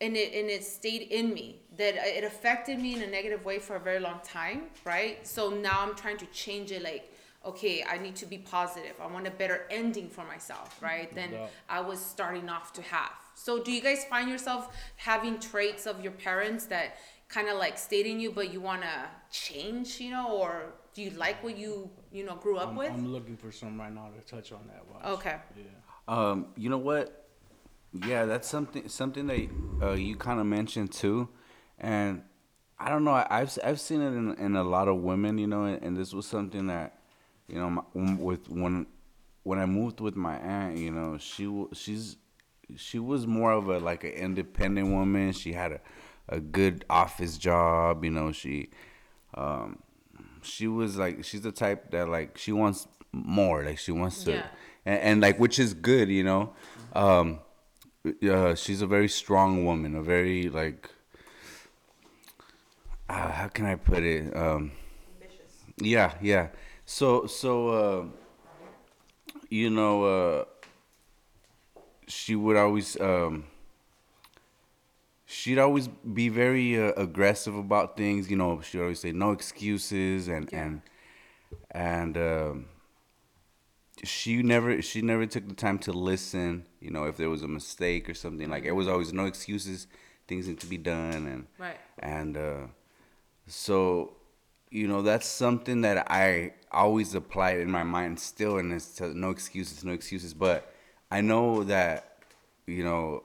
[0.00, 3.58] and it and it stayed in me that it affected me in a negative way
[3.58, 5.26] for a very long time, right?
[5.26, 7.12] So now I'm trying to change it, like.
[7.44, 8.96] Okay, I need to be positive.
[9.00, 11.14] I want a better ending for myself, right?
[11.14, 11.50] Than doubt.
[11.68, 13.12] I was starting off to have.
[13.36, 16.96] So, do you guys find yourself having traits of your parents that
[17.28, 21.02] kind of like stayed in you, but you want to change, you know, or do
[21.02, 22.90] you like what you, you know, grew up I'm, with?
[22.90, 24.84] I'm looking for some right now to touch on that.
[24.92, 25.18] Watch.
[25.18, 25.36] Okay.
[25.56, 25.64] Yeah.
[26.08, 27.25] Um, you know what?
[28.04, 29.48] Yeah, that's something something that
[29.82, 31.28] uh, you kind of mentioned too,
[31.78, 32.22] and
[32.78, 33.12] I don't know.
[33.12, 35.96] I- I've I've seen it in, in a lot of women, you know, and, and
[35.96, 36.98] this was something that,
[37.48, 38.86] you know, my, with when
[39.44, 42.16] when I moved with my aunt, you know, she she's
[42.76, 45.32] she was more of a like an independent woman.
[45.32, 45.80] She had a
[46.28, 48.32] a good office job, you know.
[48.32, 48.70] She
[49.34, 49.78] um
[50.42, 54.32] she was like she's the type that like she wants more, like she wants to
[54.32, 54.46] Yeah.
[54.84, 56.52] and, and like which is good, you know.
[56.92, 57.40] Um,
[58.28, 60.88] uh, she's a very strong woman, a very like,
[63.08, 64.34] uh, how can I put it?
[64.36, 64.72] Um,
[65.78, 66.48] yeah, yeah.
[66.84, 68.04] So so uh,
[69.48, 70.44] you know, uh,
[72.06, 73.44] she would always um,
[75.24, 78.30] she'd always be very uh, aggressive about things.
[78.30, 80.62] You know, she'd always say no excuses and Yeah.
[80.64, 80.82] and
[81.70, 82.16] and.
[82.16, 82.66] Um,
[84.06, 87.48] she never she never took the time to listen you know if there was a
[87.48, 89.86] mistake or something like it was always no excuses
[90.28, 91.78] things need to be done and Right.
[91.98, 92.66] and uh
[93.46, 94.16] so
[94.70, 99.16] you know that's something that i always applied in my mind still and it's to
[99.16, 100.72] no excuses no excuses but
[101.10, 102.18] i know that
[102.66, 103.22] you know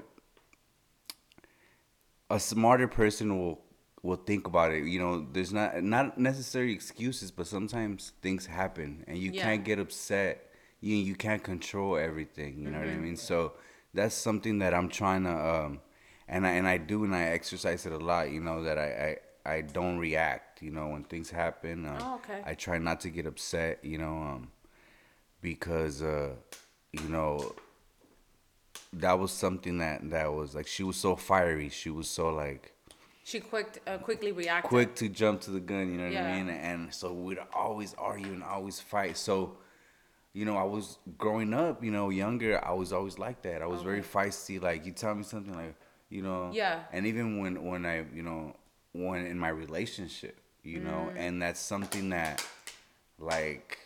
[2.30, 3.62] a smarter person will
[4.04, 9.04] will think about it you know there's not not necessarily excuses but sometimes things happen
[9.08, 9.44] and you Yeah.
[9.44, 10.51] can't get upset
[10.82, 13.04] you you can't control everything you know what i Mm-hmm.
[13.04, 13.54] mean so
[13.94, 15.80] that's something that i'm trying to um
[16.28, 19.18] and i and i do and i exercise it a lot you know that i
[19.46, 22.42] i, I don't react you know when things happen uh, Oh, okay.
[22.46, 24.52] i try not to get upset you know um
[25.42, 26.32] because uh
[26.92, 27.54] you know
[28.94, 32.74] that was something that that was like she was so fiery she was so like
[33.24, 34.70] She quick, uh, quickly reacted.
[34.70, 36.28] quick to jump to the gun you know what Yeah.
[36.28, 39.58] i mean and so we'd always argue and always fight so
[40.34, 43.66] you know i was growing up you know younger i was always like that i
[43.66, 45.76] was very feisty like you tell me something like
[46.10, 46.84] you know Yeah.
[46.94, 48.56] and even when when i you know
[48.94, 51.18] when in my relationship you know Mm.
[51.18, 52.46] and that's something that
[53.20, 53.78] like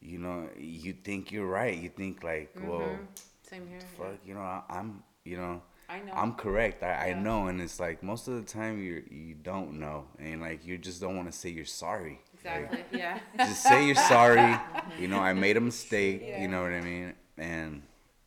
[0.00, 3.04] you know you think you're right you think like well Mm-hmm.
[3.42, 3.78] Same here.
[3.80, 3.98] yeah.
[3.98, 6.12] fuck, you know, I, I'm, you know, I know.
[6.14, 6.82] I'm correct.
[6.82, 10.40] I, I know, and it's like most of the time you you don't know, and
[10.40, 12.22] like you just don't want to say you're sorry.
[12.44, 12.98] Exactly.
[12.98, 13.18] Yeah.
[13.38, 14.56] just say you're sorry.
[14.98, 16.32] You know, I made a mistake.
[16.36, 17.14] You know what I mean?
[17.38, 17.82] And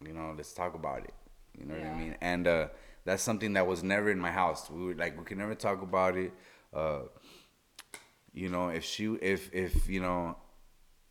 [0.06, 1.14] you know, let's talk about it.
[1.58, 2.16] You know what I mean?
[2.22, 2.68] And uh,
[3.06, 4.70] that's something that was never in my house.
[4.70, 6.32] We were like, we could never talk about it.
[6.74, 7.02] Uh,
[8.34, 10.38] you know, if she, if if you know,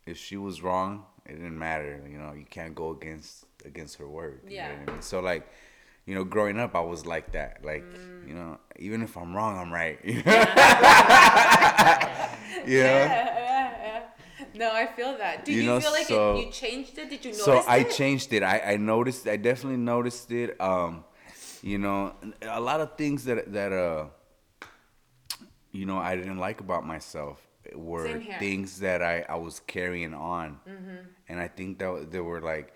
[0.05, 2.03] if she was wrong, it didn't matter.
[2.09, 4.41] You know, you can't go against against her word.
[4.47, 4.67] You Yeah.
[4.67, 5.01] Know what I mean?
[5.01, 5.47] So like.
[6.05, 7.63] You know, growing up, I was like that.
[7.65, 8.27] Like, Mm.
[8.27, 9.99] you know, even if I'm wrong, I'm right.
[10.03, 10.21] you know?
[12.65, 14.01] yeah, yeah.
[14.55, 15.45] No, I feel that.
[15.45, 17.09] Do You you, know, feel like so- it, you changed it?
[17.09, 17.91] Did you notice so I it?
[17.91, 18.43] changed it.
[18.43, 19.27] I, I noticed.
[19.27, 20.59] I definitely noticed it.
[20.61, 21.03] Um,
[21.61, 22.13] you know,
[22.43, 24.05] a lot of things that that uh,
[25.71, 27.41] you know, I didn't like about myself
[27.73, 30.95] were things that I I was carrying on, Mm-hmm.
[31.29, 32.73] and I think that they were like,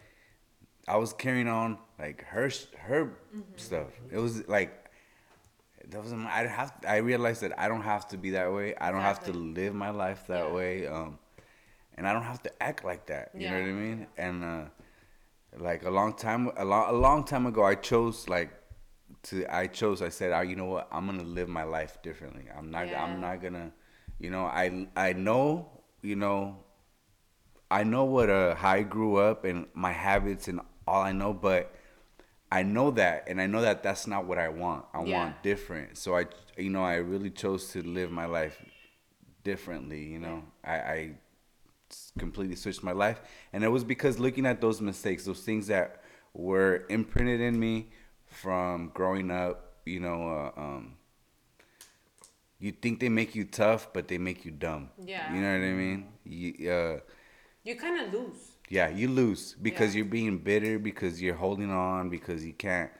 [0.89, 2.49] I was carrying on like her
[2.87, 3.01] her
[3.35, 3.41] Mm-hmm.
[3.67, 3.87] stuff.
[4.11, 4.71] It was like.
[5.91, 6.27] That wasn't.
[6.27, 6.71] I have.
[6.87, 8.75] I realized that I don't have to be that way.
[8.79, 10.53] I don't have to live my life that Yeah.
[10.59, 10.87] way.
[10.87, 11.17] Um,
[11.95, 13.31] and I don't have to act like that.
[13.33, 14.07] You know what I mean?
[14.17, 14.63] And uh,
[15.57, 18.51] like a long time, a long, a long time ago, I chose like
[19.23, 19.35] to.
[19.61, 20.01] I chose.
[20.03, 20.87] I said, oh, you know what?
[20.91, 22.45] I'm gonna live my life differently.
[22.55, 22.87] I'm not.
[22.87, 23.03] Yeah.
[23.03, 23.71] I'm not gonna.
[24.19, 25.69] You know, I I know.
[26.03, 26.57] You know.
[27.71, 30.59] I know what uh how I grew up and my habits and
[30.89, 31.73] all I know, but
[32.51, 34.85] I know that, and I know that that's not what I want.
[34.93, 35.17] I Yeah.
[35.17, 35.97] want different.
[35.97, 36.25] So I,
[36.57, 38.57] you know, I really chose to live my life
[39.43, 40.03] differently.
[40.03, 41.11] You know, I, I
[42.17, 43.21] completely switched my life,
[43.53, 46.01] and it was because looking at those mistakes, those things that
[46.33, 47.89] were imprinted in me
[48.25, 50.97] from growing up, you know, uh, um,
[52.59, 54.89] you think they make you tough, but they make you dumb.
[55.05, 55.31] Yeah.
[55.31, 56.07] You know what I mean?
[56.25, 56.99] You, uh,
[57.63, 58.48] You kind of lose.
[58.69, 59.99] Yeah, you lose because Yeah.
[59.99, 62.91] you're being bitter because you're holding on because you can't,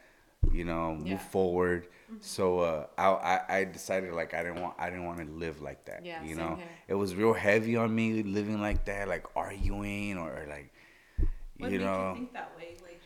[0.52, 1.16] you know, move Yeah.
[1.16, 1.30] Mm-hmm.
[1.32, 1.88] forward.
[2.22, 5.86] So uh, I, I decided like I didn't want I didn't want to live like
[5.86, 6.04] that.
[6.06, 6.68] Yeah, you know, here.
[6.90, 10.72] it was real heavy on me living like that, like arguing or, or like,
[11.58, 12.10] What you know.
[12.12, 12.78] you think that way?
[12.82, 13.02] Like,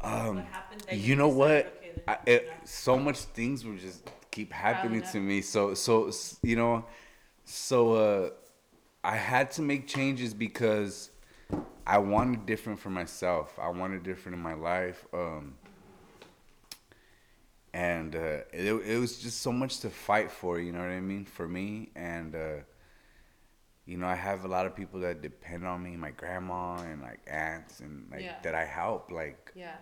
[0.00, 1.66] Um, that you know what?
[1.66, 5.42] okay, I, it, so much things were just keep happening to me.
[5.42, 6.10] So so
[6.42, 6.84] you know,
[7.44, 8.30] so uh,
[9.04, 11.09] I had to make changes because
[11.86, 13.58] I wanted different for myself.
[13.60, 15.06] I wanted different in my life.
[15.12, 15.54] Um,
[17.72, 20.58] and uh, it, it was just so much to fight for.
[20.60, 21.24] You know what I mean?
[21.24, 22.34] For me and.
[22.34, 22.54] Uh,
[23.86, 27.02] you know, I have a lot of people that depend on me, my grandma and
[27.02, 28.34] like aunts and like Yeah.
[28.42, 29.76] that I help, like Yeah.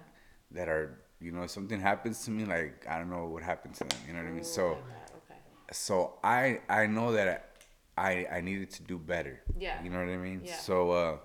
[0.53, 3.74] that are you know if something happens to me like i don't know what happened
[3.74, 5.35] to them you know what i mean so Okay.
[5.73, 7.57] so i i know that
[7.97, 9.82] i i needed to do better Yeah.
[9.82, 10.53] you know what i mean Yeah.
[10.53, 11.16] so uh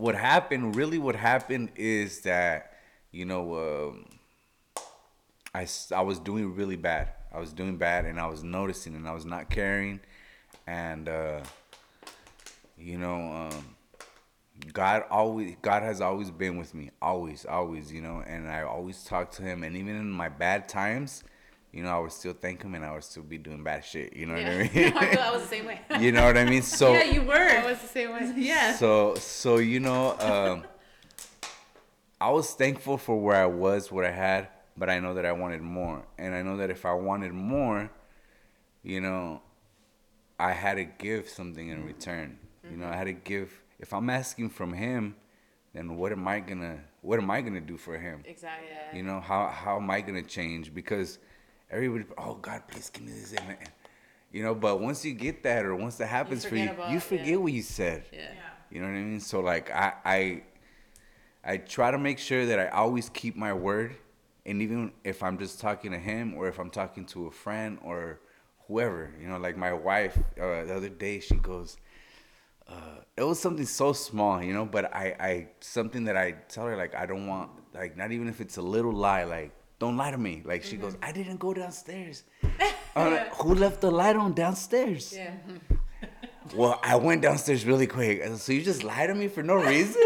[0.00, 2.72] what happened really what happened is that
[3.12, 4.06] you know um
[5.54, 9.06] I, I was doing really bad i was doing bad and i was noticing and
[9.06, 10.00] i was not caring
[10.66, 11.40] and uh
[12.78, 13.76] you know um
[14.72, 16.90] God always God has always been with me.
[17.00, 20.68] Always, always, you know, and I always talk to him and even in my bad
[20.68, 21.24] times,
[21.72, 24.14] you know, I would still thank him and I would still be doing bad shit.
[24.16, 24.58] You know Yeah.
[24.62, 24.92] what I mean?
[24.96, 25.80] I feel I was the same way.
[26.00, 26.62] you know what I mean?
[26.62, 27.34] So yeah, you were.
[27.34, 28.32] I was the same way.
[28.36, 28.74] yeah.
[28.74, 30.64] so so you know, um
[32.20, 35.32] I was thankful for where I was, what I had, but I know that I
[35.32, 36.04] wanted more.
[36.18, 37.90] And I know that if I wanted more,
[38.82, 39.40] you know,
[40.38, 42.38] I had to give something in return.
[42.70, 45.16] You know, I had to give if I'm asking from him,
[45.72, 48.22] then what am I gonna what am I gonna do for him?
[48.26, 48.68] Exactly.
[48.92, 50.74] You know, how how am I gonna change?
[50.74, 51.18] Because
[51.70, 53.70] everybody oh God, please give me this and and-
[54.32, 57.00] you know, but once you get that or once that happens for you, about- you
[57.00, 57.36] forget yeah.
[57.36, 58.04] what you said.
[58.12, 58.32] yeah.
[58.70, 59.18] You know what I mean?
[59.18, 60.42] So like I I
[61.44, 63.96] I try to make sure that I always keep my word
[64.46, 67.78] and even if I'm just talking to him or if I'm talking to a friend
[67.82, 68.20] or
[68.68, 71.76] whoever, you know, like my wife uh, the other day she goes
[72.68, 76.66] uh, it was something so small, you know, but I, I something that I tell
[76.66, 79.96] her like I don't want like not even if it's a little lie, like don't
[79.96, 80.42] lie to me.
[80.44, 81.04] Like she goes, mm-hmm.
[81.08, 82.22] I didn't go downstairs.
[82.96, 85.12] Like, Who left the light on downstairs?
[85.16, 85.34] Yeah.
[86.56, 88.24] Well, I went downstairs really quick.
[88.36, 90.02] So you just lie to me for no reason?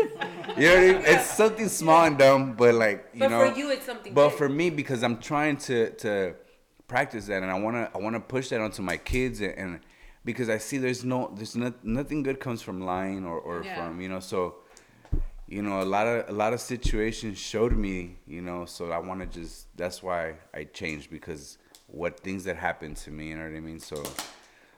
[0.58, 1.02] you know what I mean?
[1.12, 3.50] It's something small and dumb, but like you But know.
[3.50, 4.12] for you, it's something.
[4.12, 4.38] But big.
[4.38, 6.34] for me, because I'm trying to to
[6.86, 9.80] practice that, and I wanna I wanna push that onto my kids, and, and
[10.24, 13.76] because I see there's no there's not, nothing good comes from lying or or Yeah.
[13.76, 14.56] from you know so.
[15.54, 18.98] You know, a lot of a lot of situations showed me, you know, so I
[18.98, 23.36] want to just that's why I changed because what things that happened to me, you
[23.36, 23.78] know what I mean?
[23.78, 24.02] So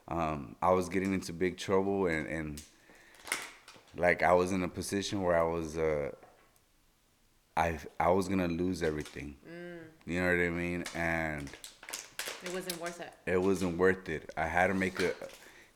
[0.09, 2.63] um, I was getting into big trouble and, and
[3.97, 6.11] like I was in a position where I was uh,
[7.57, 9.35] I I was gonna lose everything.
[10.05, 10.85] You know what I mean?
[10.95, 11.49] And
[12.45, 13.13] it wasn't worth it.
[13.25, 14.31] it wasn't worth it.
[14.37, 15.15] I had to make a,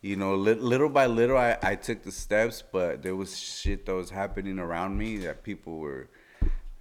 [0.03, 3.87] you know, li- little by little, I, I took the steps, but there was shit
[3.87, 6.09] that was happening around me that people were,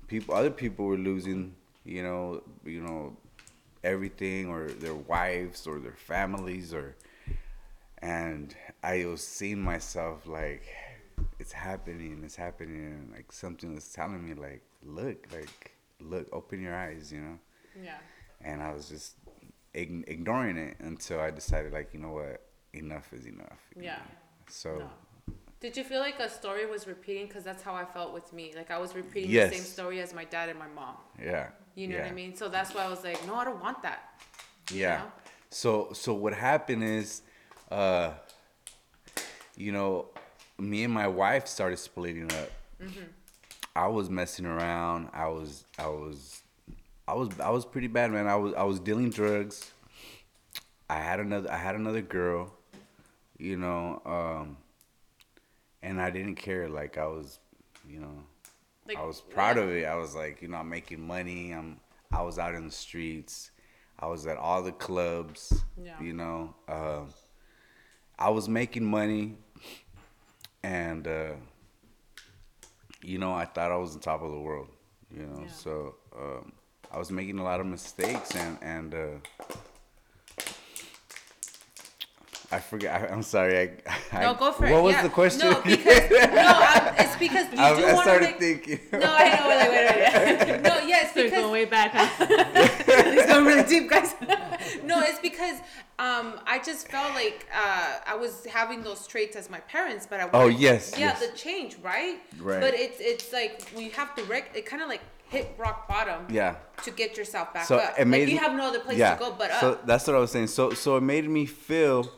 [0.07, 3.17] people, other people were losing, you know, you know,
[3.83, 6.95] everything or their wives or their families or,
[8.01, 10.63] and I was seeing myself like,
[11.39, 16.61] it's happening, it's happening, and like something was telling me like, look, like, look, open
[16.61, 17.39] your eyes, you know
[17.83, 17.97] Yeah.
[18.41, 19.15] and I was just
[19.75, 22.41] ign- ignoring it until I decided, like, you know what,
[22.79, 23.59] enough is enough.
[23.75, 23.97] you Yeah.
[23.97, 24.03] know?
[24.47, 24.89] So No.
[25.59, 27.27] Did you feel like a story was repeating?
[27.27, 28.53] Because that's how I felt with me.
[28.55, 29.49] Like I was repeating Yes.
[29.49, 30.95] the same story as my dad and my mom.
[31.21, 32.33] yeah, You know yeah, what I mean?
[32.35, 33.99] So that's why I was like, no, I don't want that.
[34.71, 34.97] Yeah.
[34.99, 35.11] know?
[35.51, 37.21] So so what happened is,
[37.71, 38.11] uh,
[39.57, 40.07] you know,
[40.57, 42.49] me and my wife started splitting up.
[42.81, 43.03] Mm-hmm.
[43.75, 45.09] I was messing around.
[45.13, 46.41] I was I was
[47.07, 48.27] I was I was pretty bad, man.
[48.27, 49.71] I was I was dealing drugs.
[50.89, 52.53] I had another I had another girl,
[53.39, 54.57] you know, um,
[55.81, 56.67] and I didn't care.
[56.69, 57.39] Like I was,
[57.87, 58.23] you know,
[58.87, 59.63] Like I was proud yeah.
[59.63, 59.85] of it.
[59.85, 61.51] I was like, you know, I'm making money.
[61.51, 61.79] I'm
[62.11, 63.51] I was out in the streets.
[63.99, 65.63] I was at all the clubs.
[65.81, 65.99] Yeah.
[66.01, 67.07] You know, um,
[68.17, 69.35] I was making money,
[70.63, 71.33] and uh,
[73.01, 74.67] you know, I thought I was on top of the world.
[75.15, 75.51] You know, Yeah.
[75.51, 76.51] so um,
[76.91, 79.07] I was making a lot of mistakes, and and uh,
[82.51, 83.01] I forget.
[83.01, 83.69] I, I'm sorry.
[84.11, 84.71] I No, go for it.
[84.71, 85.03] What was yeah.
[85.03, 85.51] the question?
[85.51, 88.31] No, because no, it's because you I, do I want started to.
[88.31, 88.79] Like, thinking.
[88.93, 89.47] no, I know.
[89.49, 90.61] Wait, wait, wait, wait.
[90.69, 91.91] No, yes, So going way back.
[92.89, 94.15] It's going really deep, guys.
[94.83, 95.57] no, it's because
[95.99, 100.19] um, I just felt like uh, I was having those traits as my parents, but
[100.19, 101.19] I Oh, wanted- yes, yeah, yes.
[101.25, 102.17] the change, right?
[102.41, 102.59] Right.
[102.61, 104.55] But it's it's like we have to rec.
[104.55, 106.25] It kind of like hit rock bottom.
[106.29, 106.55] Yeah.
[106.83, 107.93] To get yourself back So up.
[107.99, 109.13] it made like you have no other place yeah.
[109.13, 109.59] to go but up.
[109.61, 110.47] so that's what I was saying.
[110.47, 112.09] So so it made me feel,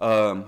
[0.00, 0.44] um,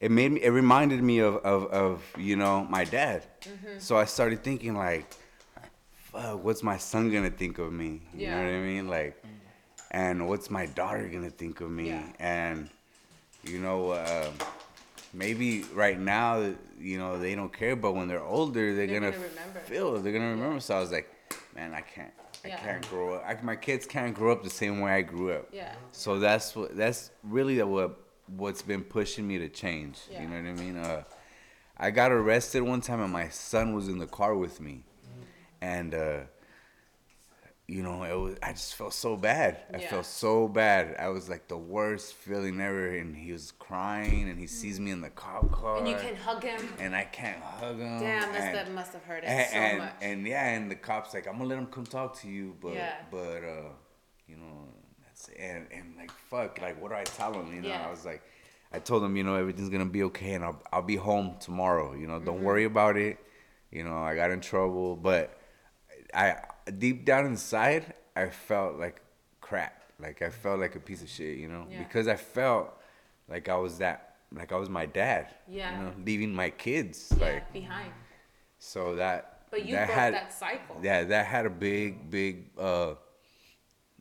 [0.00, 0.42] it made me.
[0.42, 3.22] It reminded me of of, of you know my dad.
[3.42, 3.78] Mm-hmm.
[3.78, 5.06] So I started thinking like,
[5.96, 8.02] fuck, what's my son gonna think of me?
[8.14, 8.88] You know what I mean?
[8.88, 9.22] Like,
[9.90, 11.88] and what's my daughter gonna think of me?
[11.88, 12.02] Yeah.
[12.18, 12.68] And
[13.44, 13.90] you know.
[13.92, 14.30] Uh,
[15.16, 19.12] Maybe right now, you know, they don't care, but when they're older, they're, They're gonna,
[19.12, 19.60] gonna remember.
[19.60, 20.00] feel.
[20.00, 20.58] They're gonna remember.
[20.58, 21.08] So I was like,
[21.54, 22.10] man, I can't,
[22.44, 22.56] I Yeah.
[22.56, 23.24] can't grow up.
[23.24, 25.50] I, my kids can't grow up the same way I grew up.
[25.52, 25.72] Yeah.
[25.92, 27.96] So that's what that's really what
[28.26, 30.00] what's been pushing me to change.
[30.10, 30.22] Yeah.
[30.22, 30.76] You know what I mean?
[30.76, 31.02] Uh,
[31.76, 34.84] I got arrested one time and my son was in the car with me,
[35.60, 36.20] and uh,
[37.66, 39.58] you know it was I just felt so bad.
[39.72, 40.96] I felt so bad.
[40.98, 44.90] I was like the worst feeling ever, and he was crying and he sees me
[44.92, 46.60] in the cop car, And you can hug him.
[46.78, 47.98] and I can't hug him.
[48.00, 49.92] Damn, and, that must have hurt it and, so and, much.
[50.00, 52.74] and yeah, and the cops like, I'm gonna let him come talk to you, but
[52.74, 52.94] Yeah.
[53.10, 53.68] but uh,
[54.28, 54.68] you know,
[55.38, 57.54] and and like fuck, like what do I tell him?
[57.54, 57.86] You know, Yeah.
[57.86, 58.22] I was like,
[58.72, 61.94] I told him, you know, everything's gonna be okay, and I'll I'll be home tomorrow.
[61.94, 62.44] You know, don't Mm-hmm.
[62.44, 63.18] worry about it.
[63.70, 65.38] You know, I got in trouble, but
[66.14, 66.36] I
[66.78, 69.00] deep down inside, I felt like
[69.40, 69.82] crap.
[70.00, 71.38] Like I felt like a piece of shit.
[71.38, 71.78] You know, Yeah.
[71.78, 72.72] because I felt
[73.28, 74.16] like I was that.
[74.32, 75.70] Like I was my dad, Yeah.
[75.78, 77.92] you know, leaving my kids, yeah, like behind.
[78.58, 80.80] so that But you that broke had that cycle.
[80.82, 82.94] yeah that had a big big uh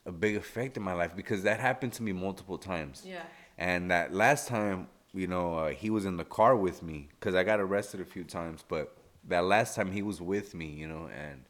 [0.05, 3.23] a big effect in my life because that happened to me multiple times Yeah.
[3.57, 7.35] and that last time you know uh, he was in the car with me because
[7.35, 8.95] i got arrested a few times but
[9.27, 11.45] that last time he was with me you know and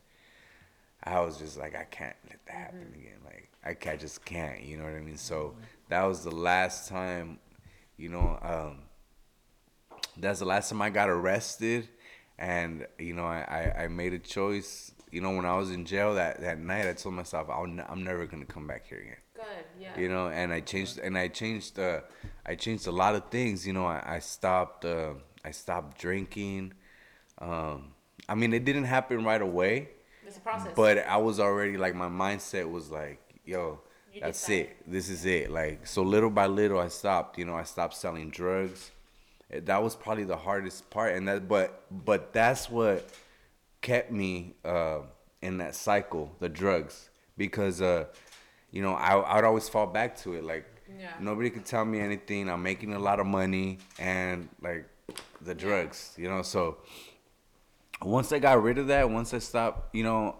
[1.03, 2.99] i was just like i can't let that happen Mm-hmm.
[2.99, 5.55] again like i can't just can't you know what i mean so
[5.89, 7.39] that was the last time
[7.97, 8.83] you know um
[10.17, 11.89] that's the last time I got arrested,
[12.37, 13.41] and you know I,
[13.77, 14.91] I, I made a choice.
[15.13, 17.85] You know when I was in jail that, that night, I told myself I'll n-
[17.87, 19.17] I'm never gonna come back here again.
[19.35, 19.43] Good.
[19.79, 19.99] Yeah.
[19.99, 22.01] You know, and I changed and I changed uh,
[22.45, 23.65] I changed a lot of things.
[23.67, 25.13] You know, I, I stopped uh,
[25.45, 26.73] I stopped drinking.
[27.39, 27.93] Um,
[28.29, 29.89] I mean, it didn't happen right away,
[30.25, 30.71] it's a process.
[30.75, 33.81] but I was already like my mindset was like, yo,
[34.13, 34.67] You that's decided.
[34.69, 34.91] it.
[34.91, 35.51] This is it.
[35.51, 37.37] Like so, little by little, I stopped.
[37.37, 38.91] You know, I stopped selling drugs.
[39.51, 43.07] That was probably the hardest part, and that but but that's what
[43.83, 45.01] kept me uh,
[45.43, 48.05] in that cycle, the drugs, because uh,
[48.71, 50.43] you know I I'd always fall back to it.
[50.43, 50.65] Like
[50.99, 51.11] Yeah.
[51.19, 52.49] nobody could tell me anything.
[52.49, 54.85] I'm making a lot of money, and like
[55.41, 56.41] the drugs, you know.
[56.41, 56.77] So
[58.01, 60.35] once I got rid of that, once I stopped, you know,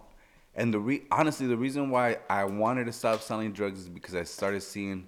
[0.54, 4.14] and the re- honestly, the reason why I wanted to stop selling drugs is because
[4.14, 5.06] I started seeing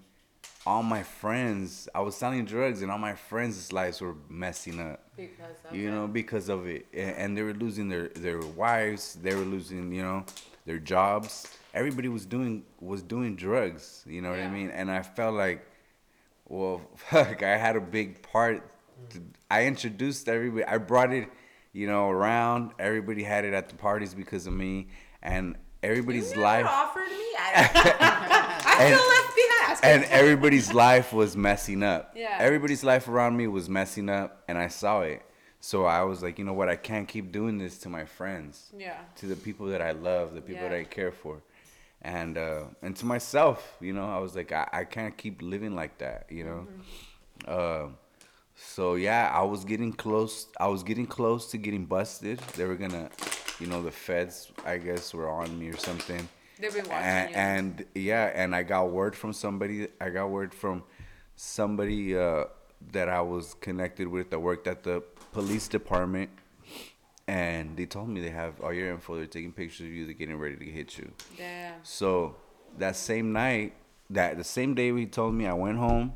[0.66, 1.88] all my friends.
[1.94, 5.00] I was selling drugs, and all my friends' lives were messing up.
[5.16, 5.92] because of You it.
[5.92, 9.14] know, because of it, and, and they were losing their their wives.
[9.22, 10.24] They were losing, you know,
[10.66, 11.46] their jobs.
[11.72, 14.02] Everybody was doing was doing drugs.
[14.06, 14.70] You know what I mean?
[14.70, 15.64] And I felt like,
[16.48, 18.68] well, fuck, I had a big part.
[19.10, 19.20] To,
[19.50, 20.64] I introduced everybody.
[20.64, 21.28] I brought it,
[21.72, 22.72] you know, around.
[22.78, 24.88] Everybody had it at the parties because of me,
[25.22, 26.66] and everybody's you life.
[26.66, 27.12] Offered me.
[28.78, 29.78] I, And- feel left behind.
[29.84, 32.12] and everybody's life was messing up.
[32.16, 32.36] Yeah.
[32.40, 35.22] Everybody's life around me was messing up, and I saw it.
[35.60, 36.68] So I was like, you know what?
[36.68, 38.98] I can't keep doing this to my friends, yeah.
[39.16, 40.68] to the people that I love, the people Yeah.
[40.70, 41.42] that I care for,
[42.02, 43.76] and uh, and to myself.
[43.80, 46.26] You know, I was like, I, I can't keep living like that.
[46.30, 46.66] You know.
[47.48, 47.82] Mm-hmm.
[47.84, 47.96] Um,
[48.54, 50.46] so yeah, I was getting close.
[50.60, 52.38] I was getting close to getting busted.
[52.56, 53.10] They were gonna,
[53.60, 56.28] you know, the feds, I guess, were on me or something
[56.58, 57.36] They've been watching and, you.
[57.36, 59.88] and yeah, and I got word from somebody.
[60.00, 60.84] I got word from
[61.34, 62.44] somebody uh,
[62.92, 65.02] that I was connected with that worked at the
[65.32, 66.30] police department,
[67.28, 69.16] and they told me they have all your info.
[69.16, 70.06] They're taking pictures of you.
[70.06, 71.12] They're getting ready to hit you.
[71.36, 71.74] Damn.
[71.82, 72.36] So
[72.78, 73.74] that same night,
[74.10, 76.14] that the same day he told me, I went home,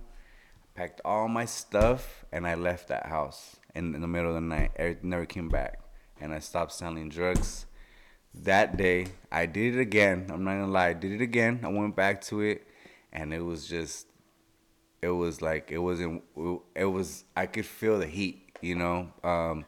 [0.74, 4.40] packed all my stuff, and I left that house in, in the middle of the
[4.40, 4.70] night.
[4.78, 5.80] I never came back,
[6.18, 7.66] and I stopped selling drugs.
[8.34, 10.26] That day, I did it again.
[10.32, 11.60] I'm not gonna lie, I did it again.
[11.64, 12.66] I went back to it,
[13.12, 14.06] and it was just,
[15.02, 16.22] it was like it wasn't.
[16.74, 18.46] It was I could feel the heat.
[18.62, 19.64] You know, um,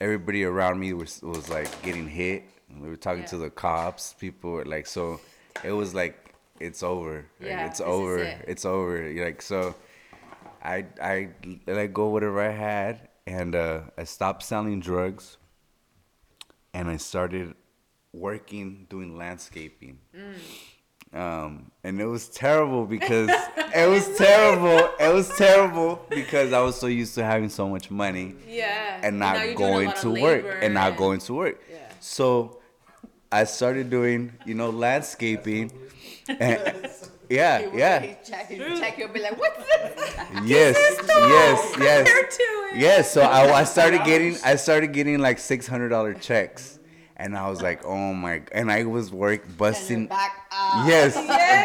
[0.00, 2.44] everybody around me was was like getting hit.
[2.80, 4.12] We were talking to the cops.
[4.12, 5.20] People were like, so
[5.64, 7.26] it was like it's over.
[7.40, 8.18] Like, Yeah, it's over.
[8.18, 8.44] it.
[8.46, 9.10] It's over.
[9.10, 9.74] You're like so.
[10.62, 11.30] I I
[11.66, 15.38] let go whatever I had, and uh, I stopped selling drugs,
[16.72, 17.54] and I started
[18.16, 19.98] working doing landscaping.
[21.12, 23.30] Um, and it was terrible because
[23.74, 24.90] it was terrible.
[24.98, 29.00] It was terrible because I was so used to having so much money Yeah.
[29.02, 31.62] and not you're doing a going to work and not going to work.
[31.70, 31.78] Yeah.
[32.00, 32.58] So
[33.30, 35.70] I started doing, you know, landscaping.
[36.28, 36.90] And,
[37.30, 38.14] yeah, yeah.
[38.24, 40.16] Check, check, you'll be like, what's this?
[40.44, 40.76] Yes,
[41.08, 42.06] yes, yes.
[42.08, 42.76] Compared to it.
[42.78, 46.75] Yes, so I, I started getting I started getting like six hundred dollar checks,
[47.16, 48.42] and I was like, oh my!
[48.52, 50.86] And I was work busting, back up.
[50.86, 51.14] yes,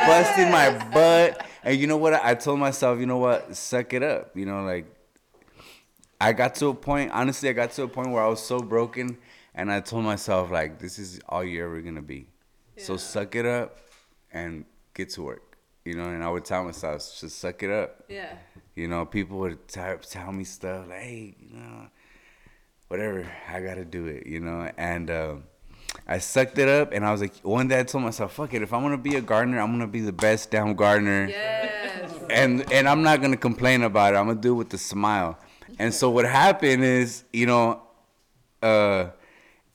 [0.07, 1.45] busting my butt.
[1.63, 2.13] And you know what?
[2.13, 3.55] I told myself, you know what?
[3.55, 4.35] Suck it up.
[4.35, 4.85] You know, like
[6.19, 7.11] I got to a point.
[7.11, 9.17] Honestly, I got to a point where I was so broken,
[9.53, 12.27] and I told myself, like, this is all you're ever gonna be.
[12.77, 13.77] So suck it up,
[14.31, 15.57] and get to work.
[15.83, 18.05] You know, and I would tell myself, just suck it up.
[18.07, 18.35] Yeah.
[18.75, 21.87] You know, people would t- tell me stuff like, "Hey, you know,
[22.91, 25.43] whatever, I gotta do it." You know, and um,
[26.07, 28.61] I sucked it up, and I was like, one day I told myself, "Fuck it,
[28.61, 32.13] if I'm gonna be a gardener, I'm gonna be the best damn gardener." Yes.
[32.29, 34.17] and and I'm not gonna complain about it.
[34.17, 35.39] I'm gonna do it with a smile.
[35.79, 37.81] And so what happened is, you know,
[38.61, 39.07] uh,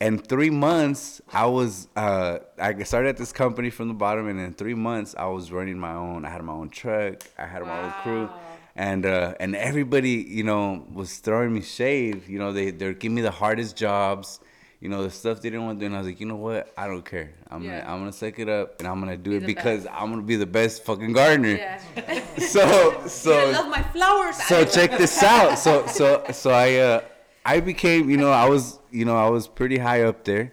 [0.01, 4.39] in three months, I was uh, I started at this company from the bottom, and
[4.39, 6.25] in three months, I was running my own.
[6.25, 7.15] I had my own truck.
[7.39, 8.41] I had my own crew, Wow.
[8.77, 12.29] And uh, and everybody, you know, was throwing me shade.
[12.29, 14.39] You know, they they're giving me the hardest jobs.
[14.79, 16.37] You know, the stuff they didn't want to do, and I was like, you know
[16.37, 16.71] what?
[16.77, 17.33] I don't care.
[17.51, 17.81] I'm Yeah.
[17.81, 19.97] gonna I'm gonna suck it up, and I'm gonna do Be it because best.
[20.01, 21.57] I'm gonna be the best fucking gardener.
[21.57, 21.81] Yeah.
[22.39, 24.37] So so I love my flowers.
[24.37, 25.59] so check this out.
[25.59, 27.01] So so so I uh
[27.47, 30.53] I became you know I was you know I was pretty high up there,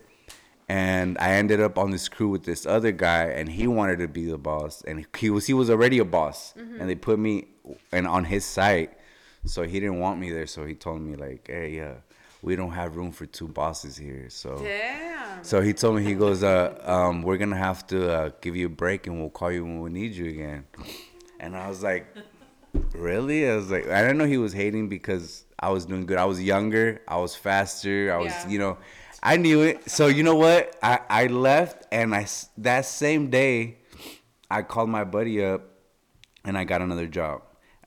[0.70, 4.08] and I ended up on this crew with this other guy, and he wanted to
[4.08, 7.48] be the boss, and he was he was already a boss, and they put me
[7.92, 8.92] and on his site,
[9.46, 11.94] so he didn't want me there, so he told me like, hey, uh,
[12.42, 14.58] we don't have room for two bosses here, so.
[14.58, 15.44] Damn.
[15.44, 18.68] So he told me he goes, uh, um, we're gonna have to uh, give you
[18.68, 20.66] a break and we'll call you when we need you again.
[21.40, 22.06] And I was like,
[22.94, 23.50] really?
[23.50, 26.18] I was like, I didn't know he was hating because I was doing good.
[26.18, 28.50] I was younger, I was faster, I was, Yeah.
[28.52, 28.78] you know,
[29.22, 29.90] I knew it.
[29.90, 30.78] So you know what?
[30.82, 32.26] I I left and I
[32.60, 33.78] that same day,
[34.50, 35.62] I called my buddy up
[36.46, 37.42] and I got another job.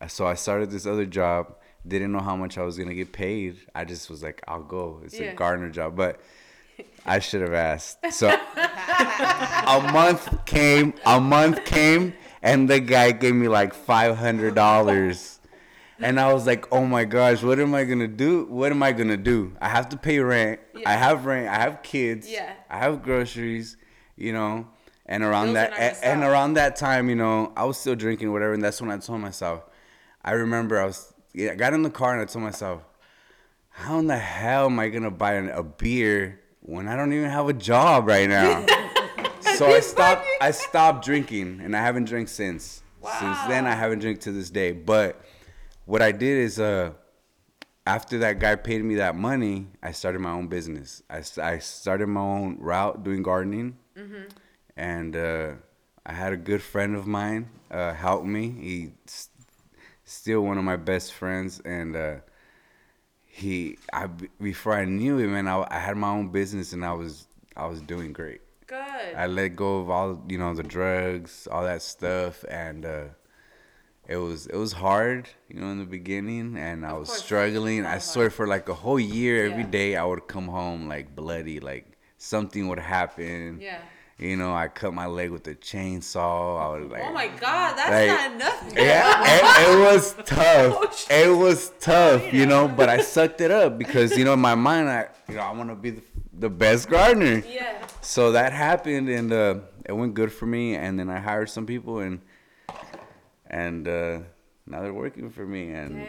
[0.08, 1.54] So I started this other job.
[1.86, 3.56] Didn't know how much I was gonna get paid.
[3.74, 5.00] I just was like, I'll go.
[5.04, 5.26] It's Yeah.
[5.32, 6.20] a gardener job, but
[7.06, 7.98] I should have asked.
[8.12, 14.54] So a month came, a month came, and the guy gave me like five hundred
[14.54, 15.38] dollars.
[15.98, 18.44] And I was like, "Oh my gosh, what am I gonna do?
[18.46, 19.56] What am I gonna do?
[19.60, 20.60] I have to pay rent.
[20.84, 21.48] I have rent.
[21.48, 22.30] I have kids.
[22.30, 22.52] Yeah.
[22.68, 23.76] I have groceries.
[24.16, 24.66] You know,
[25.06, 28.32] and around are that, and, and around that time, you know, I was still drinking
[28.32, 29.62] whatever, and that's when I told myself.
[30.26, 32.82] I remember I was, yeah, I got in the car and I told myself,
[33.70, 37.30] how in the hell am I gonna buy an, a beer when I don't even
[37.30, 38.66] have a job right now?
[39.56, 40.26] so I stopped.
[40.40, 42.82] I stopped drinking, and I haven't drank since.
[43.20, 44.72] Since then, I haven't drank to this day.
[44.72, 45.20] But
[45.84, 46.92] what I did is, uh,
[47.86, 51.02] after that guy paid me that money, I started my own business.
[51.08, 53.76] I, I started my own route doing gardening,
[54.76, 55.52] and uh,
[56.04, 58.50] I had a good friend of mine uh, help me.
[58.60, 59.28] He's
[60.06, 62.16] still one of my best friends, and uh,
[63.24, 64.06] he I
[64.40, 67.26] before I knew him, man, I, I had my own business, and I was
[67.56, 68.40] I was doing great.
[68.66, 69.14] Good.
[69.14, 73.04] I let go of all you know the drugs, all that stuff, and uh,
[74.08, 77.84] it was it was hard, you know, in the beginning, and I was course, struggling.
[77.84, 78.02] I hard.
[78.02, 79.70] swear for like a whole year, every Yeah.
[79.70, 83.58] day I would come home like bloody, like something would happen.
[83.60, 83.80] Yeah.
[84.18, 86.58] You know, I cut my leg with a chainsaw.
[86.74, 88.76] I was like, Oh my God, that's Like- not nothing.
[88.78, 91.10] yeah, it, it was tough.
[91.10, 94.54] It was tough, you know, but I sucked it up because you know in my
[94.54, 96.02] mind, I you know I want to be the,
[96.32, 97.42] the best gardener.
[97.46, 97.86] Yeah.
[98.00, 100.76] So that happened, and uh, it went good for me.
[100.76, 102.22] And then I hired some people, and
[103.48, 104.20] and uh,
[104.66, 105.72] now they're working for me.
[105.72, 106.06] And Damn.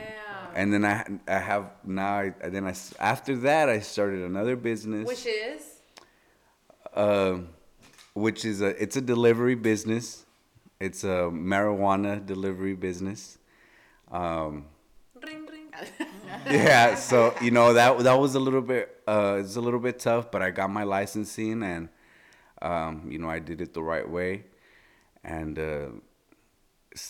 [0.55, 2.19] and then I I have now.
[2.19, 5.61] I, then I after that I started another business, Which is?
[6.93, 7.49] um,
[8.17, 10.25] which is a it's a delivery business.
[10.79, 13.37] It's a marijuana delivery business.
[14.11, 14.65] Um,
[15.25, 16.07] Ring, ring.
[16.49, 19.99] yeah so you know that that was a little bit uh it's a little bit
[19.99, 21.89] tough but i got my licensing and
[22.61, 24.43] um you know i did it the right way
[25.23, 25.87] and uh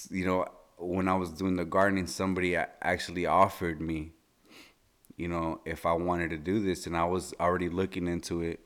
[0.09, 0.45] you know
[0.77, 4.11] when i was doing the gardening somebody actually offered me
[5.15, 8.59] you know if i wanted to do this and i was already looking into it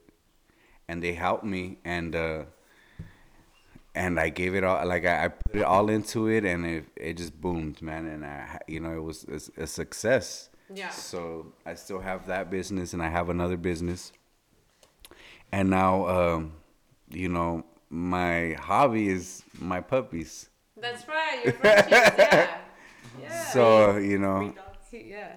[0.92, 2.44] and they helped me and uh
[3.94, 6.86] and I gave it all like I, I put it all into it, and it
[6.96, 8.08] it just boomed, man.
[8.08, 9.26] And I you know it was
[9.58, 10.50] a, a success.
[10.74, 10.90] Yeah.
[10.90, 14.14] So I still have that business, and I have another business,
[15.52, 16.54] and now um,
[17.10, 20.50] you know my hobby is my puppies.
[20.78, 21.46] That's right.
[21.46, 22.58] Your yeah.
[23.22, 23.44] Yeah.
[23.52, 24.54] So you know,
[24.94, 25.34] yeah.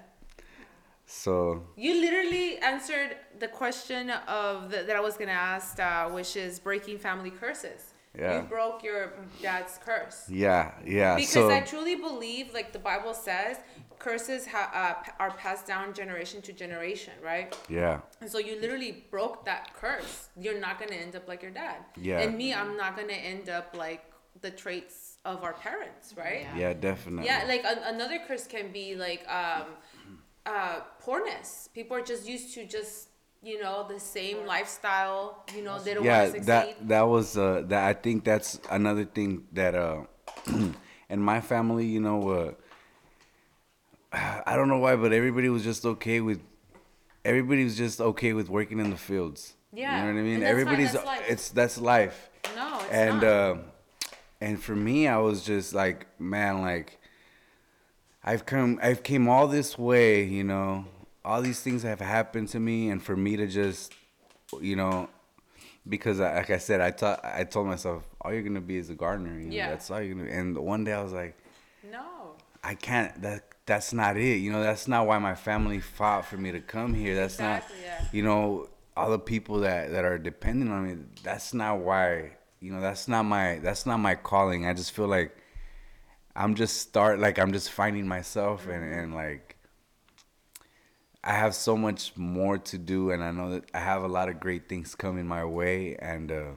[1.05, 6.35] so You literally answered the question of the, that I was gonna ask, uh, which
[6.35, 7.93] is breaking family curses.
[8.17, 8.41] Yeah.
[8.41, 10.25] You broke your dad's curse.
[10.29, 11.15] yeah, yeah.
[11.15, 13.57] Because so I truly believe, like the Bible says,
[13.99, 17.53] curses ha- uh, are passed down generation to generation, right?
[17.67, 20.29] yeah, And so you literally broke that curse.
[20.39, 21.77] You're not gonna end up like your dad.
[21.99, 22.19] Yeah.
[22.21, 24.05] And me, I'm not gonna end up like
[24.41, 26.45] the traits of our parents, right?
[26.55, 27.25] yeah, definitely.
[27.25, 29.63] Yeah, like an another curse can be like um,
[30.45, 31.67] uh, poorness.
[31.73, 33.09] People are just used to just
[33.43, 35.43] you know the same lifestyle.
[35.55, 38.59] You know they don't yeah want to that that was uh that i think that's
[38.71, 40.03] another thing that uh
[41.09, 42.51] in my family you know uh
[44.45, 46.41] i don't know why but everybody was just okay with
[47.23, 49.53] everybody was just okay with working in the fields.
[49.73, 50.33] Yeah, you know what i mean?
[50.35, 52.29] and fine, everybody's that's it's that's life.
[52.55, 53.23] No, it's and not.
[53.23, 53.55] uh
[54.41, 56.99] and for me i was just like man like
[58.23, 60.85] i've come i've came all this way you know
[61.25, 63.93] all these things have happened to me and for me to just
[64.61, 65.09] you know
[65.89, 68.89] because I, like i said i thought i told myself all you're gonna be is
[68.89, 69.69] a gardener you know Yeah.
[69.69, 71.35] that's all you're gonna and one day i was like
[71.91, 72.05] no.
[72.63, 76.37] i can't that that's not it you know that's not why my family fought for
[76.37, 78.07] me to come here that's Exactly, not yeah.
[78.11, 82.71] you know all the people that that are dependent on me that's not why you
[82.71, 85.35] know that's not my that's not my calling i just feel like
[86.35, 88.99] i'm just start like i'm just finding myself and mm-hmm.
[88.99, 89.44] and like
[91.25, 94.29] i have so much more to do and i know that i have a lot
[94.29, 96.51] of great things coming my way and uh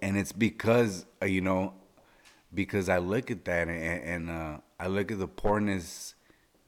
[0.00, 1.74] and it's because uh, you know
[2.54, 6.14] because i look at that and, and uh i look at the poorness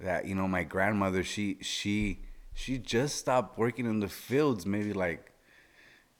[0.01, 2.21] that you know my grandmother she she
[2.55, 5.33] she just stopped working in the fields maybe like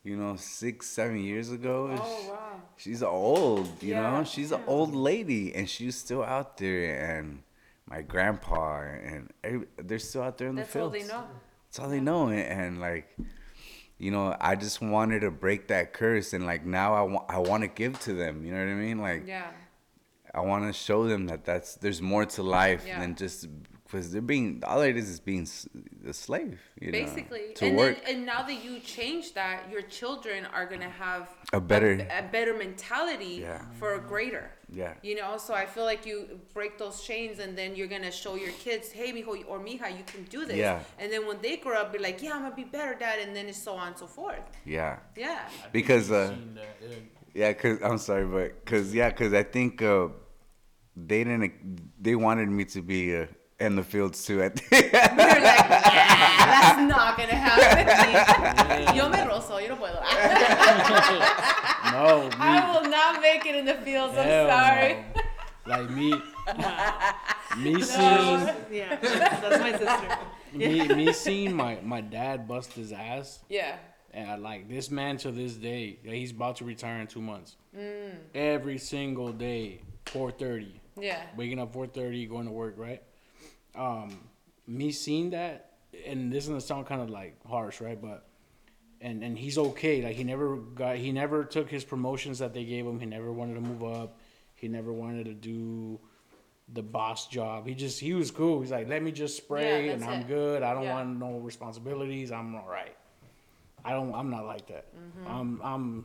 [0.05, 1.91] you know six seven years ago.
[1.93, 2.63] Oh wow.
[2.77, 7.43] she's old you Yeah, know she's an old lady and she's still out there and
[7.89, 11.25] my grandpa and every, they're still out there in That's the all they know.
[11.67, 13.17] that's all they know and, and like
[13.99, 17.39] you know i just wanted to break that curse and like now i want i
[17.39, 19.47] want to give to them you know what i mean like Yeah.
[20.35, 23.01] i want to show them that that's there's more to life Yeah.
[23.01, 23.49] than just
[23.91, 25.47] because they're being all it is is being
[26.07, 29.71] a slave you know, Basically, to and work then and now that you change that,
[29.73, 33.63] your children are gonna have A better- a, better mentality Yeah.
[33.79, 34.51] for a greater.
[34.71, 34.93] Yeah.
[35.03, 38.35] You know, so I feel like you break those chains, and then you're gonna show
[38.35, 40.57] your kids, hey, mijo or mija, you can do this.
[40.57, 40.81] Yeah.
[40.99, 43.35] And then when they grow up, be like, yeah, I'm gonna be better, dad, and
[43.35, 44.45] then it's so on and so forth.
[44.67, 45.49] yeah Yeah.
[45.73, 46.37] because uh
[46.83, 46.89] yeah.
[47.35, 50.09] Yeah, cause I'm sorry, but cause yeah, cause I think uh,
[50.97, 51.53] they didn't.
[52.03, 53.27] They wanted me to be uh,
[53.61, 54.43] in the fields too.
[54.43, 54.93] I think.
[54.93, 58.95] You're like, yeah, that's not gonna happen.
[58.97, 60.01] Yo me rozo, yo no puedo.
[61.93, 64.15] No, me, I will not make it in the fields.
[64.17, 65.05] I'm sorry.
[65.15, 65.23] no.
[65.67, 66.11] Like me,
[67.59, 70.19] me seeing, yeah, that's my sister.
[70.55, 73.77] me, me seeing my, my dad bust his ass, Yeah.
[74.13, 77.57] and I, like this man to this day, he's about to retire in two months.
[77.77, 78.13] Mm.
[78.35, 81.21] Every single day, four thirty, Yeah.
[81.37, 83.03] waking up four thirty, going to work, right?
[83.79, 84.19] Um,
[84.67, 85.73] me seeing that,
[86.07, 88.01] and this is gonna sound kind of like harsh, right?
[88.01, 88.27] But
[89.01, 90.03] and and he's okay.
[90.03, 92.99] Like he never got, he never took his promotions that they gave him.
[93.01, 94.19] He never wanted to move up.
[94.55, 96.01] He never wanted to do
[96.75, 97.67] the boss job.
[97.67, 98.61] He just he was cool.
[98.61, 100.29] He's like, let me just spray Yeah, and I'm it.
[100.29, 100.63] good.
[100.63, 100.95] I don't Yeah.
[100.95, 102.31] want no responsibilities.
[102.33, 102.95] I'm all right.
[103.85, 104.13] I don't.
[104.15, 104.87] I'm not like that.
[104.95, 105.31] Mm-hmm.
[105.31, 105.61] I'm.
[105.63, 106.05] I'm.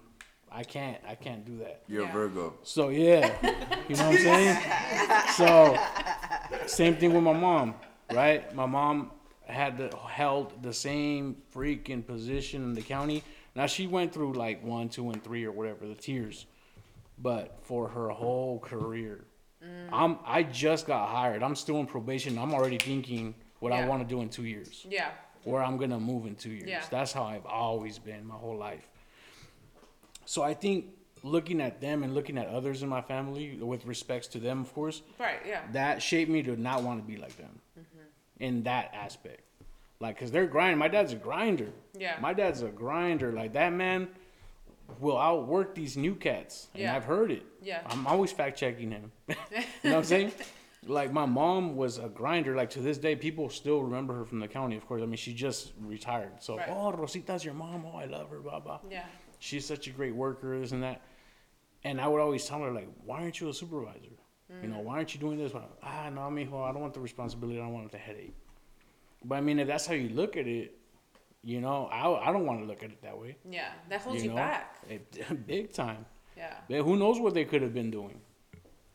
[0.52, 1.00] I can't.
[1.08, 1.82] I can't do that.
[1.88, 2.10] You're Yeah.
[2.12, 2.54] a Virgo.
[2.62, 3.34] So yeah,
[3.90, 4.58] you know what I'm saying.
[5.34, 5.76] So
[6.68, 7.76] same thing with my mom,
[8.12, 8.54] right?
[8.56, 9.12] My mom
[9.46, 13.24] had the, held the same freaking position in the county.
[13.56, 16.46] Now she went through like one, two, and three or whatever the tiers,
[17.20, 19.26] but for her whole career,
[19.64, 19.90] mm.
[19.92, 21.44] I'm I just got hired.
[21.44, 22.38] I'm still in probation.
[22.38, 25.12] I'm already thinking what I want to do in two years Yeah.
[25.44, 26.68] where I'm gonna move in two years.
[26.68, 26.84] Yeah.
[26.90, 28.90] That's how I've always been my whole life.
[30.26, 30.86] So I think
[31.24, 34.74] looking at them and looking at others in my family, with respects to them, of
[34.74, 35.40] course, Right.
[35.48, 35.62] Yeah.
[35.72, 38.44] that shaped me to not want to be like them Mm-hmm.
[38.44, 39.42] in that aspect.
[40.00, 40.78] Like, cause they're grinding.
[40.80, 41.70] My dad's a grinder.
[41.98, 42.18] Yeah.
[42.20, 43.32] My dad's a grinder.
[43.32, 44.10] Like that man
[45.00, 46.96] will outwork these new cats, and Yeah.
[46.96, 47.44] I've heard it.
[47.62, 47.82] Yeah.
[47.86, 49.12] I'm always fact checking him.
[49.30, 49.44] you know
[49.84, 50.32] what I'm saying?
[50.86, 52.58] Like my mom was a grinder.
[52.58, 54.76] Like to this day, people still remember her from the county.
[54.76, 56.34] Of course, I mean she just retired.
[56.42, 56.68] So Right.
[56.70, 57.86] oh, Rosita's your mom.
[57.88, 58.40] Oh, I love her.
[58.42, 58.80] Blah blah.
[58.92, 59.06] Yeah.
[59.40, 61.00] She's such a great worker, this and that.
[61.84, 64.00] And I would always tell her like, why aren't you a supervisor?
[64.62, 65.52] You know, why aren't you doing this?
[65.82, 67.58] Ah, no, I mean, well, I don't want the responsibility.
[67.60, 68.36] I don't want the headache.
[69.26, 70.78] But I mean, if that's how you look at it,
[71.44, 73.36] you know, I, I don't want to look at it that way.
[73.50, 74.78] Yeah, that holds you you, know, back.
[74.88, 76.06] It, big time.
[76.38, 78.22] Yeah, But who knows what they could have been doing?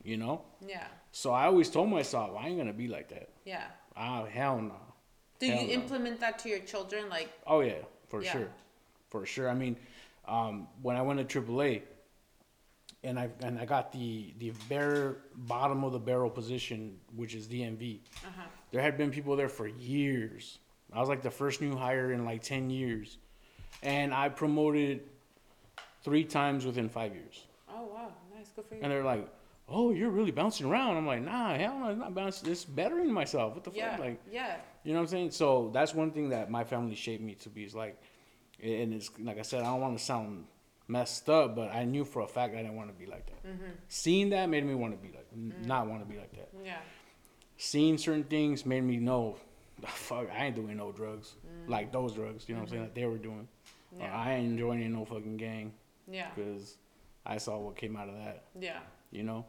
[0.05, 0.43] You know.
[0.67, 3.29] yeah, So I always told myself, I ain't gonna be like that.
[3.45, 3.65] yeah.
[3.97, 4.77] Ah, hell no.
[5.41, 5.75] Do Hell you no.
[5.75, 7.09] implement that to your children?
[7.09, 8.33] Like, Oh yeah, for Yeah.
[8.33, 8.49] sure,
[9.11, 9.51] for sure.
[9.51, 9.77] I mean,
[10.27, 11.83] um, when I went to AAA,
[13.05, 17.47] and I and I got the the bare bottom of the barrel position, which is
[17.47, 18.01] DMV.
[18.27, 18.43] uh-huh.
[18.73, 20.59] There had been people there for years.
[20.93, 23.19] I was like the first new hire in like ten years,
[23.83, 25.03] and I promoted
[26.03, 27.45] three times within five years.
[27.71, 28.81] oh wow, nice, good for you.
[28.83, 29.29] And they're like,
[29.69, 32.51] "Oh, you're really bouncing around." I'm like, "Nah, hell no, it's not bouncing.
[32.51, 33.55] It's bettering myself.
[33.55, 35.31] What the yeah, fuck?" Like, yeah, you know what I'm saying?
[35.33, 38.01] So that's one thing that my family shaped me to be is like,
[38.63, 40.47] and it's like I said, I don't want to sound
[40.89, 43.47] messed up, but I knew for a fact I didn't want to be like that.
[43.47, 43.71] Mm-hmm.
[43.89, 46.49] Seeing that made me want to be like, n not want to be like that.
[46.65, 46.79] yeah,
[47.57, 49.37] Seeing certain things made me know,
[49.87, 51.35] fuck, I ain't doing no drugs
[51.67, 52.49] like those drugs.
[52.49, 52.83] You know what I'm saying?
[52.85, 53.49] That they were doing.
[53.99, 55.73] Or yeah, I ain't joining no fucking gang
[56.11, 56.77] yeah, because
[57.27, 58.45] I saw what came out of that.
[58.59, 58.79] yeah,
[59.11, 59.47] You know,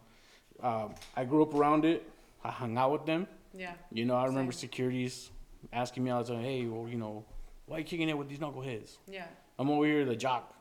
[0.61, 2.09] um, I grew up around it.
[2.43, 3.27] I hung out with them.
[3.53, 4.61] yeah, You know, I remember Same.
[4.61, 5.29] securities
[5.73, 7.25] asking me all the time, "Hey, well, you know,
[7.65, 10.53] why you kicking it with these knuckleheads?" yeah, I'm over here, the jock,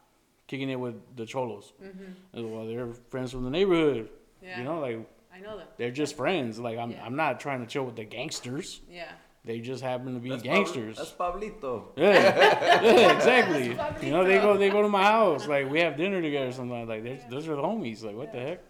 [0.49, 1.73] kicking it with the cholos.
[1.83, 2.53] mm-hmm.
[2.53, 4.09] Well, they're friends from the neighborhood.
[4.43, 4.59] yeah.
[4.59, 4.99] You know, like
[5.33, 5.69] I know them.
[5.77, 6.59] they're just friends.
[6.59, 7.05] Like I'm, Yeah.
[7.05, 8.81] I'm not trying to chill with the gangsters.
[8.91, 9.13] Yeah,
[9.45, 10.97] They just happen to be That's gangsters.
[10.97, 11.83] Pablo, that's Pablito.
[11.97, 13.75] yeah, yeah, exactly.
[13.75, 15.47] That's You know, they go, they go to my house.
[15.47, 16.51] Like we have dinner together.
[16.51, 17.31] Something like that.
[17.31, 18.03] Those are the homies.
[18.03, 18.61] Like what the heck?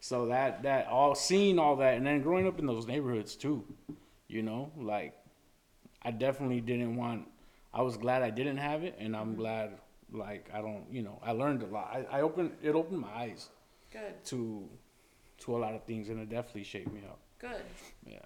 [0.00, 3.62] So that that all seeing all that, and then growing up in those neighborhoods too.
[4.26, 5.14] You know, like
[6.02, 7.28] I definitely didn't want.
[7.72, 9.78] I was glad I didn't have it, and I'm glad
[10.12, 10.84] like I don't.
[10.90, 11.90] You know, I learned a lot.
[11.92, 13.48] I, I opened it opened my eyes
[13.92, 14.68] good, to
[15.38, 17.18] to a lot of things, and it definitely shaped me up.
[17.38, 17.62] good.
[18.06, 18.18] Yeah.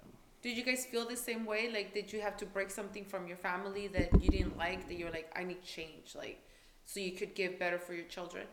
[0.43, 1.69] Did you guys feel the same way?
[1.73, 4.87] Like, did you have to break something from your family that you didn't like?
[4.87, 6.39] That you were like, I need change, like,
[6.85, 8.45] so you could give better for your children.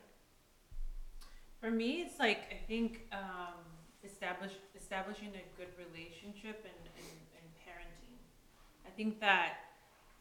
[1.61, 3.61] For me, it's like I think um,
[4.03, 8.17] establish establishing a good relationship and, and, and parenting.
[8.87, 9.57] I think that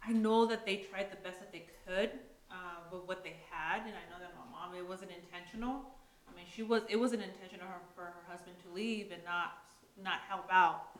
[0.05, 2.11] I know that they tried the best that they could
[2.53, 5.81] uh, with what they had, and I know that my mom it wasn't intentional.
[6.29, 9.57] I mean, she was it wasn't intentional for her husband to leave and not
[10.01, 10.99] not help out.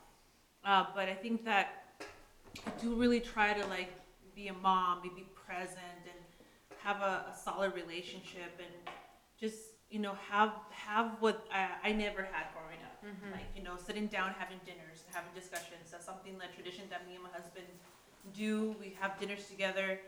[0.64, 1.96] Uh, but I think that
[2.66, 3.92] I do really try to like
[4.34, 6.20] be a mom, be, be present, and
[6.82, 8.94] have a, a solid relationship, and
[9.40, 9.58] just
[9.90, 12.98] you know have have what I, I never had growing up.
[13.32, 15.90] Like you know, sitting down, having dinners, having discussions.
[15.92, 17.66] That's something that tradition that me and my husband
[18.34, 18.74] do.
[18.80, 20.00] We have dinners together.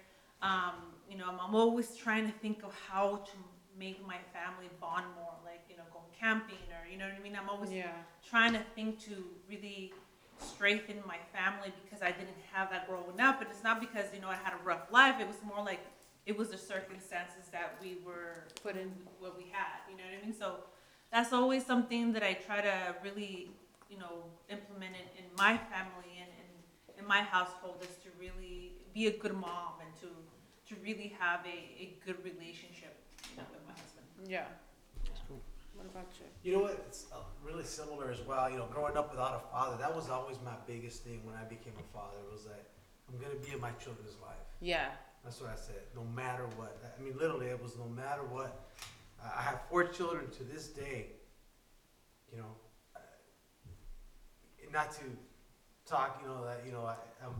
[0.43, 0.75] Um,
[1.11, 3.37] you know, I'm, I'm always trying to think of how to
[3.79, 7.23] make my family bond more, like you know, going camping or you know what I
[7.23, 7.37] mean.
[7.41, 7.91] I'm always Yeah,
[8.29, 9.93] trying to think to really
[10.39, 13.41] strengthen my family because I didn't have that growing up.
[13.41, 15.17] And it's not because, you know, I had a rough life.
[15.21, 15.81] It was more like
[16.27, 18.93] it was the circumstances that we were Put in.
[19.19, 20.35] what we had, you know what I mean?
[20.35, 20.57] So
[21.13, 23.51] that's always something that I try to really,
[23.89, 28.73] you know, implement it in my family and, and in my household is to really
[28.93, 30.09] be a good mom and to
[30.69, 32.97] to really have a, a good relationship,
[33.31, 34.07] you know, with my husband.
[34.27, 34.45] yeah.
[35.05, 35.41] That's cool.
[35.75, 36.27] What about you?
[36.43, 36.85] You know what?
[36.89, 38.51] It's uh, really similar as well.
[38.51, 41.45] You know, growing up without a father, that was always my biggest thing when I
[41.45, 42.17] became a father.
[42.27, 42.67] It was that
[43.09, 44.43] I'm gonna be in my children's life.
[44.61, 44.89] Yeah,
[45.23, 45.83] That's what I said.
[45.95, 46.79] No matter what.
[46.99, 48.67] I mean, literally, it was no matter what.
[49.23, 51.07] I I have four children to this day.
[52.33, 52.53] You know,
[52.97, 53.01] uh,
[54.73, 55.05] not to
[55.85, 57.35] talk, you know, that you know I, I'm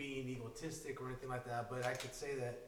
[0.00, 2.58] being egotistic or anything like that, but I could say that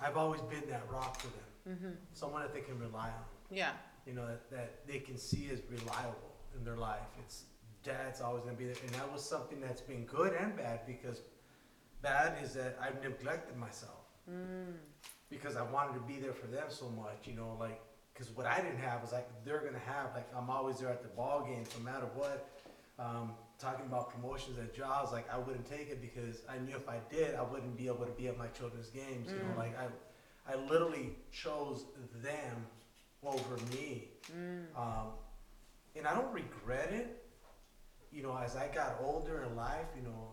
[0.00, 1.94] I've always been that rock for them, mm-hmm.
[2.14, 3.24] someone that they can rely on.
[3.50, 3.72] yeah,
[4.06, 7.10] You know, that, that they can see as reliable in their life.
[7.22, 7.44] It's
[7.84, 11.20] dad's always gonna be there, and that was something that's been good and bad because
[12.00, 14.72] bad is that I've neglected myself mm.
[15.28, 17.78] because I wanted to be there for them so much, you know, like,
[18.14, 21.02] because what I didn't have was like they're gonna have, like, I'm always there at
[21.02, 22.48] the ball games, no matter what.
[22.98, 23.32] Um,
[23.62, 26.98] talking about promotions at jobs, like, I wouldn't take it because I knew if I
[27.10, 29.56] did, I wouldn't be able to be at my children's games, you know, Mm.
[29.58, 29.86] like, I,
[30.52, 31.84] I literally chose
[32.22, 32.66] them
[33.22, 34.08] over me.
[34.36, 34.64] Mm.
[34.76, 35.06] Um,
[35.94, 37.22] and I don't regret it.
[38.10, 40.32] You know, as I got older in life, you know,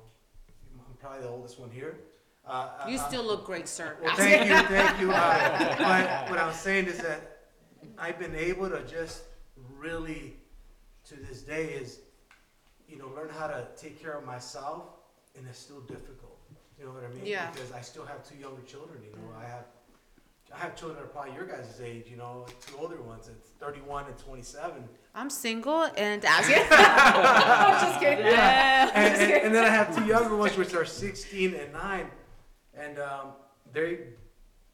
[0.76, 2.00] I'm probably the oldest one here.
[2.46, 3.96] Uh, You I- still look great, sir.
[4.02, 5.12] well, thank you, thank you.
[5.12, 7.38] Uh, but what I'm saying is that
[8.00, 9.22] I've been able to just
[9.78, 10.36] really,
[11.10, 12.00] to this day, is
[12.90, 14.84] you know learn how to take care of myself,
[15.38, 16.38] and it's still difficult.
[16.80, 17.26] You know what I mean?
[17.26, 17.52] Yeah.
[17.52, 19.00] Because I still have two younger children.
[19.04, 19.66] You know, I have
[20.56, 22.06] I have children that are probably your guys' age.
[22.10, 23.28] You know, two older ones.
[23.28, 24.84] It's 31 and 27.
[25.16, 28.26] I'm single and as I'm just kidding.
[28.26, 32.06] and, and, and then I have two younger ones, which are 16 and 9.
[32.76, 33.28] And um,
[33.74, 34.00] they,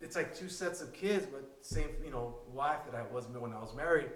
[0.02, 3.54] it's like two sets of kids, but same, you know, wife that I was when
[3.54, 4.08] I was married,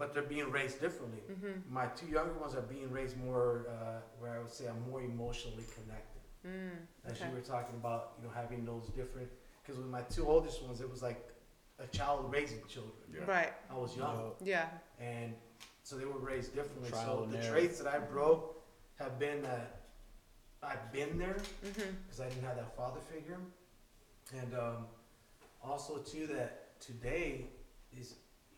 [0.00, 1.22] but they're being raised differently.
[1.30, 1.54] Mm-hmm.
[1.80, 5.02] My two younger ones are being raised more, uh, where I would say I'm more
[5.02, 6.22] emotionally connected.
[6.46, 6.78] Mm,
[7.08, 9.28] As you were talking about, you know, having those different,
[9.60, 11.20] because with my two oldest ones, it was like
[11.78, 12.94] a child raising children.
[13.36, 13.52] Right.
[13.70, 14.68] I was young Yeah.
[14.98, 15.34] and
[15.82, 16.88] so they were raised differently.
[16.90, 17.50] Trial so the error.
[17.52, 18.42] traits that I broke
[19.02, 19.66] have been that
[20.62, 21.90] I've been there Mm-hmm.
[22.04, 23.40] because I didn't have that father figure,
[24.40, 24.78] and um,
[25.70, 26.50] also too that
[26.88, 27.26] today
[28.00, 28.08] is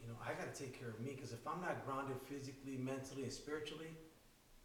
[0.03, 2.77] you know I got to take care of me because if I'm not grounded physically,
[2.77, 3.91] mentally, and spiritually,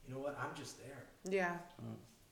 [0.08, 0.38] you know what?
[0.42, 1.04] I'm just there.
[1.24, 1.58] Yeah.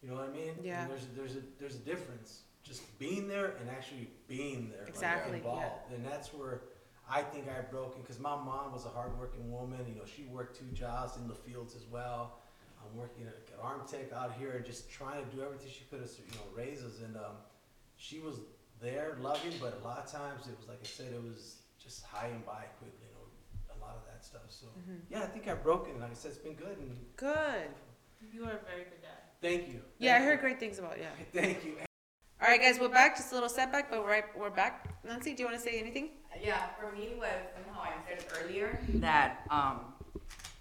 [0.02, 0.54] You know what I mean?
[0.62, 0.82] Yeah.
[0.84, 2.42] And there's a, there's a there's a difference.
[2.64, 6.62] Just being there and actually being there, like, Exactly, involved, and that's where
[7.08, 8.02] I think I broke broken.
[8.02, 9.80] Because my mom was a hardworking woman.
[9.88, 12.40] You know, she worked two jobs in the fields as well.
[12.82, 15.84] I'm working at an arm tech out here and just trying to do everything she
[15.90, 17.02] could to you know raise us.
[17.04, 17.38] And um,
[17.98, 18.40] she was
[18.82, 22.04] there, loving, but a lot of times it was like I said, it was just
[22.04, 22.98] high and by quickly.
[23.06, 24.42] You know, a lot of that stuff.
[24.50, 24.98] So Mm-hmm.
[25.10, 25.92] yeah, I think I've broken.
[25.94, 26.78] And like I said, it's been good.
[26.78, 27.70] And Good.
[28.34, 29.22] You are a very good dad.
[29.42, 29.82] thank you.
[30.00, 31.10] Yeah, I Thank heard great things about yeah.
[31.42, 31.76] Thank you.
[32.42, 33.16] All right, guys, we're back.
[33.16, 34.90] Just a little setback, but we're right, we're back.
[35.06, 36.10] Nancy, do you want to say anything?
[36.44, 39.94] Yeah, for me was somehow I said earlier that um,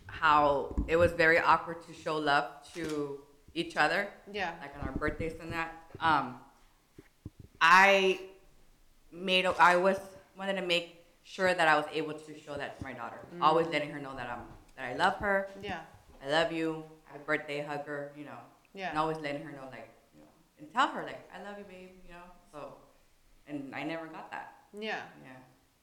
[0.06, 2.44] how it was very awkward to show love
[2.74, 3.20] to
[3.55, 4.52] each other, Yeah.
[4.60, 5.72] like on our birthdays and that.
[6.01, 6.36] Um,
[7.60, 8.20] I
[9.12, 9.98] made a, I was
[10.38, 10.93] wanted to make
[11.24, 13.42] sure that I was able to show that to my daughter, mm.
[13.42, 14.44] always letting her know that I'm
[14.76, 15.80] that I love her, Yeah.
[16.24, 18.38] I love you, happy birthday, hug her, you know,
[18.72, 18.90] Yeah.
[18.90, 20.28] and always letting her know like you know,
[20.59, 22.24] and tell her like I love you, babe, you know.
[22.52, 22.74] So,
[23.48, 24.52] and I never got that.
[24.78, 25.02] Yeah.
[25.22, 25.36] Yeah.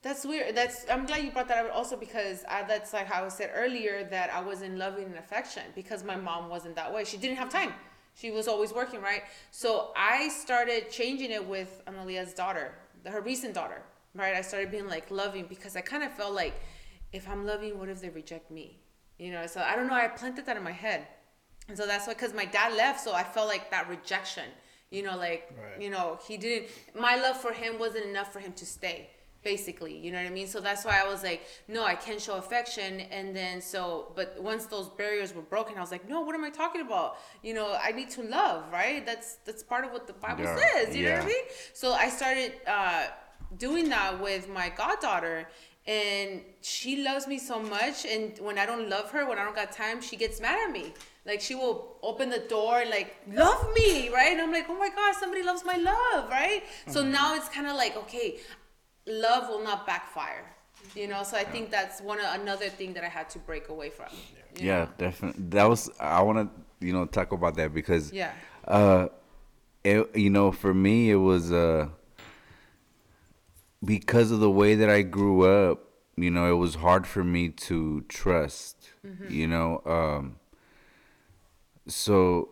[0.03, 0.55] That's weird.
[0.55, 3.51] That's I'm glad you brought that up also because I, that's like how I said
[3.53, 7.03] earlier that I was in loving and affection because my mom wasn't that way.
[7.03, 7.73] She didn't have time.
[8.15, 9.23] She was always working, right?
[9.51, 12.73] So I started changing it with Analia's daughter,
[13.05, 13.83] her recent daughter,
[14.15, 14.35] right?
[14.35, 16.53] I started being like loving because I kind of felt like
[17.13, 18.79] if I'm loving, what if they reject me?
[19.17, 19.93] You know, so I don't know.
[19.93, 21.07] I planted that in my head.
[21.67, 24.45] And so that's why, because my dad left, so I felt like that rejection.
[24.89, 25.81] You know, like, Right.
[25.81, 26.69] you know, he didn't,
[26.99, 29.09] my love for him wasn't enough for him to stay,
[29.41, 29.95] basically.
[29.95, 30.47] You know what I mean?
[30.47, 32.99] So that's why I was like, no, I can show affection.
[33.01, 36.43] And then so, but once those barriers were broken, I was like, no, what am
[36.43, 37.17] I talking about?
[37.41, 39.05] You know, I need to love, right?
[39.05, 40.57] That's, that's part of what the Bible Yeah.
[40.73, 40.95] says.
[40.95, 41.45] You know what I mean?
[41.73, 43.05] So I started uh,
[43.57, 45.47] doing that with my goddaughter,
[45.87, 48.05] and she loves me so much.
[48.05, 50.71] And when I don't love her, when I don't got time, she gets mad at
[50.71, 50.93] me.
[51.25, 54.31] Like she will open the door and like love me, right?
[54.31, 56.63] And I'm like, oh my gosh, somebody loves my love, right?
[56.87, 58.39] So now it's kind of like, okay,
[59.05, 60.45] love will not backfire,
[60.95, 61.23] you know.
[61.23, 64.07] So I think that's one another thing that I had to break away from.
[64.55, 64.89] Yeah, know?
[64.97, 65.43] definitely.
[65.49, 68.31] That was I want to you know talk about that because Yeah.
[68.67, 69.07] uh,
[69.83, 71.87] it, you know for me it was uh
[73.83, 75.83] because of the way that I grew up.
[76.17, 78.89] You know, it was hard for me to trust.
[79.27, 80.35] You know, um,
[81.87, 82.49] so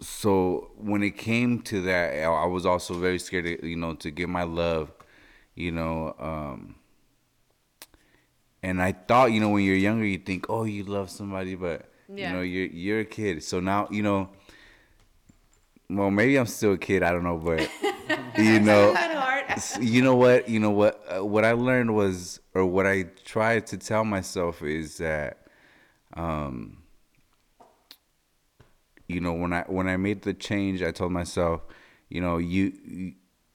[0.00, 3.44] so when it came to that, I was also very scared.
[3.44, 4.92] To, you know, to give my love.
[5.54, 6.14] You know.
[6.18, 6.76] Um,
[8.62, 11.88] and I thought, you know, when you're younger, you think, oh, you love somebody, but
[12.08, 12.28] Yeah.
[12.30, 13.42] you know, you're you're a kid.
[13.44, 14.30] So now, you know,
[15.88, 17.02] well, maybe I'm still a kid.
[17.02, 17.60] I don't know, but
[18.38, 19.16] you know, At heart.
[19.16, 19.25] s-
[19.80, 23.66] you know what, you know what, uh, what I learned was, or what I tried
[23.68, 25.46] to tell myself is that,
[26.14, 26.78] um,
[29.08, 31.62] you know, when I when I made the change, I told myself,
[32.08, 32.72] you know, you.
[32.84, 33.12] you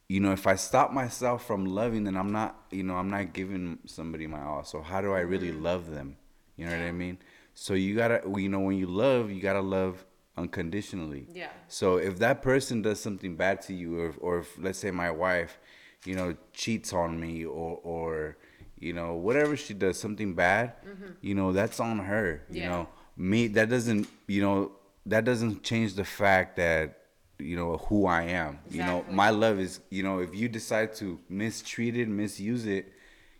[0.07, 3.31] you know, if I stop myself from loving, then I'm not, you know, I'm not
[3.31, 4.65] giving somebody my all.
[4.65, 6.18] So how do I really love them?
[6.57, 7.18] You know what I mean?
[7.53, 10.05] So you gotta, you know, when you love, you gotta love
[10.35, 11.27] unconditionally.
[11.31, 11.47] Yeah.
[11.69, 15.11] So if that person does something bad to you, or, or if let's say my
[15.11, 15.57] wife,
[16.06, 18.38] you know, cheats on me, or or
[18.80, 21.11] you know whatever she does, something bad, mm-hmm.
[21.22, 22.44] you know, that's on her.
[22.49, 22.69] You Yeah.
[22.69, 24.72] know, me that doesn't, you know,
[25.06, 26.98] that doesn't change the fact that
[27.40, 28.60] you know who I am.
[28.65, 28.78] Exactly.
[28.78, 32.91] You know, my love is, you know, if you decide to mistreat it, misuse it,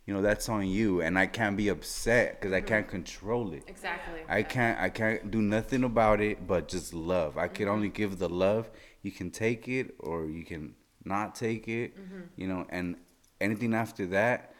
[0.06, 2.68] you know, that's on you, and I can't be upset because I mm-hmm.
[2.68, 3.64] can't control it.
[3.68, 4.22] Exactly.
[4.28, 7.38] I can't I can't do nothing about it but just love.
[7.38, 7.76] I can mm-hmm.
[7.76, 8.70] only give the love.
[9.02, 10.76] You can take it or you can
[11.06, 11.98] not take it.
[11.98, 12.22] Mm-hmm.
[12.38, 12.96] You know, and
[13.40, 14.54] anything after that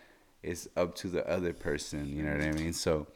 [0.44, 2.74] is up to the other person, you know what I mean?
[2.74, 3.08] So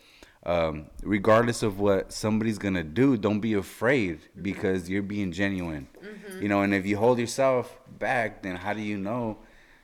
[0.45, 4.43] um, regardless of what somebody's gonna do, don't be afraid mm-hmm.
[4.43, 5.87] because you're being genuine.
[6.03, 6.41] Mm-hmm.
[6.43, 9.37] You know, and if you hold yourself back, then how do you know,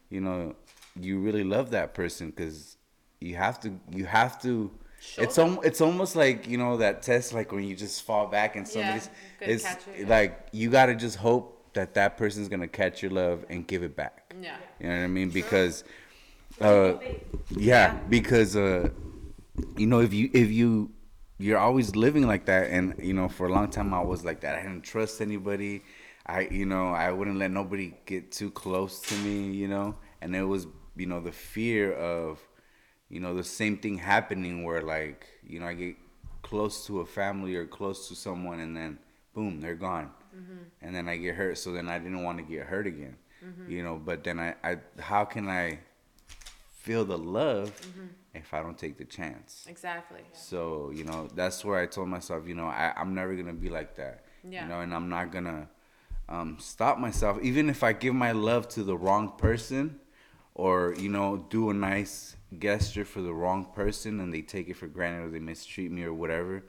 [0.09, 0.55] you know,
[0.99, 2.77] you really love that person because
[3.19, 7.01] you have to you have to Show it's al- it's almost like you know that
[7.01, 9.09] test like when you just fall back and somebody's
[9.39, 9.63] good it's
[9.97, 10.07] yeah.
[10.07, 13.83] like you got to just hope that that person's gonna catch your love and give
[13.83, 14.33] it back.
[14.41, 14.55] Yeah.
[14.79, 15.29] you know what i mean?
[15.29, 15.83] Because
[16.59, 16.93] uh
[17.49, 17.97] yeah.
[18.09, 18.89] because uh
[19.77, 20.91] you know if you if you
[21.37, 24.41] you're always living like that and you know for a long time i was like
[24.41, 24.57] that.
[24.57, 25.83] I didn't trust anybody.
[26.25, 29.95] I you know i wouldn't let nobody get too close to me you know?
[30.21, 32.39] And it was you know the fear of
[33.09, 35.95] you know the same thing happening where like you know i get
[36.41, 38.97] close to a family or close to someone and then
[39.33, 40.63] boom they're gone Mm-hmm.
[40.81, 43.69] and then i get hurt so then i didn't want to get hurt again mm-hmm.
[43.69, 45.79] you know but then i, I how can i
[46.71, 48.07] feel the love mm-hmm.
[48.33, 50.21] if i don't take the chance Exactly.
[50.33, 53.69] so you know that's where I told myself, you know, I, I'm never gonna be
[53.69, 54.25] like that.
[54.43, 54.63] Yeah.
[54.63, 55.67] You know, and I'm not gonna
[56.29, 59.99] um, stop myself, even if I give my love to the wrong person,
[60.53, 64.77] or you know, do a nice gesture for the wrong person, and they take it
[64.77, 66.63] for granted or they mistreat me or whatever.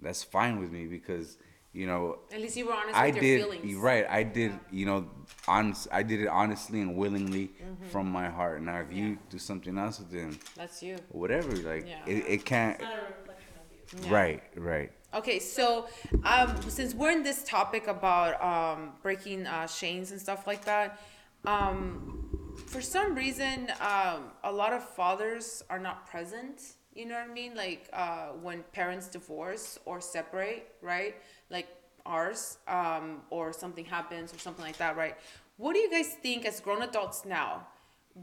[0.00, 1.38] That's fine with me because
[1.72, 3.74] you know At least you were honest I with your did feelings.
[3.76, 4.06] right.
[4.08, 5.06] I did, you know,
[5.46, 5.88] honest.
[5.92, 7.88] I did it honestly and willingly Mm-hmm.
[7.90, 8.62] from my heart.
[8.62, 10.96] Now, if you do something else, then That's you.
[11.10, 11.50] whatever.
[11.56, 12.12] Like Yeah.
[12.12, 12.74] it, it can't.
[12.80, 14.10] It's not a reflection of you.
[14.14, 14.92] Right, right.
[15.14, 15.86] Okay, so
[16.24, 21.00] um, since we're in this topic about um, breaking uh, chains and stuff like that,
[21.46, 22.28] um,
[22.66, 26.60] for some reason, um, a lot of fathers are not present.
[26.94, 27.54] You know what I mean?
[27.54, 31.14] Like uh, when parents divorce or separate, right?
[31.50, 31.68] Like
[32.06, 35.16] ours, um, or something happens or something like that, right?
[35.56, 37.66] What do you guys think, as grown adults now,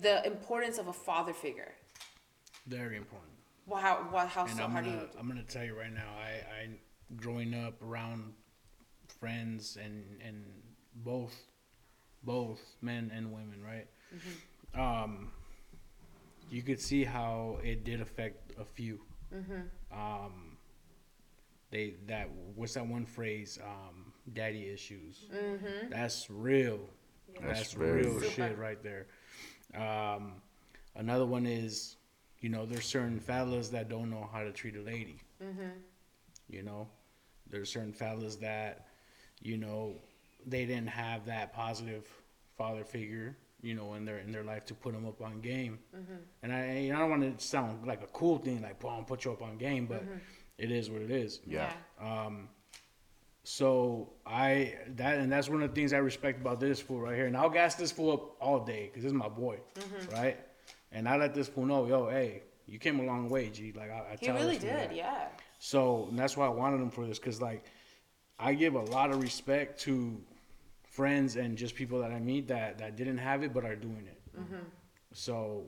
[0.01, 1.73] the importance of a father figure?
[2.67, 3.31] Very important.
[3.67, 5.09] Well, how, what, how, And so, I'm how gonna you?
[5.19, 6.09] I'm gonna tell you right now.
[6.17, 6.69] I I
[7.15, 8.33] growing up around
[9.19, 10.43] friends and and
[11.03, 11.35] both
[12.23, 13.87] both men and women, right?
[14.15, 14.79] Mm-hmm.
[14.79, 15.31] Um,
[16.49, 19.01] you could see how it did affect a few.
[19.33, 19.97] Mm-hmm.
[19.97, 20.44] Um,
[21.75, 23.59] they that what's that one phrase?
[23.61, 25.25] Um, daddy issues.
[25.33, 25.89] Mm-hmm.
[25.89, 26.79] That's real.
[27.41, 28.29] That's That's, real real.
[28.29, 29.07] shit right there.
[29.75, 30.33] Um,
[30.95, 31.97] another one is,
[32.39, 35.19] you know, there's certain fellas that don't know how to treat a lady.
[35.43, 35.69] Mm-hmm.
[36.49, 36.87] You know,
[37.49, 38.87] there's certain fellas that,
[39.41, 39.95] you know,
[40.45, 42.07] they didn't have that positive
[42.57, 45.79] father figure, you know, in their in their life to put them up on game.
[46.41, 49.33] And I, I don't want to sound like a cool thing, like, "Boom, put you
[49.33, 50.03] up on game," but
[50.57, 51.39] it is what it is.
[51.45, 51.71] Yeah.
[52.01, 52.49] Um,
[53.43, 57.15] so I that and that's one of the things I respect about this fool right
[57.15, 57.27] here.
[57.27, 60.15] And I'll gas this fool up all day because this is my boy, Mm-hmm.
[60.15, 60.39] right?
[60.91, 63.71] And I let this fool know, yo, hey, you came a long way, G.
[63.75, 64.95] Like I, I He tell really this fool did, that.
[64.95, 65.27] yeah.
[65.59, 67.65] So and that's why I wanted him for this because like
[68.39, 70.19] I give a lot of respect to
[70.83, 74.07] friends and just people that I meet that that didn't have it but are doing
[74.07, 74.21] it.
[74.39, 74.63] Mm-hmm.
[75.13, 75.65] So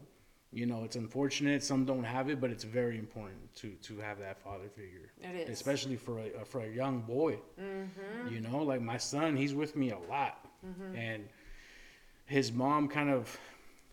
[0.58, 4.18] you know it's unfortunate some don't have it, but it's very important to to have
[4.20, 5.12] that father figure.
[5.22, 5.50] It is.
[5.50, 7.38] especially for a uh, for a young boy.
[7.62, 8.34] Mm-hmm.
[8.34, 10.36] You know, like my son, he's with me a lot,
[10.66, 10.96] mm-hmm.
[10.96, 11.30] and
[12.26, 13.40] his mom kind of,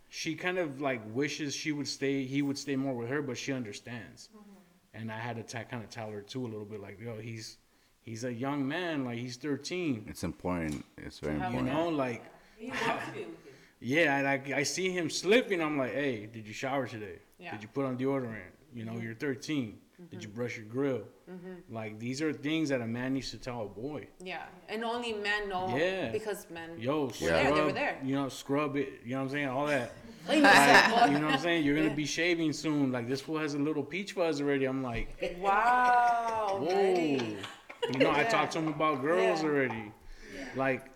[0.08, 3.36] she kind of like wishes she would stay, he would stay more with her, but
[3.36, 4.30] she understands.
[4.34, 5.00] Mm-hmm.
[5.00, 7.18] And I had to ta- kind of tell her too a little bit, like, yo,
[7.18, 7.58] he's
[8.00, 10.06] he's a young man, like he's thirteen.
[10.08, 10.84] It's important.
[10.96, 12.22] It's very important You know, like
[12.56, 13.26] He wants to you.
[13.84, 15.60] yeah, and I, I see him slipping.
[15.60, 17.18] I'm like, hey, did you shower today?
[17.38, 17.52] Yeah.
[17.52, 18.40] Did you put on deodorant?
[18.74, 19.02] You know, mm-hmm.
[19.02, 19.78] you're 13.
[20.10, 20.36] Did you mm-hmm.
[20.36, 21.02] brush your grill?
[21.30, 21.74] Mm-hmm.
[21.74, 24.08] Like these are things that a man needs to tell a boy.
[24.22, 26.10] Yeah, and only men know Yeah.
[26.10, 26.70] because men.
[26.78, 27.54] Yo, were scrub, there.
[27.54, 27.98] They were there.
[28.02, 29.00] you know, scrub it.
[29.04, 29.48] You know what I'm saying?
[29.48, 29.92] All that.
[30.26, 31.66] Like, Like, you know what I'm saying?
[31.66, 32.90] You're gonna be shaving soon.
[32.90, 34.64] Like this fool has a little peach fuzz already.
[34.64, 36.66] I'm like, wow, whoa.
[36.66, 37.36] Daddy.
[37.92, 39.48] You know, I talked to him about girls Yeah.
[39.48, 39.92] already.
[40.56, 40.86] Like,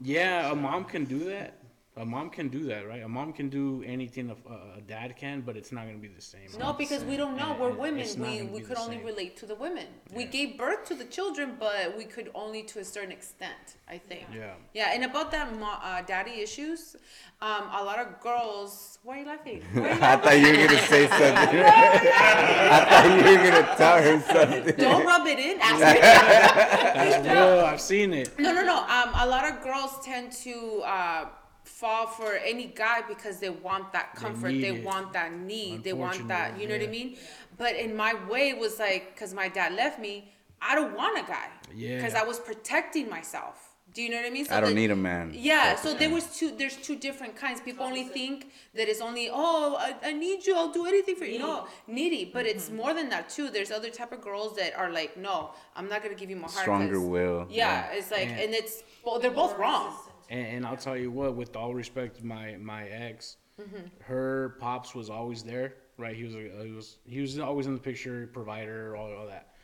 [0.00, 1.61] yeah, a mom can do that.
[1.94, 3.02] A mom can do that, right?
[3.02, 6.22] A mom can do anything a, a dad can, but it's not gonna be the
[6.22, 6.48] same.
[6.58, 7.54] No, because we don't know.
[7.60, 8.00] We're And women.
[8.00, 9.04] it's We we could only same.
[9.04, 9.86] relate to the women.
[10.14, 13.76] We gave birth to the children, but we could only to a certain extent.
[13.86, 14.24] I think.
[14.34, 14.54] Yeah.
[14.72, 16.96] Yeah, and about that mo- uh, daddy issues,
[17.42, 18.98] um, a lot of girls.
[19.02, 19.62] Why are you laughing?
[19.74, 21.60] Are you I thought you were gonna say something.
[22.76, 24.76] I thought you were gonna tell her something.
[24.76, 25.60] Don't rub it in.
[25.60, 27.60] Ask That's real.
[27.66, 28.38] I've seen it.
[28.38, 28.78] No, no, no.
[28.78, 31.24] Um, a lot of girls tend to uh,
[31.64, 34.48] fall for any guy because they want that comfort.
[34.48, 34.84] They, need it.
[34.84, 35.84] want that need.
[35.84, 36.58] They want that.
[36.60, 37.16] You know what I mean?
[37.58, 41.22] But in my way was like, because my dad left me, I don't want a
[41.22, 41.48] guy.
[41.74, 41.96] Yeah.
[41.96, 43.68] Because I was protecting myself.
[43.94, 44.46] Do you know what I mean?
[44.46, 45.32] So I don't the- need a man.
[45.34, 46.50] Yeah, so there was two.
[46.56, 47.60] There's two different kinds.
[47.60, 50.56] People only think that it's only oh I, I need you.
[50.56, 51.38] I'll do anything for you.
[51.40, 52.76] No, needy, but it's Mm-hmm.
[52.76, 53.50] more than that too.
[53.50, 56.48] There's other type of girls that are like, no, I'm not gonna give you my
[56.48, 56.62] heart.
[56.62, 57.46] Stronger will.
[57.50, 58.40] Yeah, it's like, Yeah.
[58.44, 59.94] and it's well, they're both wrong.
[60.32, 63.86] And, and I'll tell you what, with all respect to my my ex, mm-hmm.
[64.00, 66.16] Her pops was always there, right?
[66.16, 69.54] He was a, he was he was always in the picture, provider, all, all that,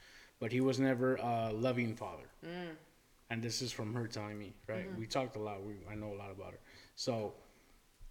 [0.41, 2.29] but he was never a loving father.
[2.45, 2.77] Mm.
[3.31, 4.89] And this is from her telling me, right?
[4.89, 5.01] Mm-hmm.
[5.01, 5.65] We talked a lot.
[5.65, 6.61] We I know a lot about her,
[6.97, 7.33] so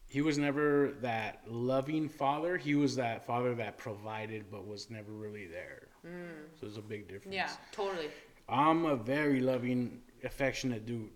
[0.07, 2.57] he was never that loving father.
[2.57, 5.89] He was that father that provided, but was never really there.
[6.05, 6.49] Mm.
[6.55, 7.35] So there's a big difference.
[7.35, 8.09] Yeah, totally.
[8.49, 11.09] I'm a very loving, affectionate dude.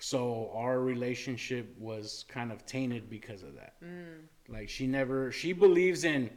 [0.00, 3.74] So our relationship was kind of tainted because of that.
[4.48, 6.30] Like she never, she believes in,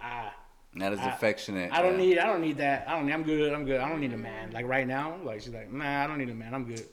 [0.00, 0.32] ah,
[0.72, 1.72] Not as I- affectionate.
[1.72, 2.88] I don't uh, need, I don't need that.
[2.88, 3.10] I don't.
[3.12, 3.52] I'm good.
[3.52, 3.80] I'm good.
[3.80, 4.52] I don't need a man.
[4.52, 6.54] Like right now, like she's like, nah, I don't need a man.
[6.54, 6.86] I'm good.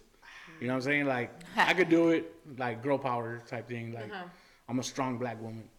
[0.59, 1.05] You know what I'm saying?
[1.05, 2.33] Like I could do it.
[2.57, 3.93] Like girl power type thing.
[3.93, 4.11] Like
[4.67, 5.69] I'm a strong black woman,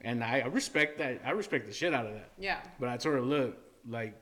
[0.00, 1.20] and I, I respect that.
[1.22, 2.30] I respect the shit out of that.
[2.38, 2.60] Yeah.
[2.80, 4.18] But I told her, look, like,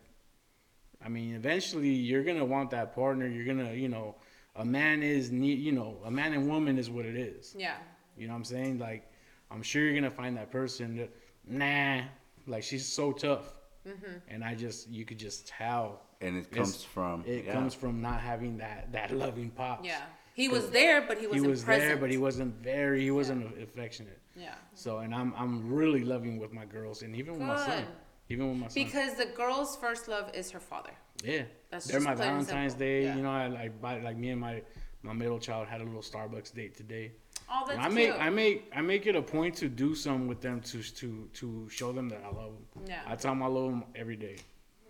[1.04, 3.28] I mean, eventually you're gonna want that partner.
[3.28, 4.16] You're gonna, you know,
[4.58, 7.54] a man is need, you know, a man and woman is what it is.
[7.58, 7.76] Yeah.
[8.16, 8.78] You know what I'm saying?
[8.78, 9.10] Like,
[9.50, 11.10] I'm sure you're gonna find that person that,
[11.46, 12.04] nah,
[12.46, 13.52] like she's so tough,
[13.86, 14.18] Mm-hmm.
[14.28, 16.00] and I just, you could just tell.
[16.20, 17.22] And it comes from.
[17.24, 17.52] It yeah.
[17.52, 20.00] comes from not having that that loving pop Yeah.
[20.34, 21.88] He was there, but he He wasn't he was present.
[21.88, 23.02] there, but he wasn't very.
[23.02, 24.18] He wasn't affectionate.
[24.34, 24.54] Yeah.
[24.74, 27.84] So, and I'm I'm really loving with my girls, and even with my son,
[28.28, 28.74] even with my son.
[28.84, 30.90] Because the girl's first love is her father.
[31.24, 32.74] Yeah, That's they're my Valentine's.
[32.74, 33.05] Day.
[33.05, 33.16] Yeah.
[33.16, 34.62] You know, I like buy like me and my
[35.02, 37.12] my middle child had a little Starbucks date today.
[37.48, 37.94] Oh, that's And I cute.
[37.94, 41.28] make I make I make it a point to do something with them to to
[41.34, 42.84] to show them that I love them.
[42.86, 43.01] Yeah.
[43.06, 44.36] I tell them I love them every day.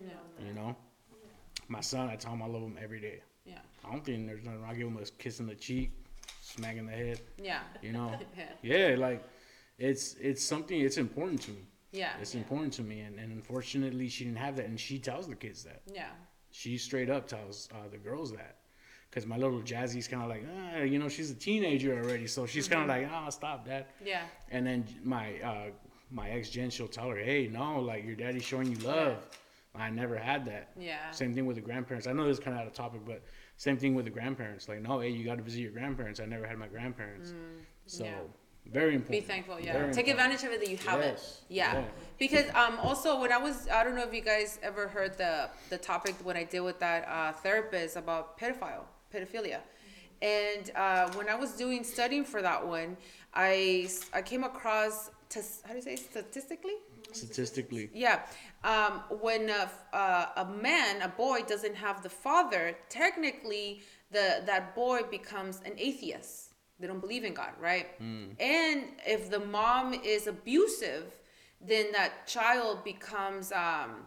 [0.00, 0.08] yeah.
[0.46, 0.76] You know,
[1.68, 3.20] my son, I tell him I love him every day.
[3.44, 3.58] Yeah.
[3.84, 4.64] I don't think there's nothing.
[4.66, 5.92] I give him a kiss in the cheek,
[6.42, 7.20] smack in the head.
[7.42, 7.60] Yeah.
[7.82, 8.12] You know,
[8.62, 8.88] Yeah.
[8.88, 9.22] yeah, like
[9.78, 10.80] it's it's something.
[10.80, 11.62] It's important to me.
[11.96, 12.12] Yeah.
[12.20, 15.34] It's important to me, and, and unfortunately, she didn't have that, and she tells the
[15.34, 16.10] kids that Yeah.
[16.50, 18.56] she straight up tells uh, the girls that.
[19.08, 20.44] Because my little Jazzy's kind of like,
[20.74, 23.84] ah, you know, she's a teenager already, so she's kind of like, ah, stop that.
[24.04, 24.22] Yeah.
[24.50, 25.70] And then my uh,
[26.10, 29.16] my ex Jen, she'll tell her, hey, no, like your daddy's showing you love.
[29.74, 30.70] I never had that.
[30.78, 31.10] Yeah.
[31.10, 32.06] Same thing with the grandparents.
[32.06, 33.22] I know this is kind of out of topic, but
[33.58, 34.68] same thing with the grandparents.
[34.68, 36.18] Like, no, hey, you got to visit your grandparents.
[36.20, 37.32] I never had my grandparents.
[37.86, 38.12] so Mm, yeah.
[38.72, 39.10] Very important.
[39.22, 39.58] Be thankful.
[39.60, 39.72] Yeah.
[39.72, 40.34] Very Take important.
[40.34, 41.42] advantage of it that you have Yes.
[41.48, 41.54] it.
[41.54, 41.74] Yeah.
[41.74, 41.84] Yeah.
[42.18, 45.48] Because um also when I was I don't know if you guys ever heard the
[45.70, 49.60] the topic when I did with that uh, therapist about pedophile pedophilia.
[50.22, 52.96] And uh, when I was doing studying for that one,
[53.34, 56.72] I, I came across, tes- how do you say, statistically?
[57.12, 58.22] Statistically, Yeah.
[58.64, 64.74] Um, when a, uh, a man, a boy, doesn't have the father, technically the that
[64.74, 66.45] boy becomes an atheist.
[66.78, 67.86] They don't believe in God, right?
[68.00, 71.04] And if the mom is abusive,
[71.60, 74.06] then that child becomes um,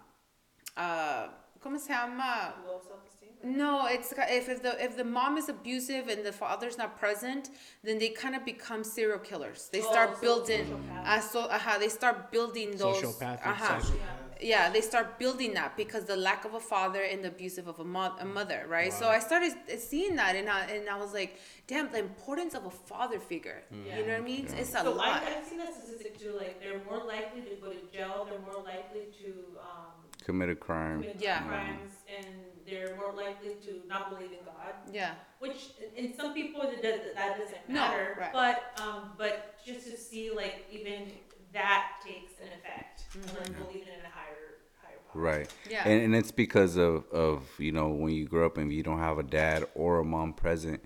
[0.77, 1.27] uh,
[1.63, 2.53] ¿cómo se llama?
[2.67, 3.29] Low self-esteem.
[3.57, 7.49] No, it's if, if the if the mom is abusive and the father's not present,
[7.83, 9.69] then they kind of become serial killers.
[9.71, 11.05] They Oh, start so building, sociopath.
[11.07, 12.97] uh, so uh they start building those.
[13.01, 13.97] Sociopathic, uh psycho-
[14.41, 17.79] Yeah, they start building that because the lack of a father and the abusive of
[17.79, 18.93] a, mo- a mother, right?
[18.93, 22.65] So I started seeing that, and I and I was like, damn, the importance of
[22.65, 23.63] a father figure.
[23.71, 24.47] You know what I mean?
[24.57, 25.23] It's a So lot.
[25.23, 26.33] I, I've seen that statistic too.
[26.37, 28.27] Like they're more likely to go to jail.
[28.29, 29.29] They're more likely to
[29.59, 29.91] um,
[30.23, 31.01] Commit a crime.
[31.01, 31.41] commit Yeah.
[31.43, 32.27] crimes, and
[32.65, 34.73] they're more likely to not believe in God.
[34.93, 35.15] Yeah.
[35.39, 38.15] Which in- in some people that does, that doesn't No, matter.
[38.19, 38.31] right.
[38.31, 41.11] But um, but just to see like even
[41.53, 45.21] that takes an effect, and like believing in a higher higher power.
[45.21, 45.49] Right.
[45.69, 45.87] Yeah.
[45.87, 48.99] And, and it's because of, of, you know, when you grow up and you don't
[48.99, 50.83] have a dad or a mom present,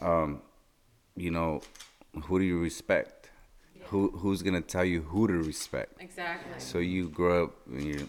[0.00, 0.42] um,
[1.16, 1.60] you know,
[2.24, 3.30] who do you respect?
[3.84, 6.00] Who Who's going to tell you who to respect?
[6.00, 6.52] Exactly.
[6.58, 8.08] So you grow up and you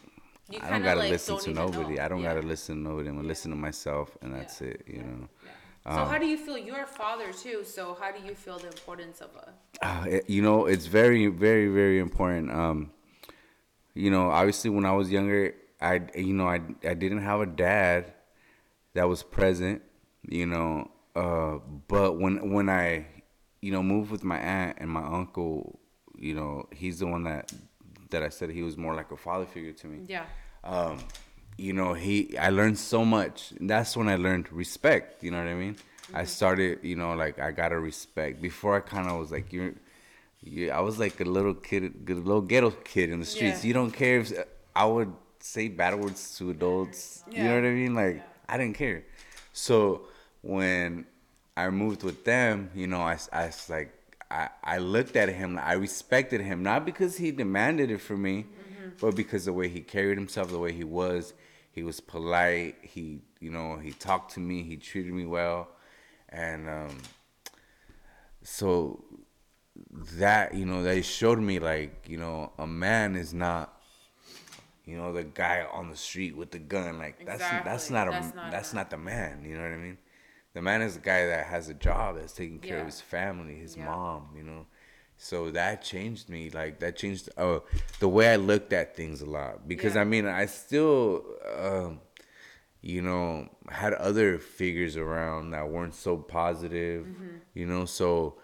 [0.49, 1.95] You I don't gotta like, listen don't to nobody.
[1.97, 2.03] know.
[2.03, 2.33] I don't Yeah.
[2.33, 3.09] gotta listen to nobody.
[3.09, 4.69] I'm gonna listen to myself, and that's Yeah.
[4.69, 4.83] it.
[4.87, 5.27] You know.
[5.95, 6.57] So how do you feel?
[6.57, 7.63] You're a father too.
[7.63, 9.53] So how do you feel the importance of a?
[9.85, 12.51] Uh, it- you know, it's very, very, very important.
[12.51, 12.91] Um,
[13.93, 17.45] you know, obviously, when I was younger, I, you know, I, I didn't have a
[17.45, 18.13] dad
[18.93, 19.81] that was present.
[20.27, 23.05] You know, uh, but when when I,
[23.61, 25.79] you know, moved with my aunt and my uncle,
[26.17, 27.51] you know, he's the one that
[28.09, 29.99] that I said he was more like a father figure to me.
[30.07, 30.25] Yeah.
[30.63, 30.99] um,
[31.57, 33.51] you know, he I learned so much.
[33.59, 35.23] And that's when I learned respect.
[35.23, 35.75] You know what I mean?
[36.13, 36.27] I mm-hmm.
[36.27, 38.41] started, you know, like I gotta respect.
[38.41, 39.73] Before I kind of was like, you're,
[40.41, 40.71] you.
[40.71, 43.63] I was like a little kid, a little ghetto kid in the streets.
[43.63, 43.67] Yeah.
[43.69, 44.43] You don't care if uh,
[44.75, 47.23] I would say bad words to adults.
[47.29, 47.37] Yeah.
[47.37, 47.95] You know what I mean?
[47.95, 49.03] Like I didn't care.
[49.53, 50.03] So
[50.41, 51.05] when
[51.57, 53.93] I moved with them, you know, I, I like
[54.29, 55.59] I, I looked at him.
[55.61, 58.89] I respected him not because he demanded it from me, mm-hmm.
[59.01, 61.33] but because the way he carried himself, the way he was.
[61.77, 62.75] He was polite.
[62.81, 64.63] He, you know, he talked to me.
[64.63, 65.67] He treated me well,
[66.29, 66.97] and um,
[68.41, 69.03] so
[70.17, 73.79] that you know they showed me like you know a man is not
[74.85, 77.93] you know the guy on the street with the gun like that's that's Exactly.
[77.93, 79.97] not a That's not that's not the man you know what i mean
[80.53, 82.81] the man is the guy that has a job that's taking care Yeah.
[82.81, 83.85] of his family his Yeah.
[83.85, 84.65] mom you know
[85.17, 87.59] so that changed me like that changed uh,
[87.99, 90.01] the way i looked at things a lot because Yeah.
[90.01, 91.23] i mean i still
[91.57, 91.99] um
[92.81, 97.37] you know had other figures around that weren't so positive Mm-hmm.
[97.55, 98.35] you know so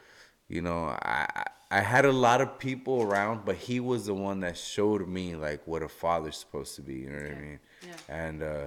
[0.50, 1.28] you know I,
[1.72, 5.36] I had a lot of people around but he was the one that showed me
[5.36, 8.16] like what a father's supposed to be you know what i mean Yeah.
[8.24, 8.66] and uh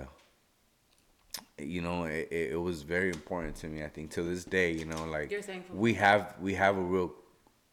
[1.59, 4.85] you know it, it was very important to me i think to this day you
[4.87, 5.31] know like
[5.73, 7.13] we have we have a real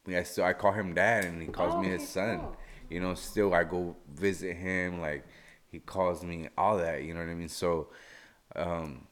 [0.06, 2.56] yeah so i call him dad and he calls Oh, me his son cool.
[2.90, 5.24] you know still i go visit him like
[5.70, 7.88] he calls me all that you know what i mean so
[8.56, 9.06] um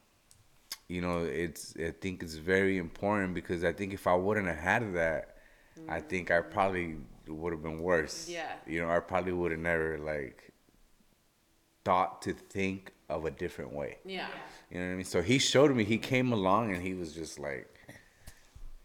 [0.88, 4.56] you know it's i think it's very important because i think if i wouldn't have
[4.58, 5.36] had that
[5.88, 6.96] i think i probably
[7.26, 8.50] would have been worse Yeah.
[8.66, 10.52] you know i probably would have never like
[11.84, 14.28] thought to think of a different way Yeah.
[14.70, 15.04] you know what I mean?
[15.04, 15.84] So he showed me.
[15.84, 17.71] He came along and he was just like,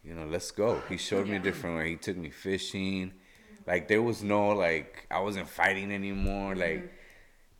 [0.04, 0.80] you know, let's go.
[0.88, 1.90] He showed me a different way.
[1.90, 3.12] He took me fishing.
[3.66, 6.54] Like there was no like I wasn't fighting anymore.
[6.54, 6.92] Like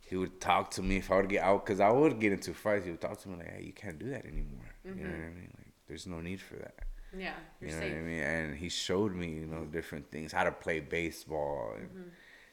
[0.01, 2.53] he would talk to me if I would get out because I would get into
[2.53, 2.85] fights.
[2.85, 4.65] He would talk to me like, hey, you can't do that anymore.
[4.83, 5.53] You know what I mean?
[5.57, 6.75] Like there's no need for that.
[7.15, 7.33] Yeah.
[7.61, 7.91] You know safe.
[7.91, 8.23] what I mean?
[8.23, 11.73] And he showed me, you know, different things, how to play baseball.
[11.77, 12.11] And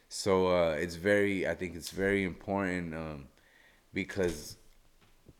[0.09, 3.27] So uh, it's very, I think it's very important um,
[3.93, 4.57] because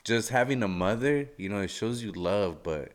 [0.04, 2.94] just having a mother, you know, it shows you love, but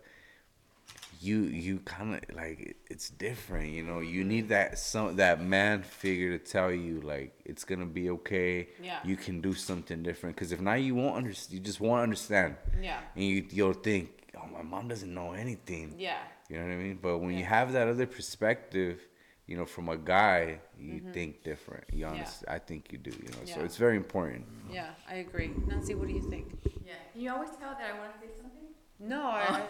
[1.23, 4.01] you you kind of like it's different, you know.
[4.01, 8.69] You need that some that man figure to tell you like it's gonna be okay.
[8.83, 8.99] Yeah.
[9.05, 11.55] You can do something different because if not, you won't understand.
[11.55, 12.57] You just won't understand.
[12.81, 13.01] Yeah.
[13.15, 15.95] And you you'll think, oh, my mom doesn't know anything.
[15.99, 16.19] Yeah.
[16.49, 16.99] You know what I mean?
[17.01, 19.01] But when you have that other perspective,
[19.47, 21.85] you know, from a guy, you think different.
[21.93, 22.15] You Mm-hmm.
[22.15, 22.21] Yeah.
[22.21, 23.11] honest, I think you do.
[23.11, 24.45] You know, so it's very important.
[24.71, 24.91] Yeah.
[25.09, 25.51] I agree.
[25.67, 26.47] Nancy, what do you think?
[26.85, 26.93] Yeah.
[27.15, 28.69] You always tell that I want to say something?
[28.99, 29.63] No, I.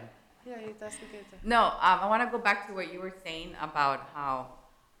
[0.46, 1.24] yeah, that's good.
[1.44, 4.52] No, um, I want to go back to what you were saying about how,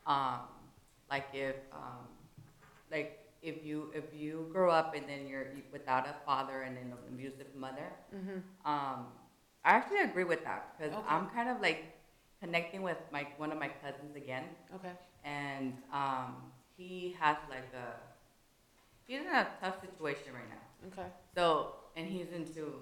[0.06, 0.40] um,
[1.10, 2.06] like if, um,
[2.90, 6.76] like if you if you grow up and then you're you- without a father and
[6.78, 7.88] an abusive mother,
[8.64, 9.06] um,
[9.64, 11.06] I actually agree with that because Okay.
[11.08, 11.84] I'm kind of like
[12.40, 14.44] connecting with my one of my cousins again,
[14.74, 14.92] Okay.
[15.24, 16.36] and um,
[16.76, 17.94] he has like a
[19.06, 20.88] he's in a tough situation right now.
[20.92, 21.08] Okay.
[21.34, 22.74] So, and he's into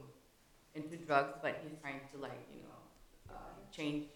[0.74, 3.36] into drugs, but he's trying to like you know uh,
[3.70, 4.06] change.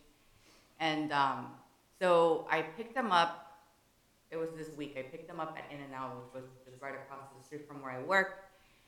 [0.80, 1.46] And um,
[2.00, 3.44] so I picked him up.
[4.30, 4.94] It was this week.
[4.98, 7.66] I picked him up at In and Out, which was just right across the street
[7.66, 8.44] from where I work.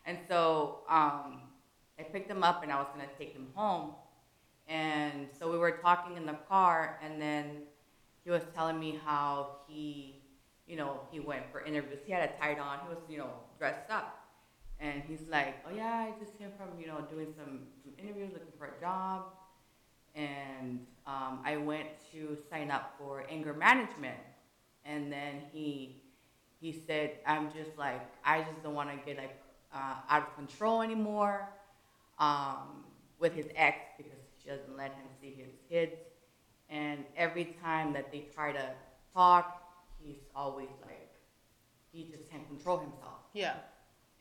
[0.06, 1.42] And so um,
[1.98, 3.92] I picked him up, and I was gonna take him home.
[4.68, 7.62] And so we were talking in the car, and then
[8.24, 10.22] he was telling me how he,
[10.66, 11.98] you know, he went for interviews.
[12.06, 12.78] He had a tie on.
[12.84, 14.19] He was, you know, dressed up.
[14.81, 18.31] And he's like, oh yeah, I just came from, you know, doing some, some interviews,
[18.32, 19.24] looking for a job.
[20.15, 24.19] And um, I went to sign up for anger management.
[24.85, 26.02] And then he,
[26.61, 29.39] he said, I'm just like, I just don't want to get like
[29.74, 31.48] uh, out of control anymore
[32.19, 32.85] um,
[33.19, 35.93] with his ex because she doesn't let him see his kids.
[36.70, 38.70] And every time that they try to
[39.12, 39.62] talk,
[40.02, 41.11] he's always like,
[41.93, 43.55] he just can't control himself Yeah.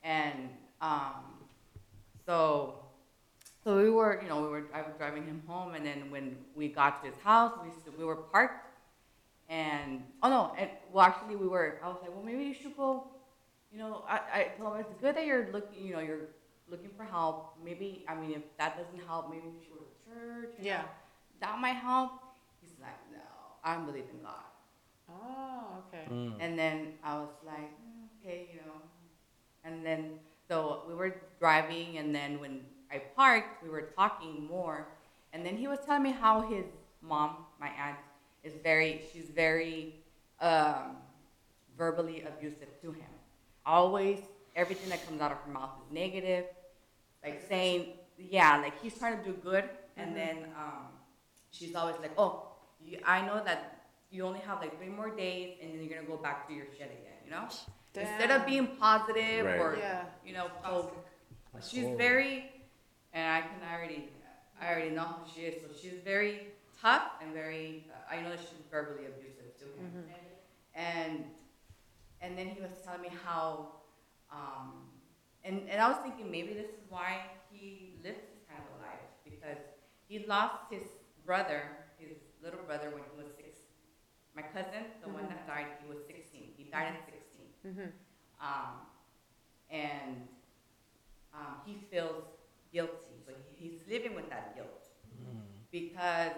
[0.03, 0.49] And
[0.81, 1.23] um,
[2.25, 2.75] so
[3.63, 6.37] so we were you know we were I was driving him home and then when
[6.55, 8.67] we got to his house we s- we were parked
[9.49, 12.75] and oh no and well actually we were I was like well maybe you should
[12.77, 13.07] go
[13.71, 16.29] you know I, I told him it's good that you're looking you know you're
[16.69, 19.95] looking for help maybe I mean if that doesn't help maybe you should go to
[20.09, 20.81] church you Yeah.
[20.83, 20.89] know,
[21.41, 22.11] that might help
[22.61, 23.19] he's like no
[23.63, 24.45] I don't believe in God
[25.09, 26.05] Oh, okay.
[26.39, 28.79] and then I was like, "Mm, okay, you know.
[29.63, 30.11] And then,
[30.47, 32.61] so we were driving, and then when
[32.91, 34.87] I parked, we were talking more.
[35.33, 36.65] And then he was telling me how his
[37.01, 37.97] mom, my aunt,
[38.43, 39.95] is very, she's very
[40.41, 40.97] um,
[41.77, 43.11] verbally abusive to him.
[43.65, 44.19] Always,
[44.55, 46.45] everything that comes out of her mouth is negative.
[47.23, 49.65] Like saying, yeah, like he's trying to do good.
[49.97, 50.87] And then um,
[51.51, 52.47] she's always like, oh,
[52.83, 53.79] you, I know that
[54.11, 56.65] you only have like three more days and then you're gonna go back to your
[56.65, 57.47] shit again, you know?
[57.95, 58.45] Instead of Damn.
[58.49, 59.59] being positive Right.
[59.59, 60.05] or Yeah.
[60.25, 60.91] you know, so
[61.61, 61.97] she's horrible.
[61.97, 62.51] very
[63.13, 64.09] and I can already
[64.61, 65.61] I already know who she is.
[65.61, 66.47] So she's very
[66.81, 70.05] tough and very uh, I know that she's verbally abusive to him.
[70.75, 71.25] And
[72.21, 73.71] and then he was telling me how
[74.31, 74.85] um
[75.43, 78.85] and, and I was thinking maybe this is why he lives this kind of a
[78.85, 79.57] life because
[80.07, 80.83] he lost his
[81.25, 81.63] brother,
[81.97, 83.57] his little brother when he was six.
[84.35, 86.53] My cousin, the one that died, he was 16.
[86.57, 87.18] He died at 16.
[87.65, 87.91] Mhm.
[88.41, 88.73] Um,
[89.69, 90.27] and
[91.33, 92.23] um, he feels
[92.71, 93.15] guilty.
[93.25, 94.87] So he, he's living with that guilt
[95.71, 96.31] because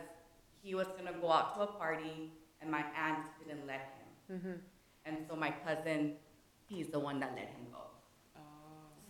[0.62, 2.32] he was gonna go out to a party
[2.62, 4.38] and my aunt didn't let him.
[4.38, 4.54] Mm-hmm.
[5.06, 6.14] And so my cousin,
[6.68, 7.84] he's the one that let him go.
[8.36, 8.42] Oh.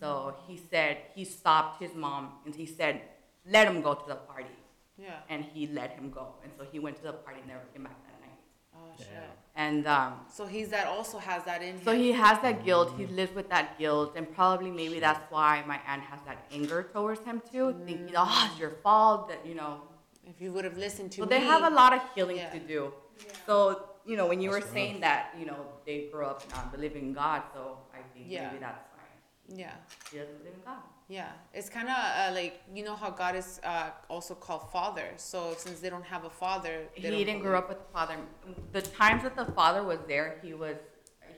[0.00, 3.02] So he said he stopped his mom and he said,
[3.46, 4.56] "Let him go to the party,"
[4.96, 5.20] Yeah.
[5.28, 6.34] and he let him go.
[6.42, 8.40] And so he went to the party, and never came back that night.
[8.74, 9.08] Oh shit.
[9.12, 9.41] Yeah.
[9.54, 11.84] And um, So he's that also has that in him.
[11.84, 12.94] so he has that guilt.
[12.96, 16.88] He lives with that guilt, and probably maybe that's why my aunt has that anger
[16.92, 19.72] towards him too, thinking, "Oh, it's your fault." That you know.
[20.32, 21.30] if you would have listened to So me.
[21.34, 22.50] they have a lot of healing Yeah.
[22.56, 22.80] to do.
[23.46, 23.56] So
[24.10, 27.12] you know, when you were saying that, you know, they grew up not believing in
[27.12, 27.62] God, so
[27.92, 28.46] I think Yeah.
[28.46, 29.06] maybe that's why
[29.62, 29.74] Yeah.
[30.10, 30.82] he doesn't believe in God.
[31.12, 35.08] Yeah, it's kind of uh, like you know how God is uh, also called Father.
[35.16, 38.16] So since they don't have a father, they he didn't grow up with the father.
[38.72, 40.78] The times that the father was there, he was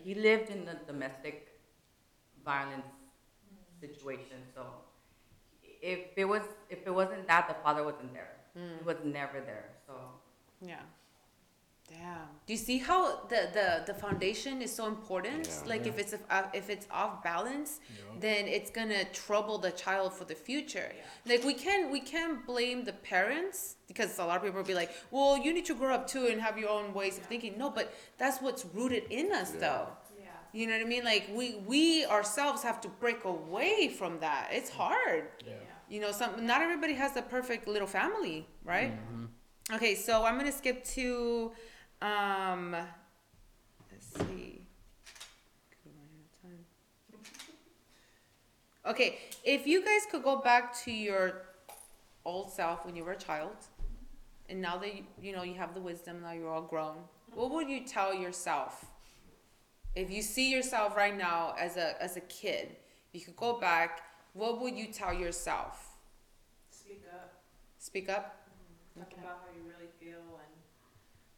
[0.04, 1.36] he lived in the domestic
[2.44, 2.92] violence
[3.80, 4.38] situation.
[4.54, 4.62] So
[5.82, 8.34] if it was if it wasn't that, the father wasn't there.
[8.56, 8.78] Mm.
[8.78, 9.70] He was never there.
[9.88, 9.94] So
[10.60, 10.84] Yeah.
[11.88, 12.28] Damn.
[12.46, 15.46] Do you see how the the, the foundation is so important?
[15.48, 15.68] Yeah.
[15.68, 18.20] like if it's uh, if it's off balance, Yeah.
[18.20, 20.90] then it's gonna trouble the child for the future.
[21.26, 24.74] Like we can we can't blame the parents because a lot of people will be
[24.74, 27.58] like, well, you need to grow up too and have your own ways of thinking.
[27.58, 29.60] No, but that's what's rooted in us, Yeah.
[29.60, 29.86] though.
[30.18, 30.26] Yeah.
[30.52, 31.04] You know what I mean?
[31.04, 34.48] Like we we ourselves have to break away from that.
[34.52, 35.24] It's hard.
[35.46, 35.52] Yeah.
[35.90, 38.92] You know, some not everybody has a perfect little family, right?
[39.72, 41.52] Okay, so I'm gonna skip to
[42.04, 42.76] um
[43.90, 44.66] let's see.
[48.86, 51.42] Okay, if you guys could go back to your
[52.26, 53.56] old self when you were a child,
[54.50, 56.96] and now that you, you know you have the wisdom, now you're all grown,
[57.32, 58.84] what would you tell yourself?
[59.96, 62.76] If you see yourself right now as a as a kid,
[63.12, 64.02] you could go back.
[64.34, 65.92] What would you tell yourself?
[66.70, 67.32] Speak up.
[67.78, 68.44] Speak up.
[68.98, 69.22] Talk Okay.
[69.22, 70.52] about how you really feel and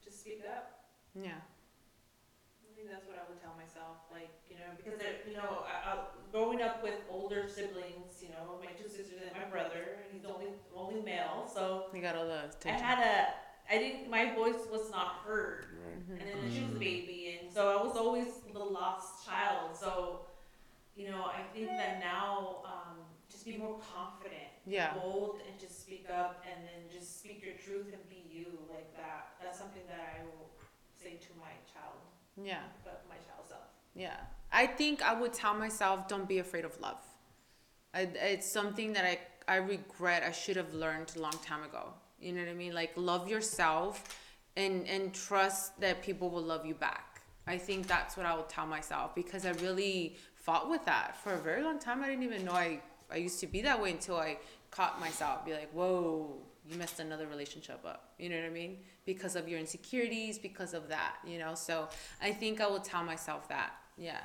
[0.03, 0.81] just speak up.
[1.17, 1.41] Yeah.
[1.41, 5.65] I think that's what I would tell myself, like, you know, because, they're- you know,
[5.65, 5.99] I, I,
[6.31, 10.23] growing up with older siblings, you know, my two sisters and my brother, and he's
[10.23, 12.85] the only, only male, so You got all the I attention.
[12.85, 15.67] had a, I didn't, my voice was not heard.
[15.83, 16.21] Right.
[16.21, 19.75] And then she was a baby, and so I was always the lost child.
[19.75, 20.21] So,
[20.95, 22.99] you know, I think that now, um,
[23.31, 24.95] just be more confident, Yeah.
[24.95, 28.95] bold, and just speak up, and then just speak your truth and be you like
[28.97, 29.35] that.
[29.43, 30.51] That's something that I will
[31.07, 31.99] say to my child,
[32.43, 32.63] Yeah.
[32.85, 33.61] but my child self.
[33.95, 34.17] Yeah.
[34.53, 37.03] I think I would tell myself, don't be afraid of love.
[37.95, 38.01] I,
[38.35, 39.19] it's something that I,
[39.49, 41.85] I regret I should have learned a long time ago.
[42.21, 42.75] You know what I mean?
[42.75, 43.95] Like love yourself
[44.57, 47.23] and, and trust that people will love you back.
[47.47, 51.35] I think that's what I would tell myself because I really fought with that for
[51.35, 52.03] a very long time.
[52.03, 52.81] I didn't even know I,
[53.11, 54.39] I used to be that way until I
[54.71, 55.45] caught myself.
[55.47, 58.15] Be like, whoa, you messed another relationship up.
[58.19, 58.79] You know what I mean?
[59.05, 61.55] Because of your insecurities, because of that, you know?
[61.55, 61.89] So
[62.21, 63.73] I think I will tell myself that.
[63.97, 64.21] Yeah.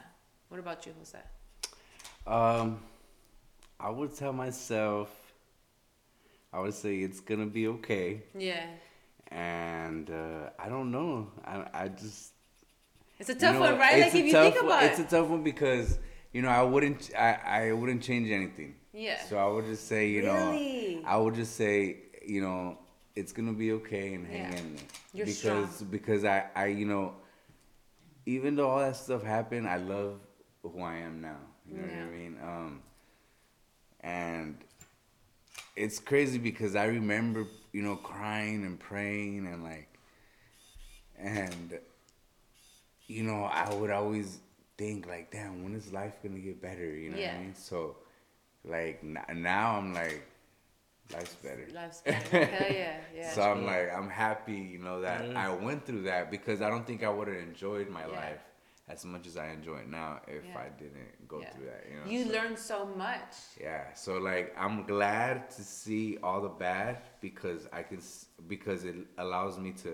[0.49, 1.18] What about you, Jose?
[2.27, 2.80] Um,
[3.80, 5.09] I would tell myself,
[6.53, 8.65] I would say it's gonna be okay, Yeah.
[9.31, 11.31] and uh, I don't know.
[11.45, 12.34] I I just
[13.19, 14.01] It's a you tough know, one, right?
[14.01, 14.91] Like if you think about it.
[14.91, 15.97] it's a tough one because
[16.34, 18.76] you know I wouldn't I I wouldn't change anything.
[18.93, 19.23] yeah.
[19.26, 20.95] So I would just say you Really?
[21.01, 22.77] know I would just say you know
[23.15, 24.57] it's gonna be okay and hang Yeah.
[24.60, 25.89] in there You're because strong.
[25.91, 27.14] because I I you know
[28.26, 30.19] even though all that stuff happened I love
[30.64, 31.38] who I am now.
[31.68, 32.38] You know what I mean?
[32.43, 32.81] Um,
[34.02, 34.57] and
[35.76, 39.88] it's crazy because I remember you know crying and praying and like
[41.18, 41.80] and
[43.07, 44.39] you know I would always
[44.77, 47.98] think like damn when is life gonna get better you know what I mean so
[48.65, 50.23] like n- now I'm like
[51.14, 52.46] life's better Life's better.
[52.46, 52.98] Hell yeah.
[53.16, 53.32] Yeah.
[53.34, 55.46] so I'm like I'm happy you know that Yeah.
[55.48, 58.16] I went through that because I don't think I would have enjoyed my Yeah.
[58.24, 58.40] life
[58.88, 60.58] as much as I enjoy it now if Yeah.
[60.66, 61.50] I didn't go Yeah.
[61.52, 63.34] through that you know you so- learn so much.
[63.60, 68.02] yeah, so like I'm glad to see all the bad because I can
[68.48, 69.94] because it allows me to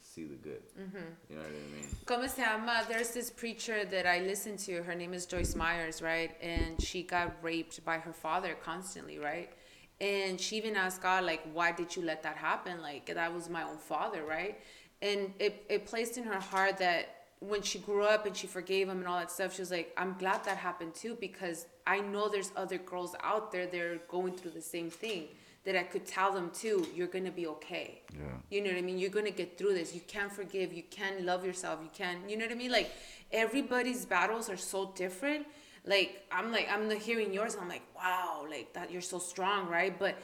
[0.00, 0.62] see the good.
[0.78, 0.98] Mm-hmm.
[1.30, 1.88] You know what I mean?
[2.04, 2.84] Como se llama?
[2.86, 4.82] There's this preacher that I listen to.
[4.82, 6.32] Her name is Joyce Myers, right?
[6.42, 9.50] And she got raped by her father constantly, right?
[10.00, 12.82] And she even asked God, like, why did you let that happen?
[12.82, 14.58] Like, that was my own father, right?
[15.00, 18.88] And it, it placed in her heart that when she grew up and she forgave
[18.88, 22.00] him and all that stuff, she was like, I'm glad that happened too because I
[22.00, 25.28] know there's other girls out there that are going through the same thing.
[25.64, 28.02] that I could tell them too, you're gonna be okay.
[28.12, 28.20] Yeah.
[28.50, 28.98] You know what I mean?
[28.98, 29.94] You're gonna get through this.
[29.94, 30.72] You can forgive.
[30.72, 31.80] You can love yourself.
[31.82, 32.28] You can.
[32.28, 32.70] You know what I mean?
[32.70, 32.90] Like
[33.32, 35.46] everybody's battles are so different.
[35.84, 37.54] Like I'm like I'm the hearing yours.
[37.54, 39.96] And I'm like wow, like that you're so strong, right?
[39.98, 40.16] But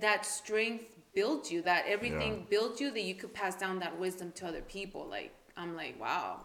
[0.00, 1.62] that strength built you.
[1.62, 2.50] That everything Yeah.
[2.50, 2.90] built you.
[2.90, 5.06] That you could pass down that wisdom to other people.
[5.08, 6.40] Like I'm like wow.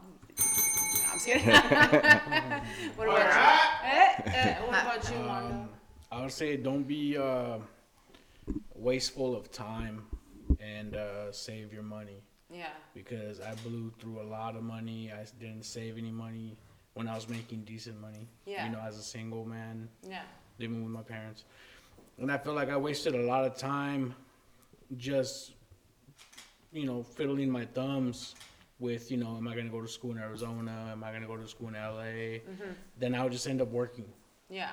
[1.11, 1.41] I'm scared
[2.95, 3.89] what about you?
[3.89, 5.55] Eh, eh, what about you, Wanda?
[5.55, 5.69] Um,
[6.11, 7.57] I would say don't be uh,
[8.75, 10.03] wasteful of time
[10.59, 12.67] and uh, save your money Yeah.
[12.93, 15.11] because I blew through a lot of money.
[15.11, 16.57] I didn't save any money
[16.99, 18.27] when I was making decent money.
[18.45, 18.65] Yeah.
[18.65, 20.23] You know, as a single man Yeah.
[20.59, 21.45] living with my parents,
[22.17, 24.13] and I feel like I wasted a lot of time
[24.97, 25.53] just
[26.73, 28.35] you know fiddling my thumbs
[28.79, 30.89] with you know am I gonna go to school in Arizona?
[30.91, 32.41] Am I gonna go to school in LA?
[32.97, 34.11] Then I would just end up working.
[34.49, 34.71] Yeah.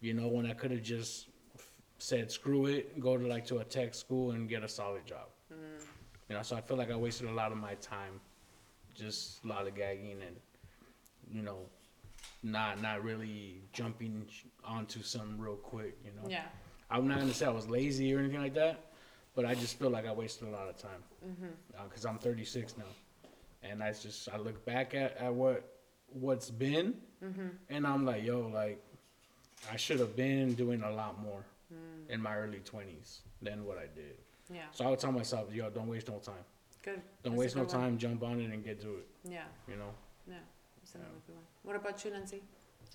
[0.00, 1.68] you know, when I could have just f-
[1.98, 5.28] said screw it, go to like to a tech school and get a solid job.
[5.48, 5.78] Hmm.
[6.28, 8.14] You know, so I feel like I wasted a lot of my time
[8.96, 10.34] just lollygagging and
[11.30, 11.58] you know,
[12.42, 14.26] not not really jumping
[14.64, 15.96] onto something real quick.
[16.04, 16.44] You know, Yeah.
[16.90, 18.92] I'm not gonna say I was lazy or anything like that,
[19.34, 21.46] but I just feel like I wasted a lot of time mm-hmm.
[21.78, 22.84] uh, because I'm 36 now,
[23.62, 25.78] and I just I look back at, at what
[26.08, 26.94] what's been,
[27.24, 27.48] mm-hmm.
[27.70, 28.84] and I'm like, yo, like
[29.70, 32.10] I should have been doing a lot more mm.
[32.10, 34.16] in my early 20s than what I did.
[34.52, 34.62] Yeah.
[34.72, 36.34] So I would tell myself, yo, don't waste no time.
[36.82, 37.00] Good.
[37.22, 37.70] Don't That's waste no one.
[37.70, 37.98] time.
[37.98, 39.08] Jump on it and get to it.
[39.24, 39.44] Yeah.
[39.68, 39.90] You know.
[40.28, 40.34] Yeah.
[40.92, 41.44] That's another good one.
[41.62, 42.42] What about you, Nancy?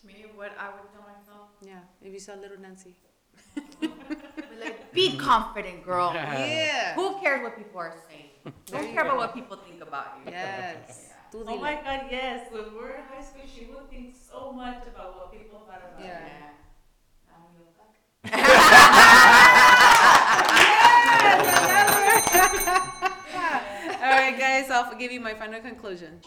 [0.05, 1.49] Me, what I would tell myself?
[1.65, 1.79] Yeah.
[2.01, 2.95] If you saw little Nancy.
[3.81, 3.89] Be
[4.63, 6.11] like, be confident, girl.
[6.13, 6.93] Yeah.
[6.95, 8.29] Who cares what people are saying?
[8.67, 9.09] There Don't you care go.
[9.09, 10.31] about what people think about you.
[10.31, 11.09] Yes.
[11.31, 11.57] Tú Oh dile.
[11.57, 12.47] my God, yes.
[12.51, 16.05] When we're in high school, she would think so much about what people thought about
[16.05, 16.21] Yeah.
[16.21, 16.53] her.
[17.29, 17.93] I don't give a fuck.
[23.99, 24.69] All right, guys.
[24.69, 26.19] I'll give you my final conclusion.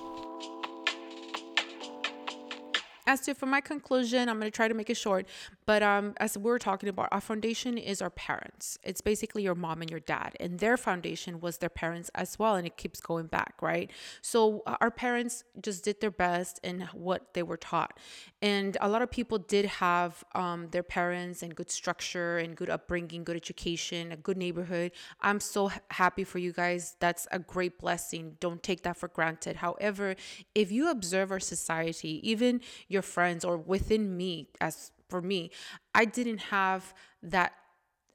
[3.11, 5.27] As to for my conclusion, I'm gonna try to make it short.
[5.67, 8.79] But um, as we were talking about, our foundation is our parents.
[8.85, 12.55] It's basically your mom and your dad, and their foundation was their parents as well,
[12.55, 13.91] and it keeps going back, right?
[14.23, 17.99] So uh, our parents just did their best in what they were taught,
[18.43, 22.71] and a lot of people did have um, their parents and good structure and good
[22.71, 24.93] upbringing, good education, a good neighborhood.
[25.21, 26.95] I'm so happy for you guys.
[27.01, 28.37] That's a great blessing.
[28.39, 29.57] Don't take that for granted.
[29.57, 30.15] However,
[30.55, 35.51] if you observe our society, even your friends or within me, as for me,
[35.95, 37.53] I didn't have that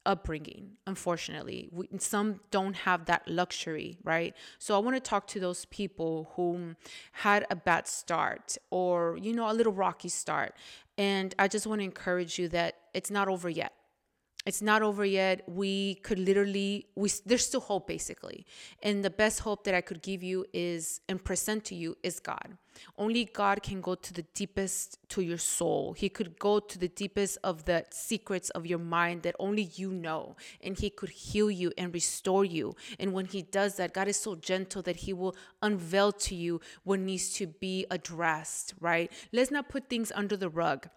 [0.05, 1.67] upbringing unfortunately.
[1.71, 4.35] We, some don't have that luxury right?
[4.59, 6.75] So i want to talk to those people who
[7.11, 10.53] had a bad start or you know a little rocky start.
[10.97, 13.73] And i just want to encourage you that it's not over yet
[14.45, 15.41] it's not over yet.
[15.47, 18.45] We could literally we there's still hope basically.
[18.83, 22.19] And the best hope that i could give you is and present to you is
[22.19, 22.57] god.
[22.97, 25.93] Only god can go to the deepest to your soul.
[25.93, 29.91] He could go to the deepest of the secrets of your mind that only you
[29.91, 32.75] know and he could heal you and restore you.
[32.99, 36.61] And when he does that god is so gentle that he will unveil to you
[36.83, 39.11] what needs to be addressed right?
[39.33, 40.89] Let's not put things under the rug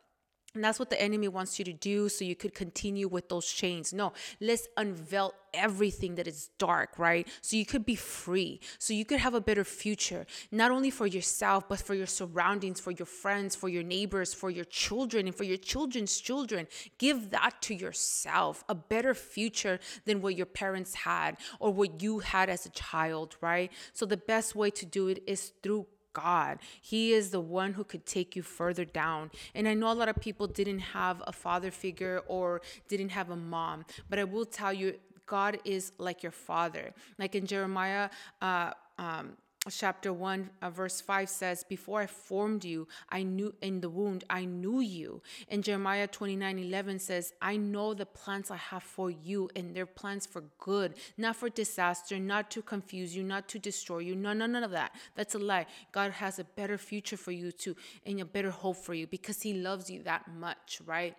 [0.54, 3.46] and that's what the enemy wants you to do so you could continue with those
[3.46, 3.92] chains.
[3.92, 7.28] No, let's unveil everything that is dark, right?
[7.42, 8.60] So you could be free.
[8.78, 12.80] So you could have a better future, not only for yourself, but for your surroundings,
[12.80, 16.66] for your friends, for your neighbors, for your children, and for your children's children.
[16.96, 22.20] Give that to yourself a better future than what your parents had or what you
[22.20, 23.70] had as a child, right?
[23.92, 26.58] So the best way to do it is through God.
[26.80, 29.30] He is the one who could take you further down.
[29.54, 33.30] And I know a lot of people didn't have a father figure or didn't have
[33.30, 34.94] a mom, but I will tell you,
[35.26, 36.94] God is like your father.
[37.18, 38.08] Like in Jeremiah,
[38.40, 39.36] uh, um,
[39.70, 44.24] chapter 1 uh, verse 5 says before i formed you i knew in the wound
[44.30, 45.20] i knew you.
[45.48, 49.84] And jeremiah 29 11 says i know the plans i have for you and they're
[49.84, 54.32] plans for good not for disaster not to confuse you not to destroy you no
[54.32, 54.94] no none of that.
[55.14, 55.66] That's a lie.
[55.92, 57.76] God has a better future for you too
[58.06, 61.16] and a better hope for you because he loves you that much right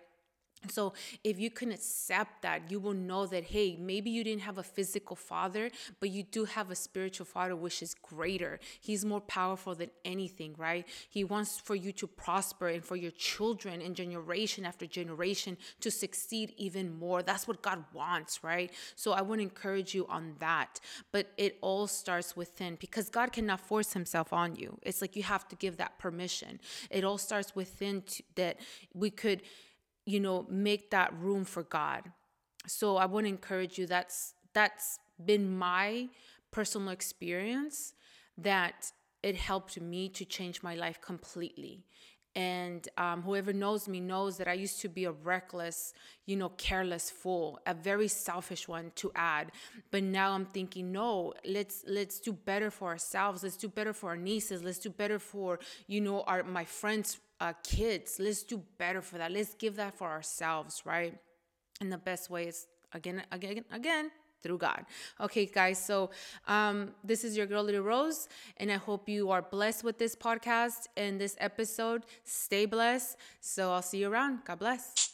[0.68, 0.92] so,
[1.24, 4.62] if you can accept that, you will know that, hey, maybe you didn't have a
[4.62, 5.70] physical father,
[6.00, 8.60] but you do have a spiritual father, which is greater.
[8.78, 10.86] He's more powerful than anything, right?
[11.08, 15.90] He wants for you to prosper and for your children and generation after generation to
[15.90, 17.22] succeed even more.
[17.22, 18.70] That's what God wants, right?
[18.96, 20.78] So, I to encourage you on that.
[21.10, 24.78] But it all starts within because God cannot force himself on you.
[24.82, 26.60] It's like you have to give that permission.
[26.90, 28.60] It all starts within to, that
[28.92, 29.42] we could
[30.10, 32.02] you know, make that room for God.
[32.66, 33.86] so I want to encourage you.
[33.86, 34.98] That's that's
[35.30, 36.08] been my
[36.50, 37.94] personal experience
[38.36, 38.78] that
[39.22, 41.84] it helped me to change my life completely.
[42.36, 45.92] And um, whoever knows me knows that I used to be a reckless,
[46.26, 49.46] you know, careless fool, a very selfish one to add.
[49.90, 53.42] But now I'm thinking, no, let's let's do better for ourselves.
[53.42, 54.62] Let's do better for our nieces.
[54.62, 55.58] Let's do better for
[55.88, 58.18] you know our my friends' uh, kids.
[58.18, 59.32] Let's do better for that.
[59.32, 61.14] Let's give that for ourselves, right?
[61.80, 64.10] And the best way is again, again, again
[64.42, 64.84] through God.
[65.20, 65.82] Okay, guys.
[65.82, 66.10] So
[66.46, 70.14] um, this is your girl, Little Rose, and I hope you are blessed with this
[70.16, 72.04] podcast and this episode.
[72.24, 73.16] Stay blessed.
[73.40, 74.44] So I'll see you around.
[74.44, 75.10] God bless.